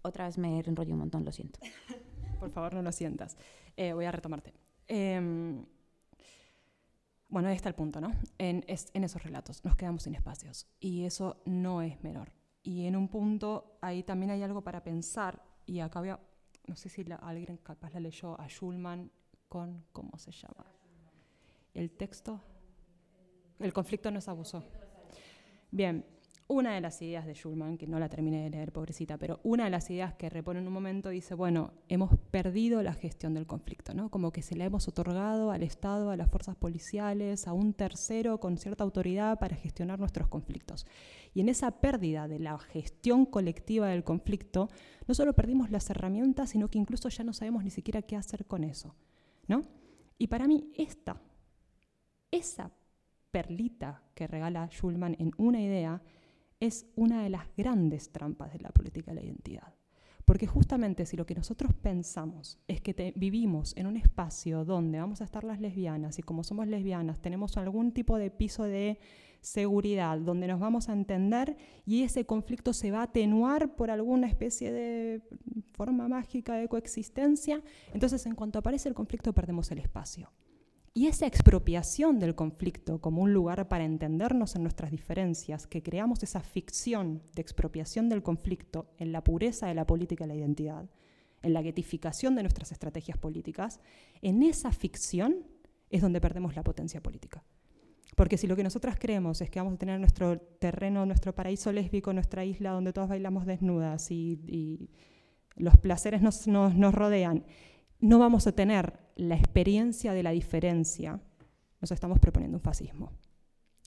Otra 0.02 0.24
vez 0.26 0.38
me 0.38 0.58
enrollo 0.58 0.92
un 0.94 0.98
montón, 0.98 1.24
lo 1.24 1.30
siento. 1.30 1.60
Por 2.40 2.50
favor, 2.50 2.74
no 2.74 2.82
lo 2.82 2.90
sientas. 2.90 3.36
Eh, 3.76 3.92
voy 3.92 4.06
a 4.06 4.10
retomarte. 4.10 4.52
Em, 4.88 5.64
bueno, 7.28 7.46
ahí 7.48 7.54
está 7.54 7.68
el 7.68 7.76
punto, 7.76 8.00
¿no? 8.00 8.10
En, 8.38 8.64
es- 8.66 8.90
en 8.92 9.04
esos 9.04 9.22
relatos 9.22 9.64
nos 9.64 9.76
quedamos 9.76 10.02
sin 10.02 10.16
espacios 10.16 10.66
y 10.80 11.04
eso 11.04 11.40
no 11.44 11.80
es 11.80 12.02
menor. 12.02 12.32
Y 12.62 12.86
en 12.86 12.96
un 12.96 13.08
punto 13.08 13.78
ahí 13.80 14.02
también 14.02 14.30
hay 14.30 14.42
algo 14.42 14.62
para 14.62 14.82
pensar 14.82 15.42
y 15.66 15.80
acá 15.80 16.00
voy 16.00 16.10
a, 16.10 16.20
no 16.66 16.76
sé 16.76 16.88
si 16.88 17.04
la- 17.04 17.16
alguien 17.16 17.56
capaz 17.58 17.92
la 17.94 18.00
leyó 18.00 18.38
a 18.40 18.46
Schulman 18.48 19.10
con, 19.48 19.84
¿cómo 19.92 20.16
se 20.18 20.30
llama? 20.32 20.66
El 21.74 21.90
texto. 21.92 22.40
El 23.58 23.72
conflicto 23.72 24.10
no 24.10 24.18
es 24.18 24.28
abuso. 24.28 24.62
Bien, 25.70 26.04
una 26.50 26.74
de 26.74 26.80
las 26.80 27.00
ideas 27.00 27.26
de 27.26 27.34
Schulman, 27.34 27.78
que 27.78 27.86
no 27.86 28.00
la 28.00 28.08
terminé 28.08 28.42
de 28.42 28.50
leer, 28.50 28.72
pobrecita, 28.72 29.16
pero 29.16 29.38
una 29.44 29.64
de 29.64 29.70
las 29.70 29.88
ideas 29.88 30.14
que 30.14 30.28
repone 30.28 30.58
en 30.58 30.66
un 30.66 30.72
momento 30.72 31.08
dice, 31.08 31.36
bueno, 31.36 31.70
hemos 31.88 32.18
perdido 32.32 32.82
la 32.82 32.92
gestión 32.92 33.34
del 33.34 33.46
conflicto, 33.46 33.94
¿no? 33.94 34.10
Como 34.10 34.32
que 34.32 34.42
se 34.42 34.56
la 34.56 34.64
hemos 34.64 34.88
otorgado 34.88 35.52
al 35.52 35.62
Estado, 35.62 36.10
a 36.10 36.16
las 36.16 36.28
fuerzas 36.28 36.56
policiales, 36.56 37.46
a 37.46 37.52
un 37.52 37.72
tercero 37.72 38.40
con 38.40 38.58
cierta 38.58 38.82
autoridad 38.82 39.38
para 39.38 39.54
gestionar 39.54 40.00
nuestros 40.00 40.26
conflictos. 40.26 40.88
Y 41.34 41.40
en 41.40 41.48
esa 41.48 41.70
pérdida 41.80 42.26
de 42.26 42.40
la 42.40 42.58
gestión 42.58 43.26
colectiva 43.26 43.86
del 43.86 44.02
conflicto, 44.02 44.70
no 45.06 45.14
solo 45.14 45.34
perdimos 45.34 45.70
las 45.70 45.88
herramientas, 45.88 46.50
sino 46.50 46.68
que 46.68 46.78
incluso 46.78 47.08
ya 47.10 47.22
no 47.22 47.32
sabemos 47.32 47.62
ni 47.62 47.70
siquiera 47.70 48.02
qué 48.02 48.16
hacer 48.16 48.44
con 48.44 48.64
eso, 48.64 48.96
¿no? 49.46 49.62
Y 50.18 50.26
para 50.26 50.48
mí 50.48 50.72
esta, 50.74 51.22
esa 52.32 52.72
perlita 53.30 54.02
que 54.16 54.26
regala 54.26 54.66
Schulman 54.66 55.14
en 55.20 55.30
una 55.38 55.60
idea 55.62 56.02
es 56.60 56.86
una 56.94 57.22
de 57.22 57.30
las 57.30 57.44
grandes 57.56 58.10
trampas 58.12 58.52
de 58.52 58.60
la 58.60 58.70
política 58.70 59.10
de 59.10 59.16
la 59.16 59.26
identidad. 59.26 59.74
Porque 60.24 60.46
justamente 60.46 61.06
si 61.06 61.16
lo 61.16 61.26
que 61.26 61.34
nosotros 61.34 61.74
pensamos 61.74 62.58
es 62.68 62.80
que 62.80 63.12
vivimos 63.16 63.76
en 63.76 63.86
un 63.86 63.96
espacio 63.96 64.64
donde 64.64 65.00
vamos 65.00 65.20
a 65.20 65.24
estar 65.24 65.42
las 65.42 65.60
lesbianas 65.60 66.18
y 66.18 66.22
como 66.22 66.44
somos 66.44 66.68
lesbianas 66.68 67.20
tenemos 67.20 67.56
algún 67.56 67.90
tipo 67.92 68.16
de 68.16 68.30
piso 68.30 68.62
de 68.62 69.00
seguridad 69.40 70.18
donde 70.18 70.46
nos 70.46 70.60
vamos 70.60 70.88
a 70.88 70.92
entender 70.92 71.56
y 71.86 72.02
ese 72.02 72.26
conflicto 72.26 72.72
se 72.72 72.90
va 72.90 73.00
a 73.00 73.04
atenuar 73.04 73.74
por 73.74 73.90
alguna 73.90 74.28
especie 74.28 74.70
de 74.70 75.22
forma 75.72 76.06
mágica 76.08 76.54
de 76.54 76.68
coexistencia, 76.68 77.62
entonces 77.94 78.24
en 78.26 78.34
cuanto 78.34 78.58
aparece 78.58 78.88
el 78.88 78.94
conflicto 78.94 79.32
perdemos 79.32 79.70
el 79.70 79.78
espacio. 79.78 80.30
Y 80.92 81.06
esa 81.06 81.26
expropiación 81.26 82.18
del 82.18 82.34
conflicto 82.34 83.00
como 83.00 83.22
un 83.22 83.32
lugar 83.32 83.68
para 83.68 83.84
entendernos 83.84 84.56
en 84.56 84.62
nuestras 84.62 84.90
diferencias, 84.90 85.68
que 85.68 85.82
creamos 85.82 86.22
esa 86.24 86.40
ficción 86.40 87.22
de 87.34 87.42
expropiación 87.42 88.08
del 88.08 88.24
conflicto 88.24 88.90
en 88.98 89.12
la 89.12 89.22
pureza 89.22 89.68
de 89.68 89.74
la 89.74 89.86
política 89.86 90.24
de 90.24 90.28
la 90.28 90.34
identidad, 90.34 90.90
en 91.42 91.52
la 91.52 91.62
guetificación 91.62 92.34
de 92.34 92.42
nuestras 92.42 92.72
estrategias 92.72 93.18
políticas, 93.18 93.80
en 94.20 94.42
esa 94.42 94.72
ficción 94.72 95.46
es 95.90 96.02
donde 96.02 96.20
perdemos 96.20 96.56
la 96.56 96.64
potencia 96.64 97.00
política. 97.00 97.44
Porque 98.16 98.36
si 98.36 98.48
lo 98.48 98.56
que 98.56 98.64
nosotras 98.64 98.96
creemos 98.98 99.40
es 99.40 99.48
que 99.48 99.60
vamos 99.60 99.74
a 99.74 99.78
tener 99.78 100.00
nuestro 100.00 100.40
terreno, 100.40 101.06
nuestro 101.06 101.32
paraíso 101.36 101.70
lésbico, 101.70 102.12
nuestra 102.12 102.44
isla 102.44 102.72
donde 102.72 102.92
todas 102.92 103.08
bailamos 103.08 103.46
desnudas 103.46 104.10
y, 104.10 104.40
y 104.48 104.90
los 105.54 105.78
placeres 105.78 106.20
nos 106.20 106.94
rodean, 106.94 107.44
no 108.00 108.18
vamos 108.18 108.46
a 108.46 108.52
tener 108.52 108.98
la 109.20 109.36
experiencia 109.36 110.12
de 110.12 110.22
la 110.22 110.30
diferencia, 110.30 111.20
nos 111.80 111.90
estamos 111.90 112.18
proponiendo 112.18 112.56
un 112.56 112.62
fascismo. 112.62 113.12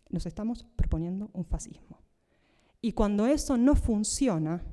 Nos 0.09 0.25
estamos 0.25 0.65
proponiendo 0.75 1.29
un 1.33 1.45
fascismo. 1.45 1.99
Y 2.81 2.93
cuando 2.93 3.25
eso 3.25 3.57
no 3.57 3.75
funciona, 3.75 4.63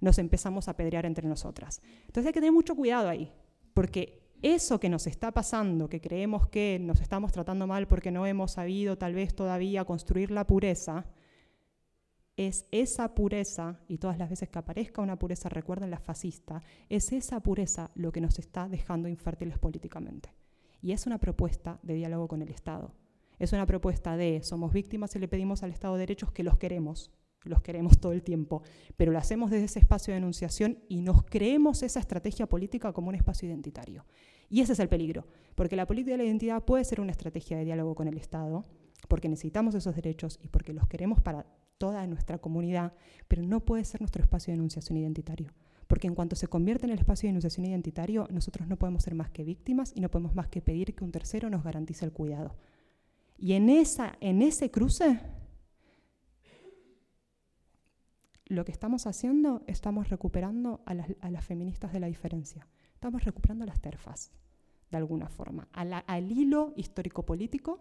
nos 0.00 0.18
empezamos 0.18 0.68
a 0.68 0.76
pedrear 0.76 1.06
entre 1.06 1.26
nosotras. 1.26 1.80
Entonces 2.06 2.26
hay 2.26 2.32
que 2.32 2.40
tener 2.40 2.52
mucho 2.52 2.74
cuidado 2.74 3.08
ahí, 3.08 3.32
porque 3.72 4.22
eso 4.42 4.80
que 4.80 4.88
nos 4.88 5.06
está 5.06 5.30
pasando, 5.30 5.88
que 5.88 6.00
creemos 6.00 6.48
que 6.48 6.78
nos 6.80 7.00
estamos 7.00 7.32
tratando 7.32 7.66
mal 7.66 7.86
porque 7.86 8.10
no 8.10 8.26
hemos 8.26 8.52
sabido 8.52 8.98
tal 8.98 9.14
vez 9.14 9.34
todavía 9.34 9.84
construir 9.84 10.32
la 10.32 10.46
pureza, 10.46 11.06
es 12.36 12.66
esa 12.70 13.14
pureza, 13.14 13.78
y 13.88 13.98
todas 13.98 14.18
las 14.18 14.30
veces 14.30 14.48
que 14.48 14.58
aparezca 14.58 15.02
una 15.02 15.18
pureza, 15.18 15.48
recuerden 15.48 15.90
la 15.90 15.98
fascista, 15.98 16.62
es 16.88 17.12
esa 17.12 17.40
pureza 17.40 17.90
lo 17.94 18.12
que 18.12 18.20
nos 18.20 18.38
está 18.38 18.68
dejando 18.68 19.08
infértiles 19.08 19.58
políticamente. 19.58 20.34
Y 20.80 20.92
es 20.92 21.06
una 21.06 21.18
propuesta 21.18 21.78
de 21.82 21.94
diálogo 21.94 22.28
con 22.28 22.42
el 22.42 22.48
Estado. 22.48 22.94
Es 23.38 23.52
una 23.52 23.66
propuesta 23.66 24.16
de 24.16 24.42
somos 24.42 24.72
víctimas 24.72 25.14
y 25.14 25.18
le 25.18 25.28
pedimos 25.28 25.62
al 25.62 25.70
Estado 25.70 25.96
derechos 25.96 26.32
que 26.32 26.42
los 26.42 26.58
queremos, 26.58 27.10
los 27.44 27.60
queremos 27.60 27.98
todo 27.98 28.12
el 28.12 28.22
tiempo, 28.22 28.62
pero 28.96 29.12
lo 29.12 29.18
hacemos 29.18 29.50
desde 29.50 29.66
ese 29.66 29.78
espacio 29.80 30.12
de 30.12 30.18
enunciación 30.18 30.78
y 30.88 31.02
nos 31.02 31.24
creemos 31.24 31.82
esa 31.82 32.00
estrategia 32.00 32.48
política 32.48 32.92
como 32.92 33.08
un 33.08 33.14
espacio 33.14 33.48
identitario. 33.48 34.06
Y 34.48 34.60
ese 34.60 34.74
es 34.74 34.78
el 34.80 34.88
peligro, 34.88 35.26
porque 35.54 35.76
la 35.76 35.86
política 35.86 36.12
de 36.12 36.18
la 36.18 36.24
identidad 36.24 36.64
puede 36.64 36.84
ser 36.84 37.00
una 37.00 37.12
estrategia 37.12 37.56
de 37.56 37.64
diálogo 37.64 37.94
con 37.94 38.06
el 38.06 38.16
Estado, 38.16 38.64
porque 39.08 39.28
necesitamos 39.28 39.74
esos 39.74 39.94
derechos 39.94 40.38
y 40.42 40.48
porque 40.48 40.72
los 40.72 40.86
queremos 40.86 41.20
para 41.20 41.46
toda 41.78 42.06
nuestra 42.06 42.38
comunidad, 42.38 42.92
pero 43.28 43.42
no 43.42 43.60
puede 43.60 43.84
ser 43.84 44.00
nuestro 44.00 44.22
espacio 44.22 44.52
de 44.52 44.56
enunciación 44.56 44.98
identitario. 44.98 45.52
Porque 45.86 46.06
en 46.06 46.14
cuanto 46.14 46.36
se 46.36 46.48
convierte 46.48 46.86
en 46.86 46.92
el 46.92 46.98
espacio 46.98 47.26
de 47.26 47.30
enunciación 47.30 47.66
identitario, 47.66 48.26
nosotros 48.30 48.68
no 48.68 48.78
podemos 48.78 49.02
ser 49.02 49.14
más 49.14 49.30
que 49.30 49.44
víctimas 49.44 49.92
y 49.94 50.00
no 50.00 50.10
podemos 50.10 50.34
más 50.34 50.48
que 50.48 50.62
pedir 50.62 50.94
que 50.94 51.04
un 51.04 51.12
tercero 51.12 51.50
nos 51.50 51.64
garantice 51.64 52.04
el 52.04 52.12
cuidado. 52.12 52.56
Y 53.36 53.54
en, 53.54 53.68
esa, 53.68 54.16
en 54.20 54.40
ese 54.40 54.70
cruce, 54.70 55.20
lo 58.46 58.64
que 58.64 58.72
estamos 58.72 59.06
haciendo, 59.06 59.62
estamos 59.66 60.10
recuperando 60.10 60.82
a 60.86 60.94
las, 60.94 61.44
feministas 61.44 61.92
de 61.92 62.00
la 62.00 62.06
diferencia. 62.06 62.68
Estamos 62.94 63.24
recuperando 63.24 63.66
las 63.66 63.80
terfas, 63.80 64.30
de 64.90 64.98
alguna 64.98 65.28
forma. 65.28 65.68
Al 65.72 66.30
hilo 66.30 66.72
histórico-político, 66.76 67.78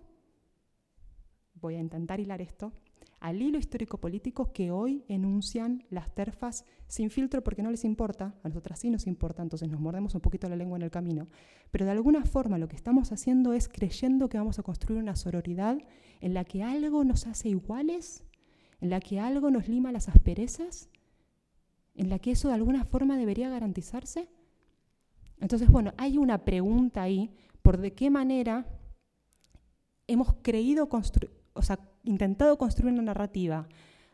voy 1.54 1.76
a 1.76 1.80
intentar 1.80 2.20
hilar 2.20 2.42
esto, 2.42 2.74
al 3.22 3.40
hilo 3.40 3.60
histórico-político 3.60 4.52
que 4.52 4.72
hoy 4.72 5.06
enuncian 5.08 5.86
las 5.92 6.14
terfas 6.14 6.66
sin 6.88 7.12
filtro 7.12 7.44
porque 7.44 7.62
no 7.62 7.70
les 7.70 7.86
importa, 7.86 8.34
a 8.44 8.50
nosotras 8.50 8.80
sí 8.80 8.90
nos 8.90 9.06
importa, 9.06 9.44
entonces 9.44 9.70
nos 9.70 9.80
mordemos 9.80 10.16
un 10.16 10.22
poquito 10.22 10.50
la 10.50 10.56
lengua 10.56 10.78
en 10.78 10.82
el 10.82 10.90
camino, 10.90 11.28
pero 11.70 11.86
de 11.86 11.92
alguna 11.92 12.26
forma 12.26 12.58
lo 12.58 12.68
que 12.68 12.76
estamos 12.76 13.12
haciendo 13.12 13.54
es 13.54 13.70
creyendo 13.70 14.28
que 14.28 14.40
vamos 14.40 14.58
a 14.58 14.64
construir 14.64 15.00
una 15.00 15.16
sororidad 15.16 15.78
en 16.20 16.34
la 16.34 16.44
que 16.44 16.64
algo 16.64 17.04
nos 17.04 17.28
hace 17.28 17.50
iguales, 17.50 18.24
en 18.82 18.90
la 18.90 19.00
que 19.00 19.20
algo 19.20 19.52
nos 19.52 19.70
lima 19.70 19.92
las 19.92 20.10
asperezas, 20.10 20.90
en 21.94 22.10
la 22.10 22.18
que 22.18 22.32
eso 22.32 22.48
de 22.48 22.56
alguna 22.56 22.86
forma 22.86 23.18
debería 23.18 23.50
garantizarse. 23.50 24.30
Entonces, 25.40 25.70
bueno, 25.70 25.94
hay 25.98 26.18
una 26.18 26.44
pregunta 26.44 27.04
ahí 27.04 27.36
por 27.62 27.78
de 27.78 27.94
qué 27.94 28.10
manera 28.10 28.66
hemos 30.08 30.34
creído 30.42 30.90
construir, 30.90 31.32
o 31.54 31.62
sea, 31.62 31.91
intentado 32.04 32.58
construir 32.58 32.94
una 32.94 33.04
narrativa 33.04 33.68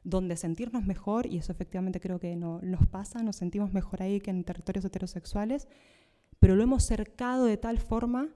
donde 0.04 0.38
sentirnos 0.38 0.86
mejor, 0.86 1.26
y 1.26 1.38
eso 1.38 1.52
efectivamente 1.52 2.00
creo 2.00 2.20
que 2.20 2.36
no, 2.36 2.60
nos 2.62 2.88
pasa, 2.88 3.24
nos 3.24 3.36
sentimos 3.36 3.74
mejor 3.74 4.02
ahí 4.02 4.22
que 4.22 4.32
en 4.32 4.44
territorios 4.44 4.86
heterosexuales, 4.86 5.68
pero 6.40 6.56
lo 6.56 6.64
hemos 6.64 6.84
cercado 6.84 7.46
de 7.46 7.58
tal 7.58 7.80
forma 7.80 8.30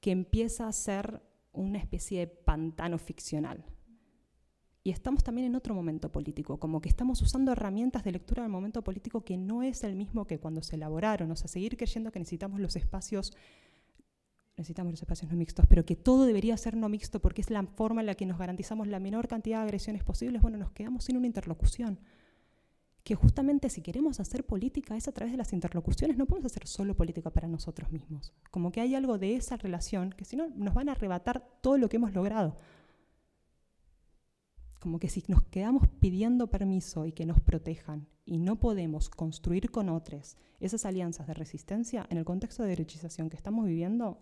que 0.00 0.10
empieza 0.10 0.68
a 0.68 0.72
ser 0.72 1.22
una 1.52 1.78
especie 1.78 2.20
de 2.20 2.26
pantano 2.26 2.98
ficcional. 2.98 3.64
Y 4.82 4.90
estamos 4.90 5.24
también 5.24 5.46
en 5.46 5.54
otro 5.54 5.74
momento 5.74 6.12
político, 6.12 6.60
como 6.60 6.82
que 6.82 6.90
estamos 6.90 7.22
usando 7.22 7.52
herramientas 7.52 8.04
de 8.04 8.12
lectura 8.12 8.42
del 8.42 8.52
momento 8.52 8.84
político 8.84 9.24
que 9.24 9.38
no 9.38 9.62
es 9.62 9.82
el 9.82 9.96
mismo 9.96 10.26
que 10.26 10.38
cuando 10.38 10.62
se 10.62 10.76
elaboraron, 10.76 11.30
o 11.30 11.36
sea, 11.36 11.48
seguir 11.48 11.78
creyendo 11.78 12.12
que 12.12 12.18
necesitamos 12.18 12.60
los 12.60 12.76
espacios 12.76 13.32
necesitamos 14.56 14.92
los 14.92 15.02
espacios 15.02 15.30
no 15.30 15.36
mixtos, 15.36 15.66
pero 15.66 15.84
que 15.84 15.96
todo 15.96 16.26
debería 16.26 16.56
ser 16.56 16.76
no 16.76 16.88
mixto 16.88 17.20
porque 17.20 17.40
es 17.40 17.50
la 17.50 17.62
forma 17.64 18.02
en 18.02 18.06
la 18.06 18.14
que 18.14 18.26
nos 18.26 18.38
garantizamos 18.38 18.86
la 18.86 19.00
menor 19.00 19.26
cantidad 19.26 19.58
de 19.58 19.64
agresiones 19.64 20.04
posibles, 20.04 20.42
bueno, 20.42 20.58
nos 20.58 20.70
quedamos 20.70 21.04
sin 21.04 21.16
una 21.16 21.26
interlocución. 21.26 21.98
Que 23.02 23.14
justamente 23.14 23.68
si 23.68 23.82
queremos 23.82 24.18
hacer 24.20 24.46
política 24.46 24.96
es 24.96 25.08
a 25.08 25.12
través 25.12 25.32
de 25.32 25.36
las 25.36 25.52
interlocuciones, 25.52 26.16
no 26.16 26.26
podemos 26.26 26.50
hacer 26.50 26.66
solo 26.66 26.94
política 26.94 27.30
para 27.30 27.48
nosotros 27.48 27.90
mismos. 27.92 28.32
Como 28.50 28.72
que 28.72 28.80
hay 28.80 28.94
algo 28.94 29.18
de 29.18 29.36
esa 29.36 29.56
relación 29.56 30.10
que 30.10 30.24
si 30.24 30.36
no 30.36 30.48
nos 30.48 30.72
van 30.72 30.88
a 30.88 30.92
arrebatar 30.92 31.46
todo 31.60 31.76
lo 31.76 31.88
que 31.88 31.96
hemos 31.96 32.14
logrado. 32.14 32.56
Como 34.80 34.98
que 34.98 35.08
si 35.08 35.22
nos 35.28 35.42
quedamos 35.42 35.88
pidiendo 36.00 36.46
permiso 36.46 37.04
y 37.04 37.12
que 37.12 37.26
nos 37.26 37.40
protejan 37.40 38.06
y 38.24 38.38
no 38.38 38.58
podemos 38.58 39.10
construir 39.10 39.70
con 39.70 39.90
otros 39.90 40.38
esas 40.60 40.86
alianzas 40.86 41.26
de 41.26 41.34
resistencia 41.34 42.06
en 42.08 42.16
el 42.16 42.24
contexto 42.24 42.62
de 42.62 42.70
derechización 42.70 43.28
que 43.28 43.36
estamos 43.36 43.66
viviendo, 43.66 44.18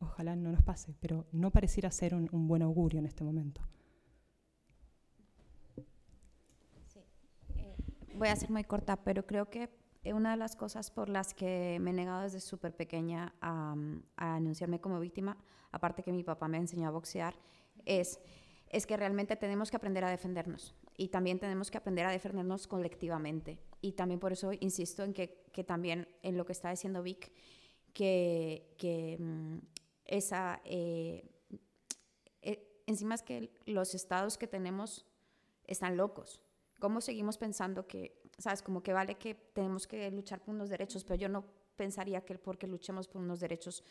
ojalá 0.00 0.36
no 0.36 0.50
nos 0.50 0.62
pase, 0.62 0.94
pero 1.00 1.26
no 1.32 1.50
pareciera 1.50 1.90
ser 1.90 2.14
un, 2.14 2.48
buen 2.48 2.62
augurio 2.62 2.98
en 2.98 3.06
este 3.06 3.24
momento. 3.24 3.60
Eh, 7.54 7.76
voy 8.14 8.28
a 8.28 8.36
ser 8.36 8.50
muy 8.50 8.64
corta, 8.64 8.96
pero 8.96 9.26
creo 9.26 9.48
que 9.50 9.70
una 10.12 10.32
de 10.32 10.36
las 10.36 10.56
cosas 10.56 10.90
por 10.90 11.08
las 11.08 11.34
que 11.34 11.78
me 11.80 11.90
he 11.90 11.94
negado 11.94 12.22
desde 12.22 12.40
súper 12.40 12.74
pequeña 12.74 13.34
a, 13.40 13.74
anunciarme 14.16 14.80
como 14.80 15.00
víctima, 15.00 15.36
aparte 15.72 16.02
que 16.02 16.12
mi 16.12 16.22
papá 16.22 16.48
me 16.48 16.58
enseñó 16.58 16.88
a 16.88 16.92
boxear, 16.92 17.34
es, 17.84 18.20
es 18.70 18.86
que 18.86 18.96
realmente 18.96 19.36
tenemos 19.36 19.70
que 19.70 19.76
aprender 19.76 20.04
a 20.04 20.10
defendernos 20.10 20.74
y 20.96 21.08
también 21.08 21.38
tenemos 21.38 21.70
que 21.70 21.78
aprender 21.78 22.06
a 22.06 22.10
defendernos 22.10 22.66
colectivamente. 22.66 23.58
Y 23.80 23.92
también 23.92 24.20
por 24.20 24.32
eso 24.32 24.52
insisto 24.60 25.04
en 25.04 25.12
que, 25.12 25.44
que 25.52 25.64
también 25.64 26.08
en 26.22 26.36
lo 26.36 26.46
que 26.46 26.52
está 26.52 26.70
diciendo 26.70 27.02
Vic, 27.02 27.32
que, 27.92 28.74
que 28.78 29.16
mm, 29.18 29.58
esa... 30.06 30.60
Eh, 30.64 31.28
eh, 32.42 32.82
encima 32.86 33.14
es 33.14 33.22
que 33.22 33.50
los 33.66 33.94
estados 33.94 34.38
que 34.38 34.46
tenemos 34.46 35.06
están 35.64 35.96
locos. 35.96 36.40
¿Cómo 36.78 37.00
seguimos 37.00 37.38
pensando 37.38 37.86
que, 37.86 38.20
sabes, 38.38 38.62
como 38.62 38.82
que 38.82 38.92
vale 38.92 39.16
que 39.16 39.34
tenemos 39.34 39.86
que 39.86 40.10
luchar 40.10 40.40
por 40.42 40.54
unos 40.54 40.68
derechos, 40.68 41.04
pero 41.04 41.16
yo 41.16 41.28
no 41.28 41.44
pensaría 41.76 42.24
que 42.24 42.38
porque 42.38 42.66
luchemos 42.66 43.08
por 43.08 43.20
unos 43.20 43.40
derechos 43.40 43.82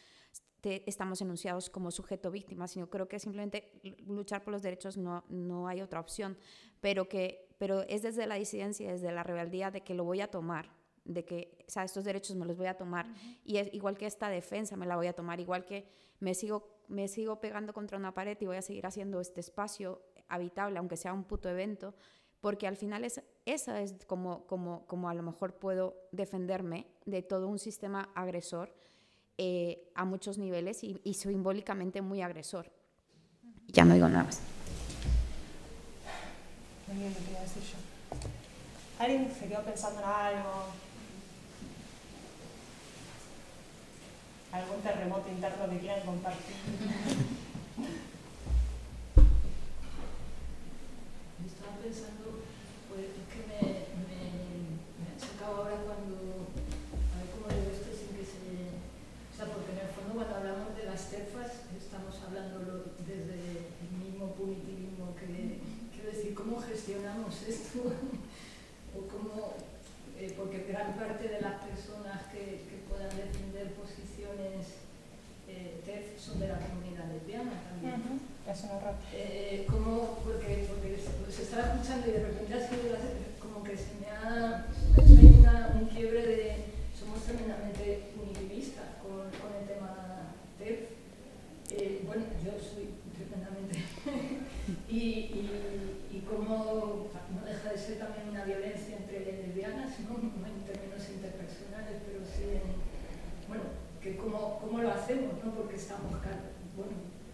estamos 0.86 1.22
enunciados 1.22 1.70
como 1.70 1.92
sujeto 1.92 2.32
víctima, 2.32 2.68
sino 2.68 2.90
creo 2.90 3.08
que 3.08 3.20
simplemente 3.20 3.72
luchar 4.08 4.44
por 4.44 4.52
los 4.52 4.64
derechos 4.64 4.98
no, 4.98 5.24
no 5.30 5.68
hay 5.68 5.82
otra 5.82 6.00
opción, 6.00 6.38
pero, 6.82 7.08
que, 7.08 7.48
pero 7.58 7.84
es 7.84 8.02
desde 8.02 8.26
la 8.26 8.36
disidencia, 8.36 8.92
desde 8.92 9.12
la 9.12 9.24
rebeldía 9.24 9.72
de 9.72 9.82
que 9.82 9.94
lo 9.94 10.04
voy 10.04 10.22
a 10.22 10.32
tomar, 10.32 10.72
de 11.06 11.24
que, 11.24 11.58
o 11.68 11.72
sea, 11.72 11.84
estos 11.84 12.04
derechos 12.04 12.36
me 12.36 12.46
los 12.46 12.58
voy 12.58 12.68
a 12.68 12.76
tomar, 12.76 13.08
y 13.44 13.58
es, 13.58 13.74
igual 13.74 13.98
que 13.98 14.06
esta 14.06 14.28
defensa 14.30 14.76
me 14.76 14.86
la 14.86 14.96
voy 14.96 15.08
a 15.08 15.14
tomar, 15.14 15.40
igual 15.40 15.66
que 15.66 15.88
me 16.20 16.34
sigo, 16.34 16.68
me 16.88 17.08
sigo 17.08 17.40
pegando 17.40 17.74
contra 17.74 17.98
una 17.98 18.14
pared 18.14 18.38
y 18.40 18.46
voy 18.46 18.58
a 18.58 18.62
seguir 18.62 18.86
haciendo 18.86 19.22
este 19.22 19.40
espacio 19.40 20.02
habitable, 20.28 20.80
aunque 20.80 20.98
sea 20.98 21.14
un 21.14 21.24
puto 21.24 21.48
evento, 21.48 21.94
porque 22.42 22.68
al 22.68 22.76
final 22.76 23.04
es, 23.04 23.22
esa 23.46 23.82
es 23.82 23.96
como, 24.06 24.46
como, 24.48 24.86
como 24.88 25.10
a 25.10 25.14
lo 25.14 25.24
mejor 25.24 25.54
puedo 25.56 25.96
defenderme 26.12 26.88
de 27.06 27.22
todo 27.22 27.48
un 27.48 27.60
sistema 27.60 28.10
agresor 28.16 28.74
eh, 29.38 29.92
a 29.96 30.06
muchos 30.06 30.38
niveles 30.38 30.84
y, 30.84 31.00
y, 31.04 31.16
simbólicamente 31.16 32.02
muy 32.02 32.22
agresor. 32.22 32.72
Ya 33.68 33.84
no 33.84 33.94
digo 33.94 34.08
nada 34.08 34.24
más. 34.24 34.42
¿Alguien 38.98 39.30
se 39.32 39.48
quedó 39.48 39.62
pensando 39.64 40.00
en 40.00 40.06
algo? 40.06 40.85
Algún 44.56 44.80
terremoto 44.82 45.28
interno 45.30 45.70
que 45.70 45.80
quieran 45.80 46.06
compartir. 46.06 46.56
Estaba 51.44 51.76
pensando, 51.84 52.40
pues 52.88 53.12
es 53.20 53.28
que 53.28 53.44
me, 53.52 53.60
me, 54.00 55.12
ha 55.12 55.20
chocado 55.20 55.60
ahora 55.60 55.76
cuando, 55.84 56.48
a 56.48 57.20
ver 57.20 57.28
cómo 57.36 57.52
digo 57.52 57.68
esto 57.76 57.92
sin 57.92 58.16
que 58.16 58.24
se... 58.24 58.80
O 58.80 59.36
sea, 59.36 59.52
porque 59.52 59.76
en 59.76 59.84
el 59.84 59.92
fondo 59.92 60.16
cuando 60.16 60.36
hablamos 60.40 60.72
de 60.72 60.88
las 60.88 61.12
terfas 61.12 61.68
estamos 61.76 62.16
hablando 62.24 62.96
desde 63.04 63.76
el 63.84 63.92
mismo 64.00 64.32
punitivismo 64.40 65.12
que, 65.20 65.60
quiero 65.92 66.16
decir, 66.16 66.34
¿cómo 66.34 66.64
gestionamos 66.64 67.44
esto? 67.44 67.92
o 68.96 69.04
cómo, 69.12 69.60
eh, 70.20 70.34
porque 70.38 70.66
gran 70.70 70.94
parte 70.94 71.28
de 71.28 71.42
las 71.42 71.62
personas 71.62 72.24
que, 72.32 72.64
que 72.68 72.78
puedan 72.88 73.10
defender 73.16 73.74
posiciones 73.74 74.86
eh, 75.48 75.82
TEF 75.86 76.20
son 76.20 76.40
de 76.40 76.48
la 76.48 76.60
comunidad 76.60 77.06
lesbiana 77.12 77.52
también. 77.70 78.02
Uh 78.02 78.18
-huh. 78.18 78.52
Es 78.52 78.64
un 78.64 78.70
horror. 78.72 78.96
Eh, 79.14 79.66
como, 79.70 80.20
porque, 80.24 80.68
porque 80.70 80.98
se, 81.32 81.44
estaba 81.44 81.74
escuchando 81.74 82.08
y 82.08 82.12
de 82.12 82.24
repente 82.24 82.54
ha 82.54 82.68
sido 82.68 82.96
como 83.40 83.64
que 83.64 83.78
se 83.78 83.94
me 84.02 84.08
ha 84.10 84.66
hecho 84.98 85.40
una, 85.40 85.76
un 85.80 85.88
quiebre 85.88 86.26
de 86.26 86.56
somos 86.98 87.22
tremendamente 87.24 88.12
unitivistas 88.22 88.86
con, 89.02 89.30
con 89.40 89.50
el 89.60 89.68
tema 89.68 90.34
TEF. 90.58 90.80
Eh, 91.72 92.02
bueno, 92.06 92.24
yo 92.44 92.52
soy 92.58 92.90
tremendamente. 93.14 93.84
y, 94.90 94.98
y, 94.98 96.08
y 96.12 96.20
como 96.22 97.08
deja 97.66 97.72
de 97.72 97.78
ser 97.78 98.00
también 98.00 98.30
una 98.30 98.44
violencia 98.44 98.98
entre 98.98 99.26
lesbianas, 99.26 100.00
¿no? 100.02 100.16
en 100.46 100.62
términos 100.66 101.10
interpersonales, 101.10 101.98
pero 102.06 102.20
sí 102.26 102.44
en, 102.44 103.48
bueno, 103.48 103.64
que 104.02 104.18
cómo, 104.18 104.60
cómo, 104.60 104.82
lo 104.82 104.92
hacemos, 104.92 105.34
¿no? 105.44 105.52
porque 105.56 105.76
estamos, 105.76 106.12
bueno, 106.12 106.94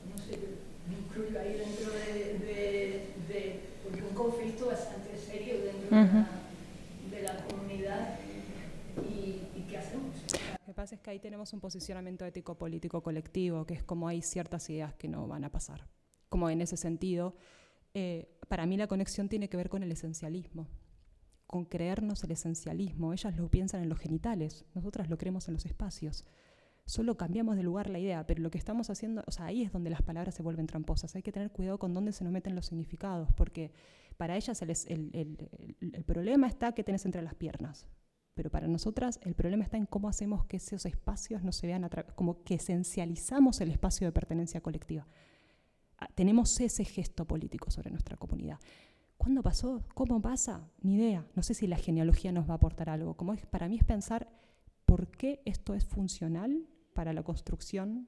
no 0.10 0.18
sé, 0.18 0.40
me 0.88 0.98
incluyo 1.00 1.40
ahí 1.40 1.54
dentro 1.54 1.92
de, 1.92 2.40
de, 2.40 3.08
de 3.28 3.60
porque 3.84 4.02
un 4.04 4.16
conflicto 4.16 4.68
bastante 4.68 5.18
serio 5.18 5.56
dentro 5.64 5.98
uh 5.98 6.02
-huh. 6.02 6.26
de, 7.12 7.22
la, 7.22 7.34
de, 7.34 7.38
la, 7.40 7.46
comunidad 7.46 8.20
y, 9.10 9.42
y, 9.58 9.66
qué 9.70 9.78
hacemos. 9.78 10.16
Lo 10.60 10.66
que 10.66 10.74
pasa 10.74 10.96
es 10.96 11.02
que 11.02 11.10
ahí 11.10 11.20
tenemos 11.20 11.52
un 11.54 11.60
posicionamiento 11.60 12.26
ético-político 12.26 13.02
colectivo, 13.02 13.66
que 13.66 13.74
es 13.74 13.84
como 13.84 14.08
hay 14.08 14.22
ciertas 14.22 14.70
ideas 14.70 14.94
que 14.94 15.08
no 15.08 15.28
van 15.28 15.44
a 15.44 15.52
pasar. 15.52 15.88
Como 16.30 16.50
en 16.50 16.62
ese 16.62 16.78
sentido, 16.78 17.36
eh, 17.94 18.30
para 18.52 18.66
mí 18.66 18.76
la 18.76 18.88
conexión 18.88 19.30
tiene 19.30 19.48
que 19.48 19.56
ver 19.56 19.70
con 19.70 19.82
el 19.82 19.92
esencialismo 19.92 20.68
con 21.48 21.66
creernos 21.66 22.24
el 22.24 22.32
esencialismo. 22.32 23.12
Ellas 23.12 23.36
lo 23.36 23.50
piensan 23.50 23.82
en 23.82 23.90
los 23.90 24.00
genitales, 24.00 24.64
nosotras 24.74 25.10
lo 25.10 25.18
creemos 25.18 25.50
en 25.50 25.56
los 25.56 25.66
espacios 25.66 26.24
solo 26.86 27.16
cambiamos 27.16 27.56
de 27.56 27.64
lugar 27.64 27.90
la 27.90 28.00
idea, 28.00 28.26
pero 28.26 28.42
lo 28.42 28.52
que 28.52 28.58
estamos 28.58 28.90
haciendo, 28.90 29.24
o 29.26 29.32
sea, 29.32 29.46
ahí 29.46 29.64
es 29.64 29.72
donde 29.72 29.90
las 29.90 30.02
palabras 30.02 30.36
se 30.36 30.44
vuelven 30.44 30.68
tramposas. 30.68 31.16
Hay 31.16 31.24
que 31.24 31.32
tener 31.32 31.52
cuidado 31.52 31.80
con 31.80 31.94
dónde 31.94 32.12
se 32.12 32.24
nos 32.24 32.34
meten 32.34 32.56
los 32.56 32.66
significados, 32.66 33.32
porque 33.34 33.72
para 34.18 34.36
ellas 34.36 34.62
el, 34.62 36.04
problema 36.06 36.48
está 36.48 36.74
que 36.74 36.84
tenés 36.84 37.06
entre 37.06 37.22
las 37.22 37.36
piernas, 37.36 37.88
pero 38.34 38.50
para 38.50 38.68
nosotras 38.68 39.20
el 39.24 39.36
problema 39.36 39.64
está 39.64 39.78
en 39.78 39.86
cómo 39.86 40.10
hacemos 40.10 40.46
que 40.46 40.58
esos 40.58 40.86
espacios 40.86 41.44
no 41.44 41.52
se 41.52 41.68
vean, 41.68 41.90
como 42.16 42.44
que 42.44 42.56
esencializamos 42.56 43.62
el 43.62 43.72
espacio 43.72 44.08
de 44.08 44.12
pertenencia 44.12 44.62
colectiva. 44.62 45.08
Tenemos 46.16 46.60
ese 46.60 46.86
gesto 46.86 47.26
político 47.26 47.72
sobre 47.72 47.92
nuestra 47.92 48.18
comunidad. 48.18 48.60
¿Cuándo 49.18 49.44
pasó? 49.44 49.84
¿Cómo 49.94 50.22
pasa? 50.22 50.68
Ni 50.82 50.96
idea. 50.96 51.28
No 51.36 51.44
sé 51.44 51.54
si 51.54 51.68
la 51.68 51.78
genealogía 51.78 52.32
nos 52.32 52.50
va 52.50 52.54
a 52.54 52.56
aportar 52.56 52.90
algo. 52.90 53.16
Como 53.16 53.36
para 53.36 53.70
mí 53.70 53.78
es 53.78 53.84
pensar 53.84 54.28
por 54.86 55.08
qué 55.10 55.42
esto 55.46 55.74
es 55.74 55.86
funcional 55.86 56.66
para 56.94 57.14
la 57.14 57.24
construcción 57.24 58.08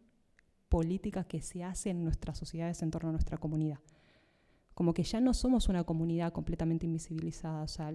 política 0.69 1.23
que 1.23 1.41
se 1.41 1.63
hace 1.63 1.91
en 1.91 2.03
nuestras 2.03 2.37
sociedades 2.39 2.81
en 2.81 2.89
torno 2.89 3.09
a 3.09 3.11
nuestra 3.11 3.37
comunidad. 3.37 3.77
Como 4.73 4.95
que 4.95 5.03
ya 5.03 5.21
no 5.21 5.35
somos 5.35 5.69
una 5.69 5.83
comunidad 5.83 6.33
completamente 6.33 6.87
invisibilizada, 6.87 7.61
o 7.61 7.67
sea, 7.67 7.93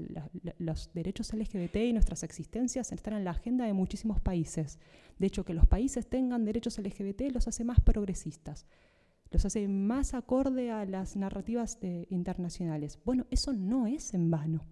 los 0.59 0.93
derechos 0.95 1.33
LGBT 1.33 1.75
y 1.77 1.93
nuestras 1.93 2.23
existencias 2.23 2.93
están 2.93 3.15
en 3.15 3.25
la 3.25 3.33
agenda 3.33 3.65
de 3.65 3.73
muchísimos 3.73 4.21
países. 4.21 4.79
De 5.19 5.27
hecho, 5.27 5.45
que 5.45 5.55
los 5.55 5.67
países 5.67 6.09
tengan 6.09 6.45
derechos 6.45 6.79
LGBT 6.79 7.33
los 7.33 7.49
hace 7.49 7.65
más 7.65 7.81
progresistas, 7.81 8.65
los 9.31 9.45
hace 9.45 9.69
más 9.69 10.15
acorde 10.15 10.71
a 10.71 10.85
las 10.85 11.17
narrativas 11.17 11.81
de, 11.81 12.07
internacionales. 12.11 12.99
Bueno, 13.05 13.27
eso 13.31 13.53
no 13.53 13.87
es 13.87 14.15
en 14.15 14.31
vano. 14.31 14.67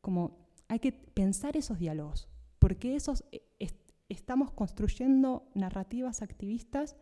Como 0.00 0.48
hay 0.68 0.78
que 0.78 0.92
pensar 0.92 1.56
esos 1.56 1.78
diálogos, 1.78 2.28
porque 2.58 2.94
esos 2.94 3.24
estamos 4.08 4.50
construyendo 4.52 5.50
narrativas 5.54 6.22
activistas 6.22 6.96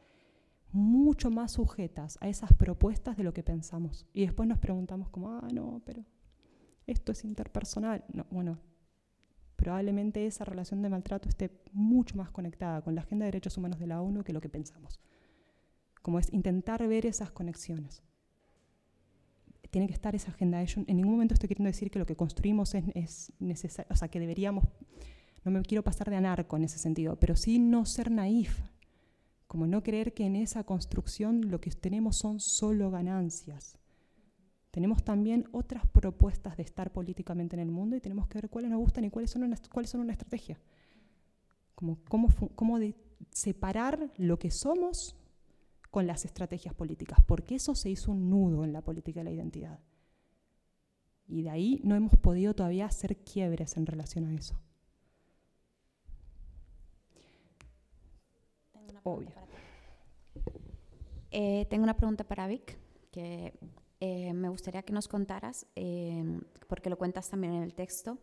mucho 0.73 1.31
más 1.31 1.53
sujetas 1.53 2.19
a 2.21 2.29
esas 2.29 2.53
propuestas 2.53 3.17
de 3.17 3.25
lo 3.25 3.33
que 3.33 3.43
pensamos. 3.43 4.07
Y 4.13 4.23
después 4.23 4.49
nos 4.49 4.59
preguntamos 4.59 5.09
como, 5.09 5.31
ah, 5.31 5.49
no, 5.53 5.81
pero 5.85 6.05
esto 6.87 7.13
es 7.13 7.25
interpersonal. 7.25 8.05
No, 8.13 8.27
bueno, 8.31 8.59
probablemente 9.55 10.27
esa 10.27 10.45
relación 10.45 10.83
de 10.83 10.91
maltrato 10.91 11.29
esté 11.29 11.63
mucho 11.73 12.17
más 12.17 12.31
conectada 12.31 12.83
con 12.83 12.95
la 12.95 13.03
agenda 13.03 13.25
de 13.25 13.29
derechos 13.29 13.57
humanos 13.57 13.79
de 13.79 13.87
la 13.87 14.03
ONU 14.03 14.25
que 14.25 14.33
lo 14.33 14.41
que 14.41 14.49
pensamos. 14.49 15.01
Como 16.07 16.21
es 16.21 16.33
intentar 16.33 16.87
ver 16.87 17.05
esas 17.05 17.33
conexiones. 17.33 18.05
Tiene 19.73 19.89
que 19.89 19.93
estar 19.93 20.15
esa 20.15 20.31
agenda. 20.31 20.63
En 20.63 20.97
ningún 20.97 21.11
momento 21.11 21.35
estoy 21.35 21.49
queriendo 21.49 21.67
decir 21.67 21.91
que 21.91 21.99
lo 21.99 22.07
que 22.07 22.15
construimos 22.15 22.77
es, 22.77 22.85
es 22.95 23.33
necesario, 23.41 23.93
o 23.93 23.97
sea, 23.97 24.07
que 24.07 24.21
deberíamos, 24.21 24.63
no 25.45 25.51
me 25.51 25.61
quiero 25.63 25.83
pasar 25.83 26.09
de 26.09 26.15
anarco 26.15 26.57
en 26.57 26.63
ese 26.63 26.79
sentido, 26.79 27.19
pero 27.19 27.35
sí 27.35 27.59
no 27.59 27.85
ser 27.87 28.13
naif, 28.13 28.57
como 29.49 29.67
no 29.67 29.83
creer 29.83 30.15
que 30.15 30.25
en 30.25 30.37
esa 30.37 30.63
construcción 30.63 31.51
lo 31.51 31.61
que 31.61 31.73
tenemos 31.73 32.17
son 32.19 32.39
solo 32.39 32.93
ganancias. 32.93 33.77
Tenemos 34.71 35.03
también 35.03 35.49
otras 35.51 35.89
propuestas 35.89 36.57
de 36.57 36.63
estar 36.63 36.93
políticamente 36.93 37.57
en 37.57 37.63
el 37.63 37.73
mundo 37.73 37.97
y 37.97 38.01
tenemos 38.01 38.29
que 38.29 38.43
ver 38.43 38.49
cuáles 38.49 38.71
nos 38.71 38.79
gustan 38.79 39.03
y 39.07 39.11
cuáles 39.11 39.33
son 39.33 39.43
una, 39.43 39.57
cuáles 39.73 39.91
son 39.91 40.03
una 40.03 40.13
estrategia. 40.13 40.61
Como 41.75 41.99
cómo, 42.09 42.29
cómo 42.55 42.79
de 42.79 42.95
separar 43.33 44.13
lo 44.19 44.39
que 44.39 44.53
somos 44.53 45.17
con 45.97 46.07
las 46.07 46.27
estrategias 46.27 46.75
políticas, 46.75 47.19
porque 47.27 47.55
eso 47.55 47.75
se 47.75 47.89
hizo 47.89 48.13
un 48.13 48.29
nudo 48.29 48.65
en 48.65 48.75
la 48.75 48.83
política 48.83 49.21
de 49.21 49.25
la 49.25 49.31
identidad. 49.31 49.81
Y 51.27 51.41
de 51.41 51.49
ahí 51.49 51.81
no 51.85 51.95
hemos 51.95 52.15
podido 52.19 52.55
todavía 52.55 52.85
hacer 52.85 53.17
quiebres 53.17 53.79
en 53.79 53.87
relación 53.87 54.27
a 54.27 54.35
eso. 54.35 54.61
Obvio. 59.05 59.31
Eh, 61.31 61.65
tengo 61.71 61.85
una 61.85 61.97
pregunta 61.97 62.25
para 62.25 62.47
Vic, 62.47 62.77
que 63.11 63.59
eh, 63.99 64.35
me 64.35 64.51
gustaría 64.51 64.83
que 64.83 64.93
nos 64.93 65.09
contaras, 65.09 65.67
eh, 65.77 66.43
porque 66.69 66.91
lo 66.91 66.99
cuentas 66.99 67.31
también 67.31 67.55
en 67.55 67.63
el 67.63 67.73
texto, 67.73 68.19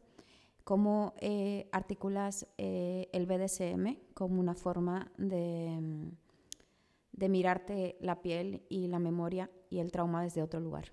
cómo 0.63 1.15
eh, 1.21 1.67
articulas 1.71 2.45
el 2.55 3.25
BDSM 3.25 3.97
como 4.13 4.39
una 4.39 4.53
forma 4.53 5.11
de, 5.17 6.13
de 7.13 7.29
mirarte 7.29 7.95
la 8.01 8.21
piel 8.21 8.63
y 8.69 8.87
la 8.87 8.99
memoria 8.99 9.49
y 9.69 9.79
el 9.79 9.91
trauma 9.91 10.23
desde 10.23 10.41
otro 10.41 10.59
lugar. 10.59 10.91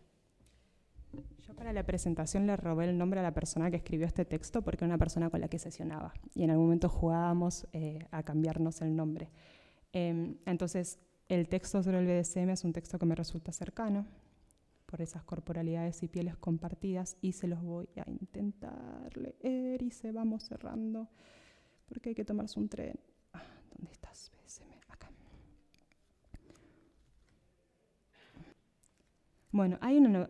Yo 1.39 1.55
para 1.55 1.73
la 1.73 1.85
presentación 1.85 2.47
le 2.47 2.57
robé 2.57 2.85
el 2.85 2.97
nombre 2.97 3.19
a 3.19 3.23
la 3.23 3.35
persona 3.35 3.71
que 3.71 3.79
escribió 3.79 4.07
este 4.07 4.25
texto 4.25 4.63
porque 4.63 4.85
era 4.85 4.95
una 4.95 4.99
persona 4.99 5.29
con 5.29 5.41
la 5.41 5.49
que 5.49 5.59
sesionaba 5.59 6.13
y 6.35 6.45
en 6.45 6.51
algún 6.51 6.67
momento 6.67 6.89
jugábamos 6.89 7.67
a 8.11 8.23
cambiarnos 8.23 8.81
el 8.83 8.95
nombre. 8.95 9.31
Em, 9.93 10.37
entonces, 10.47 11.01
el 11.29 11.49
texto 11.49 11.83
sobre 11.83 11.99
el 11.99 12.07
BDSM 12.07 12.51
es 12.51 12.65
un 12.65 12.73
texto 12.73 12.99
que 12.99 13.07
me 13.07 13.17
resulta 13.17 13.51
cercano, 13.51 14.07
por 14.87 15.01
esas 15.01 15.23
corporalidades 15.23 16.03
y 16.03 16.09
pieles 16.09 16.37
compartidas 16.37 17.17
y 17.21 17.33
se 17.33 17.47
los 17.47 17.63
voy 17.63 17.89
a 17.97 18.11
intentar 18.11 19.17
leer 19.17 19.83
y 19.83 19.93
se 19.93 20.11
vamos 20.11 20.43
cerrando 20.43 21.09
porque 21.89 22.11
hay 22.11 22.15
que 22.17 22.25
tomarse 22.25 22.59
un 22.59 22.69
tren. 22.69 22.99
Ah, 23.33 23.43
¿Dónde 23.71 23.93
estás? 23.93 24.33
Acá. 24.35 24.41
Bueno, 29.53 29.79
hay 29.81 29.97
uno, 29.99 30.09
no, 30.09 30.29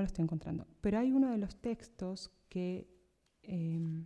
lo 0.00 0.06
estoy 0.06 0.22
encontrando, 0.22 0.66
pero 0.80 0.98
hay 0.98 1.10
uno 1.12 1.30
de 1.30 1.38
los 1.38 1.56
textos 1.56 2.30
que 2.48 2.88
em, 3.42 4.04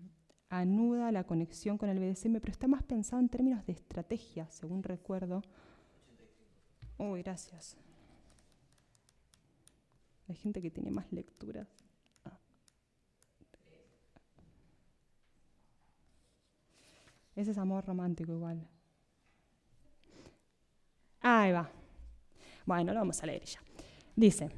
anuda 0.49 1.13
la 1.13 1.25
conexión 1.25 1.77
con 1.77 1.91
el 1.91 1.99
BDSM, 1.99 2.41
pero 2.41 2.51
está 2.51 2.67
más 2.67 2.83
pensado 2.83 3.21
en 3.21 3.29
términos 3.29 3.65
de 3.67 3.73
estrategia, 3.73 4.49
según 4.51 4.83
recuerdo. 4.83 5.43
Uy, 6.97 7.23
gracias. 7.23 7.77
Hay 10.29 10.37
gente 10.37 10.63
que 10.63 10.71
tiene 10.71 10.91
más 10.91 11.13
lecturas. 11.13 11.69
Ah. 12.25 12.39
Ese 17.35 17.51
es 17.51 17.59
amor 17.59 17.85
romántico 17.85 18.33
igual. 18.33 18.67
Ahí 21.21 21.53
va. 21.53 21.71
Bueno, 22.65 22.93
lo 22.95 23.01
vamos 23.01 23.23
a 23.23 23.27
leer 23.27 23.45
ya. 23.45 23.64
Dice, 24.17 24.51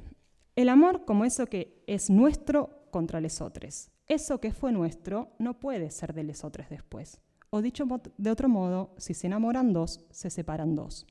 el 0.55 0.69
amor 0.69 1.05
como 1.05 1.25
eso 1.25 1.47
que 1.47 1.83
es 1.87 2.09
nuestro 2.09 2.87
contra 2.91 3.21
los 3.21 3.41
otros. 3.41 3.89
Eso 4.07 4.39
que 4.39 4.51
fue 4.51 4.71
nuestro 4.71 5.33
no 5.39 5.59
puede 5.59 5.91
ser 5.91 6.13
de 6.13 6.23
los 6.23 6.43
otros 6.43 6.69
después. 6.69 7.19
O 7.49 7.61
dicho 7.61 7.85
de 8.17 8.31
otro 8.31 8.49
modo, 8.49 8.93
si 8.97 9.13
se 9.13 9.27
enamoran 9.27 9.73
dos, 9.73 10.05
se 10.11 10.29
separan 10.29 10.75
dos. 10.75 11.07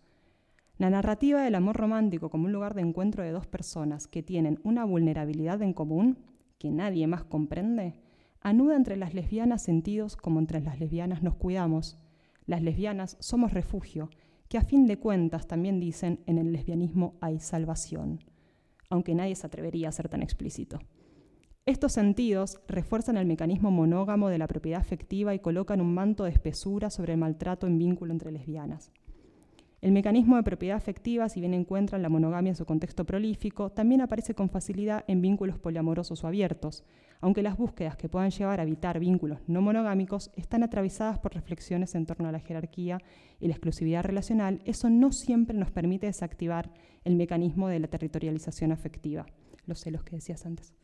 La 0.78 0.90
narrativa 0.90 1.42
del 1.42 1.54
amor 1.54 1.76
romántico 1.76 2.30
como 2.30 2.44
un 2.44 2.52
lugar 2.52 2.74
de 2.74 2.82
encuentro 2.82 3.22
de 3.22 3.30
dos 3.30 3.46
personas 3.46 4.06
que 4.06 4.22
tienen 4.22 4.60
una 4.62 4.84
vulnerabilidad 4.84 5.62
en 5.62 5.72
común, 5.72 6.18
que 6.58 6.70
nadie 6.70 7.06
más 7.06 7.24
comprende, 7.24 7.94
anuda 8.40 8.76
entre 8.76 8.96
las 8.96 9.14
lesbianas 9.14 9.62
sentidos 9.62 10.16
como 10.16 10.38
entre 10.38 10.60
las 10.60 10.78
lesbianas 10.78 11.22
nos 11.22 11.34
cuidamos. 11.34 11.98
Las 12.44 12.62
lesbianas 12.62 13.16
somos 13.20 13.52
refugio, 13.52 14.10
que 14.48 14.58
a 14.58 14.62
fin 14.62 14.86
de 14.86 14.98
cuentas 14.98 15.46
también 15.46 15.80
dicen 15.80 16.20
en 16.26 16.38
el 16.38 16.52
lesbianismo 16.52 17.16
hay 17.20 17.40
salvación, 17.40 18.20
aunque 18.90 19.14
nadie 19.14 19.34
se 19.34 19.46
atrevería 19.46 19.88
a 19.88 19.92
ser 19.92 20.08
tan 20.08 20.22
explícito. 20.22 20.78
Estos 21.66 21.92
sentidos 21.92 22.60
refuerzan 22.68 23.16
el 23.16 23.26
mecanismo 23.26 23.70
monógamo 23.72 24.28
de 24.28 24.38
la 24.38 24.46
propiedad 24.46 24.80
afectiva 24.80 25.34
y 25.34 25.40
colocan 25.40 25.80
un 25.80 25.94
manto 25.94 26.24
de 26.24 26.30
espesura 26.30 26.90
sobre 26.90 27.14
el 27.14 27.18
maltrato 27.18 27.66
en 27.66 27.78
vínculo 27.78 28.12
entre 28.12 28.30
lesbianas. 28.30 28.92
El 29.82 29.92
mecanismo 29.92 30.36
de 30.36 30.42
propiedad 30.42 30.76
afectiva, 30.76 31.28
si 31.28 31.40
bien 31.40 31.52
encuentra 31.52 31.98
la 31.98 32.08
monogamia 32.08 32.50
en 32.50 32.56
su 32.56 32.64
contexto 32.64 33.04
prolífico, 33.04 33.70
también 33.70 34.00
aparece 34.00 34.34
con 34.34 34.48
facilidad 34.48 35.04
en 35.06 35.20
vínculos 35.20 35.58
poliamorosos 35.58 36.24
o 36.24 36.26
abiertos, 36.26 36.82
aunque 37.20 37.42
las 37.42 37.58
búsquedas 37.58 37.96
que 37.96 38.08
puedan 38.08 38.30
llevar 38.30 38.58
a 38.58 38.62
evitar 38.62 38.98
vínculos 38.98 39.38
no 39.46 39.60
monogámicos 39.60 40.30
están 40.34 40.62
atravesadas 40.62 41.18
por 41.18 41.34
reflexiones 41.34 41.94
en 41.94 42.06
torno 42.06 42.28
a 42.28 42.32
la 42.32 42.40
jerarquía 42.40 42.98
y 43.38 43.48
la 43.48 43.52
exclusividad 43.52 44.02
relacional, 44.02 44.62
eso 44.64 44.88
no 44.88 45.12
siempre 45.12 45.56
nos 45.56 45.70
permite 45.70 46.06
desactivar 46.06 46.70
el 47.04 47.16
mecanismo 47.16 47.68
de 47.68 47.80
la 47.80 47.88
territorialización 47.88 48.72
afectiva, 48.72 49.26
los 49.66 49.80
celos 49.80 50.04
que 50.04 50.16
decías 50.16 50.46
antes. 50.46 50.74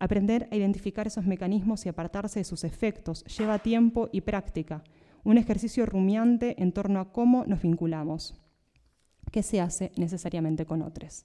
Aprender 0.00 0.48
a 0.50 0.56
identificar 0.56 1.06
esos 1.06 1.26
mecanismos 1.26 1.86
y 1.86 1.88
apartarse 1.88 2.40
de 2.40 2.44
sus 2.44 2.64
efectos 2.64 3.24
lleva 3.24 3.58
tiempo 3.58 4.08
y 4.12 4.20
práctica, 4.20 4.82
un 5.24 5.38
ejercicio 5.38 5.86
rumiante 5.86 6.60
en 6.62 6.72
torno 6.72 7.00
a 7.00 7.12
cómo 7.12 7.44
nos 7.46 7.62
vinculamos, 7.62 8.40
que 9.30 9.42
se 9.42 9.60
hace 9.60 9.92
necesariamente 9.96 10.66
con 10.66 10.82
otros. 10.82 11.24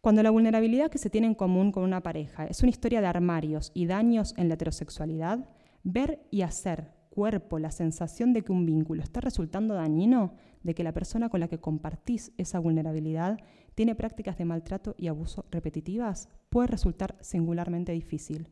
Cuando 0.00 0.22
la 0.22 0.30
vulnerabilidad 0.30 0.90
que 0.90 0.98
se 0.98 1.10
tiene 1.10 1.26
en 1.26 1.34
común 1.34 1.72
con 1.72 1.82
una 1.82 2.02
pareja 2.02 2.46
es 2.46 2.62
una 2.62 2.70
historia 2.70 3.00
de 3.00 3.08
armarios 3.08 3.72
y 3.74 3.86
daños 3.86 4.34
en 4.36 4.48
la 4.48 4.54
heterosexualidad, 4.54 5.48
ver 5.82 6.26
y 6.30 6.42
hacer 6.42 6.94
cuerpo 7.10 7.58
la 7.58 7.72
sensación 7.72 8.32
de 8.32 8.42
que 8.42 8.52
un 8.52 8.64
vínculo 8.64 9.02
está 9.02 9.20
resultando 9.20 9.74
dañino, 9.74 10.34
de 10.62 10.74
que 10.74 10.84
la 10.84 10.92
persona 10.92 11.28
con 11.28 11.40
la 11.40 11.48
que 11.48 11.58
compartís 11.58 12.32
esa 12.36 12.60
vulnerabilidad 12.60 13.38
tiene 13.74 13.96
prácticas 13.96 14.38
de 14.38 14.44
maltrato 14.44 14.94
y 14.96 15.08
abuso 15.08 15.44
repetitivas, 15.50 16.28
puede 16.48 16.68
resultar 16.68 17.16
singularmente 17.20 17.92
difícil. 17.92 18.48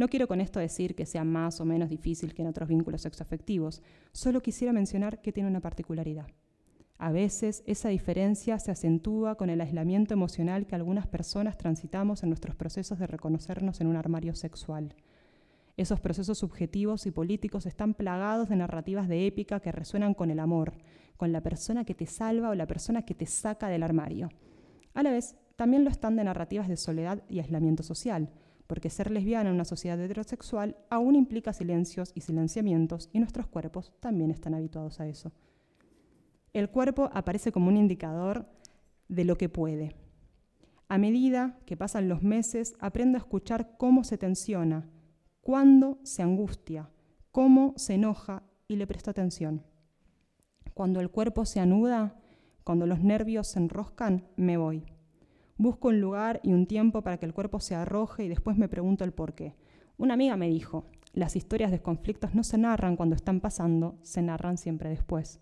No 0.00 0.08
quiero 0.08 0.28
con 0.28 0.40
esto 0.40 0.60
decir 0.60 0.94
que 0.94 1.04
sea 1.04 1.24
más 1.24 1.60
o 1.60 1.66
menos 1.66 1.90
difícil 1.90 2.32
que 2.32 2.40
en 2.40 2.48
otros 2.48 2.70
vínculos 2.70 3.02
sexoafectivos, 3.02 3.82
solo 4.12 4.40
quisiera 4.40 4.72
mencionar 4.72 5.20
que 5.20 5.30
tiene 5.30 5.50
una 5.50 5.60
particularidad. 5.60 6.26
A 6.96 7.12
veces 7.12 7.62
esa 7.66 7.90
diferencia 7.90 8.58
se 8.58 8.70
acentúa 8.70 9.34
con 9.34 9.50
el 9.50 9.60
aislamiento 9.60 10.14
emocional 10.14 10.66
que 10.66 10.74
algunas 10.74 11.06
personas 11.06 11.58
transitamos 11.58 12.22
en 12.22 12.30
nuestros 12.30 12.56
procesos 12.56 12.98
de 12.98 13.08
reconocernos 13.08 13.82
en 13.82 13.88
un 13.88 13.96
armario 13.96 14.34
sexual. 14.34 14.94
Esos 15.76 16.00
procesos 16.00 16.38
subjetivos 16.38 17.04
y 17.04 17.10
políticos 17.10 17.66
están 17.66 17.92
plagados 17.92 18.48
de 18.48 18.56
narrativas 18.56 19.06
de 19.06 19.26
épica 19.26 19.60
que 19.60 19.70
resuenan 19.70 20.14
con 20.14 20.30
el 20.30 20.40
amor, 20.40 20.72
con 21.18 21.30
la 21.30 21.42
persona 21.42 21.84
que 21.84 21.94
te 21.94 22.06
salva 22.06 22.48
o 22.48 22.54
la 22.54 22.66
persona 22.66 23.02
que 23.02 23.14
te 23.14 23.26
saca 23.26 23.68
del 23.68 23.82
armario. 23.82 24.30
A 24.94 25.02
la 25.02 25.10
vez, 25.10 25.36
también 25.56 25.84
lo 25.84 25.90
están 25.90 26.16
de 26.16 26.24
narrativas 26.24 26.68
de 26.68 26.78
soledad 26.78 27.22
y 27.28 27.40
aislamiento 27.40 27.82
social, 27.82 28.30
porque 28.70 28.88
ser 28.88 29.10
lesbiana 29.10 29.48
en 29.48 29.56
una 29.56 29.64
sociedad 29.64 30.00
heterosexual 30.00 30.76
aún 30.90 31.16
implica 31.16 31.52
silencios 31.52 32.12
y 32.14 32.20
silenciamientos 32.20 33.10
y 33.12 33.18
nuestros 33.18 33.48
cuerpos 33.48 33.92
también 33.98 34.30
están 34.30 34.54
habituados 34.54 35.00
a 35.00 35.08
eso. 35.08 35.32
El 36.52 36.70
cuerpo 36.70 37.10
aparece 37.12 37.50
como 37.50 37.66
un 37.66 37.76
indicador 37.76 38.48
de 39.08 39.24
lo 39.24 39.36
que 39.36 39.48
puede. 39.48 39.96
A 40.88 40.98
medida 40.98 41.58
que 41.66 41.76
pasan 41.76 42.08
los 42.08 42.22
meses, 42.22 42.74
aprendo 42.78 43.18
a 43.18 43.22
escuchar 43.22 43.76
cómo 43.76 44.04
se 44.04 44.18
tensiona, 44.18 44.88
cuándo 45.40 45.98
se 46.04 46.22
angustia, 46.22 46.92
cómo 47.32 47.74
se 47.76 47.94
enoja 47.94 48.44
y 48.68 48.76
le 48.76 48.86
presto 48.86 49.10
atención. 49.10 49.66
Cuando 50.74 51.00
el 51.00 51.10
cuerpo 51.10 51.44
se 51.44 51.58
anuda, 51.58 52.20
cuando 52.62 52.86
los 52.86 53.00
nervios 53.00 53.48
se 53.48 53.58
enroscan, 53.58 54.28
me 54.36 54.56
voy. 54.58 54.86
Busco 55.60 55.88
un 55.88 56.00
lugar 56.00 56.40
y 56.42 56.54
un 56.54 56.64
tiempo 56.64 57.02
para 57.02 57.18
que 57.18 57.26
el 57.26 57.34
cuerpo 57.34 57.60
se 57.60 57.74
arroje 57.74 58.24
y 58.24 58.28
después 58.28 58.56
me 58.56 58.66
pregunto 58.66 59.04
el 59.04 59.12
por 59.12 59.34
qué. 59.34 59.56
Una 59.98 60.14
amiga 60.14 60.38
me 60.38 60.48
dijo, 60.48 60.86
Las 61.12 61.36
historias 61.36 61.70
de 61.70 61.82
conflictos 61.82 62.34
no 62.34 62.44
se 62.44 62.56
narran 62.56 62.96
cuando 62.96 63.14
están 63.14 63.40
pasando, 63.40 63.98
se 64.00 64.22
narran 64.22 64.56
siempre 64.56 64.88
después. 64.88 65.38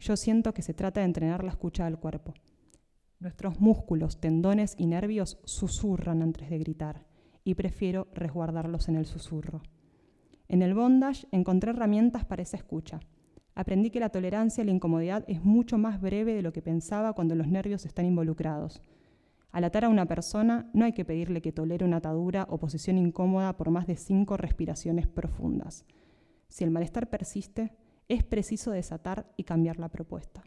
Yo 0.00 0.16
siento 0.16 0.52
que 0.54 0.62
se 0.62 0.74
trata 0.74 0.98
de 0.98 1.06
entrenar 1.06 1.44
la 1.44 1.52
escucha 1.52 1.84
del 1.84 1.98
cuerpo. 1.98 2.34
Nuestros 3.20 3.60
músculos, 3.60 4.18
tendones 4.18 4.74
y 4.76 4.86
nervios 4.86 5.38
susurran 5.44 6.20
antes 6.20 6.50
de 6.50 6.58
gritar 6.58 7.06
y 7.44 7.54
prefiero 7.54 8.08
resguardarlos 8.14 8.88
en 8.88 8.96
el 8.96 9.06
susurro. 9.06 9.62
En 10.48 10.62
el 10.62 10.74
bondage 10.74 11.28
encontré 11.30 11.70
herramientas 11.70 12.24
para 12.24 12.42
esa 12.42 12.56
escucha. 12.56 12.98
Aprendí 13.54 13.90
que 13.90 14.00
la 14.00 14.08
tolerancia 14.08 14.62
a 14.62 14.64
la 14.64 14.72
incomodidad 14.72 15.24
es 15.28 15.44
mucho 15.44 15.78
más 15.78 16.00
breve 16.00 16.34
de 16.34 16.42
lo 16.42 16.52
que 16.52 16.60
pensaba 16.60 17.12
cuando 17.12 17.36
los 17.36 17.46
nervios 17.46 17.86
están 17.86 18.04
involucrados. 18.04 18.82
Al 19.58 19.64
atar 19.64 19.86
a 19.86 19.88
una 19.88 20.06
persona 20.06 20.70
no 20.72 20.84
hay 20.84 20.92
que 20.92 21.04
pedirle 21.04 21.42
que 21.42 21.50
tolere 21.50 21.84
una 21.84 21.96
atadura 21.96 22.46
o 22.48 22.58
posición 22.58 22.96
incómoda 22.96 23.56
por 23.56 23.70
más 23.70 23.88
de 23.88 23.96
cinco 23.96 24.36
respiraciones 24.36 25.08
profundas. 25.08 25.84
Si 26.48 26.62
el 26.62 26.70
malestar 26.70 27.10
persiste, 27.10 27.72
es 28.06 28.22
preciso 28.22 28.70
desatar 28.70 29.34
y 29.36 29.42
cambiar 29.42 29.80
la 29.80 29.88
propuesta. 29.88 30.44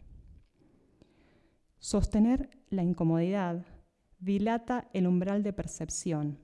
Sostener 1.78 2.48
la 2.70 2.84
incomodidad 2.84 3.66
dilata 4.18 4.88
el 4.94 5.06
umbral 5.06 5.42
de 5.42 5.52
percepción 5.52 6.38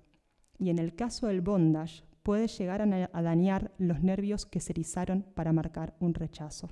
y 0.58 0.68
en 0.68 0.78
el 0.78 0.94
caso 0.94 1.28
del 1.28 1.40
bondage 1.40 2.02
puede 2.22 2.48
llegar 2.48 2.82
a, 2.82 3.22
dañar 3.22 3.72
los 3.78 4.02
nervios 4.02 4.44
que 4.44 4.60
se 4.60 4.72
erizaron 4.72 5.22
para 5.22 5.54
marcar 5.54 5.96
un 6.00 6.12
rechazo. 6.12 6.68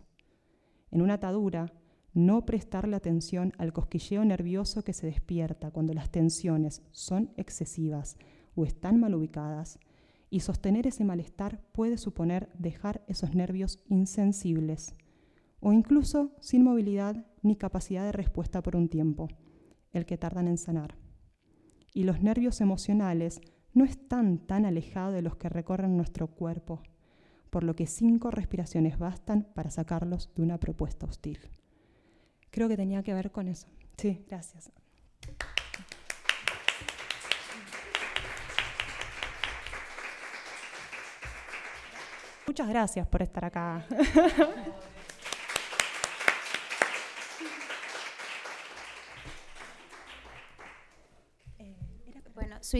En 0.90 1.01
una 1.01 1.14
atadura, 1.14 1.72
no 2.17 2.47
prestarle 2.47 2.97
atención 2.97 3.53
al 3.59 3.75
cosquilleo 3.75 4.25
nervioso 4.25 4.83
que 4.83 4.95
se 4.95 5.07
despierta 5.07 5.71
cuando 5.71 5.93
las 5.93 6.11
tensiones 6.11 6.81
son 6.91 7.31
excesivas 7.37 8.17
o 8.55 8.64
están 8.64 8.99
mal 8.99 9.14
ubicadas, 9.14 9.79
y 10.31 10.41
sostener 10.41 10.87
ese 10.87 11.05
malestar 11.05 11.61
puede 11.73 11.99
suponer 11.99 12.49
dejar 12.55 13.05
esos 13.07 13.35
nervios 13.35 13.85
insensibles 13.89 14.95
o 15.61 15.75
incluso 15.75 16.35
sin 16.41 16.64
movilidad 16.64 17.27
ni 17.43 17.55
capacidad 17.55 18.05
de 18.05 18.12
respuesta 18.12 18.62
por 18.62 18.77
un 18.77 18.89
tiempo, 18.89 19.29
el 19.93 20.07
que 20.07 20.17
tardan 20.17 20.49
en 20.49 20.57
sanar. 20.57 20.97
Y 21.93 22.05
los 22.05 22.23
nervios 22.23 22.62
emocionales 22.62 23.43
no 23.75 23.85
están 23.85 24.39
tan 24.39 24.64
alejados 24.64 25.12
de 25.12 25.21
los 25.21 25.37
que 25.37 25.51
recorren 25.51 25.99
nuestro 25.99 26.29
cuerpo, 26.29 26.83
por 27.51 27.62
lo 27.62 27.77
que 27.77 27.87
cinco 27.87 28.31
respiraciones 28.31 28.99
bastan 28.99 29.49
para 29.55 29.71
sacarlos 29.71 30.31
de 30.35 30.43
una 30.43 30.59
propuesta 30.59 31.05
hostil. 31.05 31.39
Creo 32.57 32.70
que 32.70 32.76
tenía 32.78 33.02
que 33.02 33.12
ver 33.12 33.30
con 33.30 33.48
eso. 33.48 33.66
Sí, 33.98 34.24
gracias. 34.30 34.72
Muchas 42.46 42.66
gracias 42.66 43.07
por 43.09 43.20
estar 43.20 43.44
acá. 43.44 43.84
Bueno, 52.34 52.62
su 52.62 52.76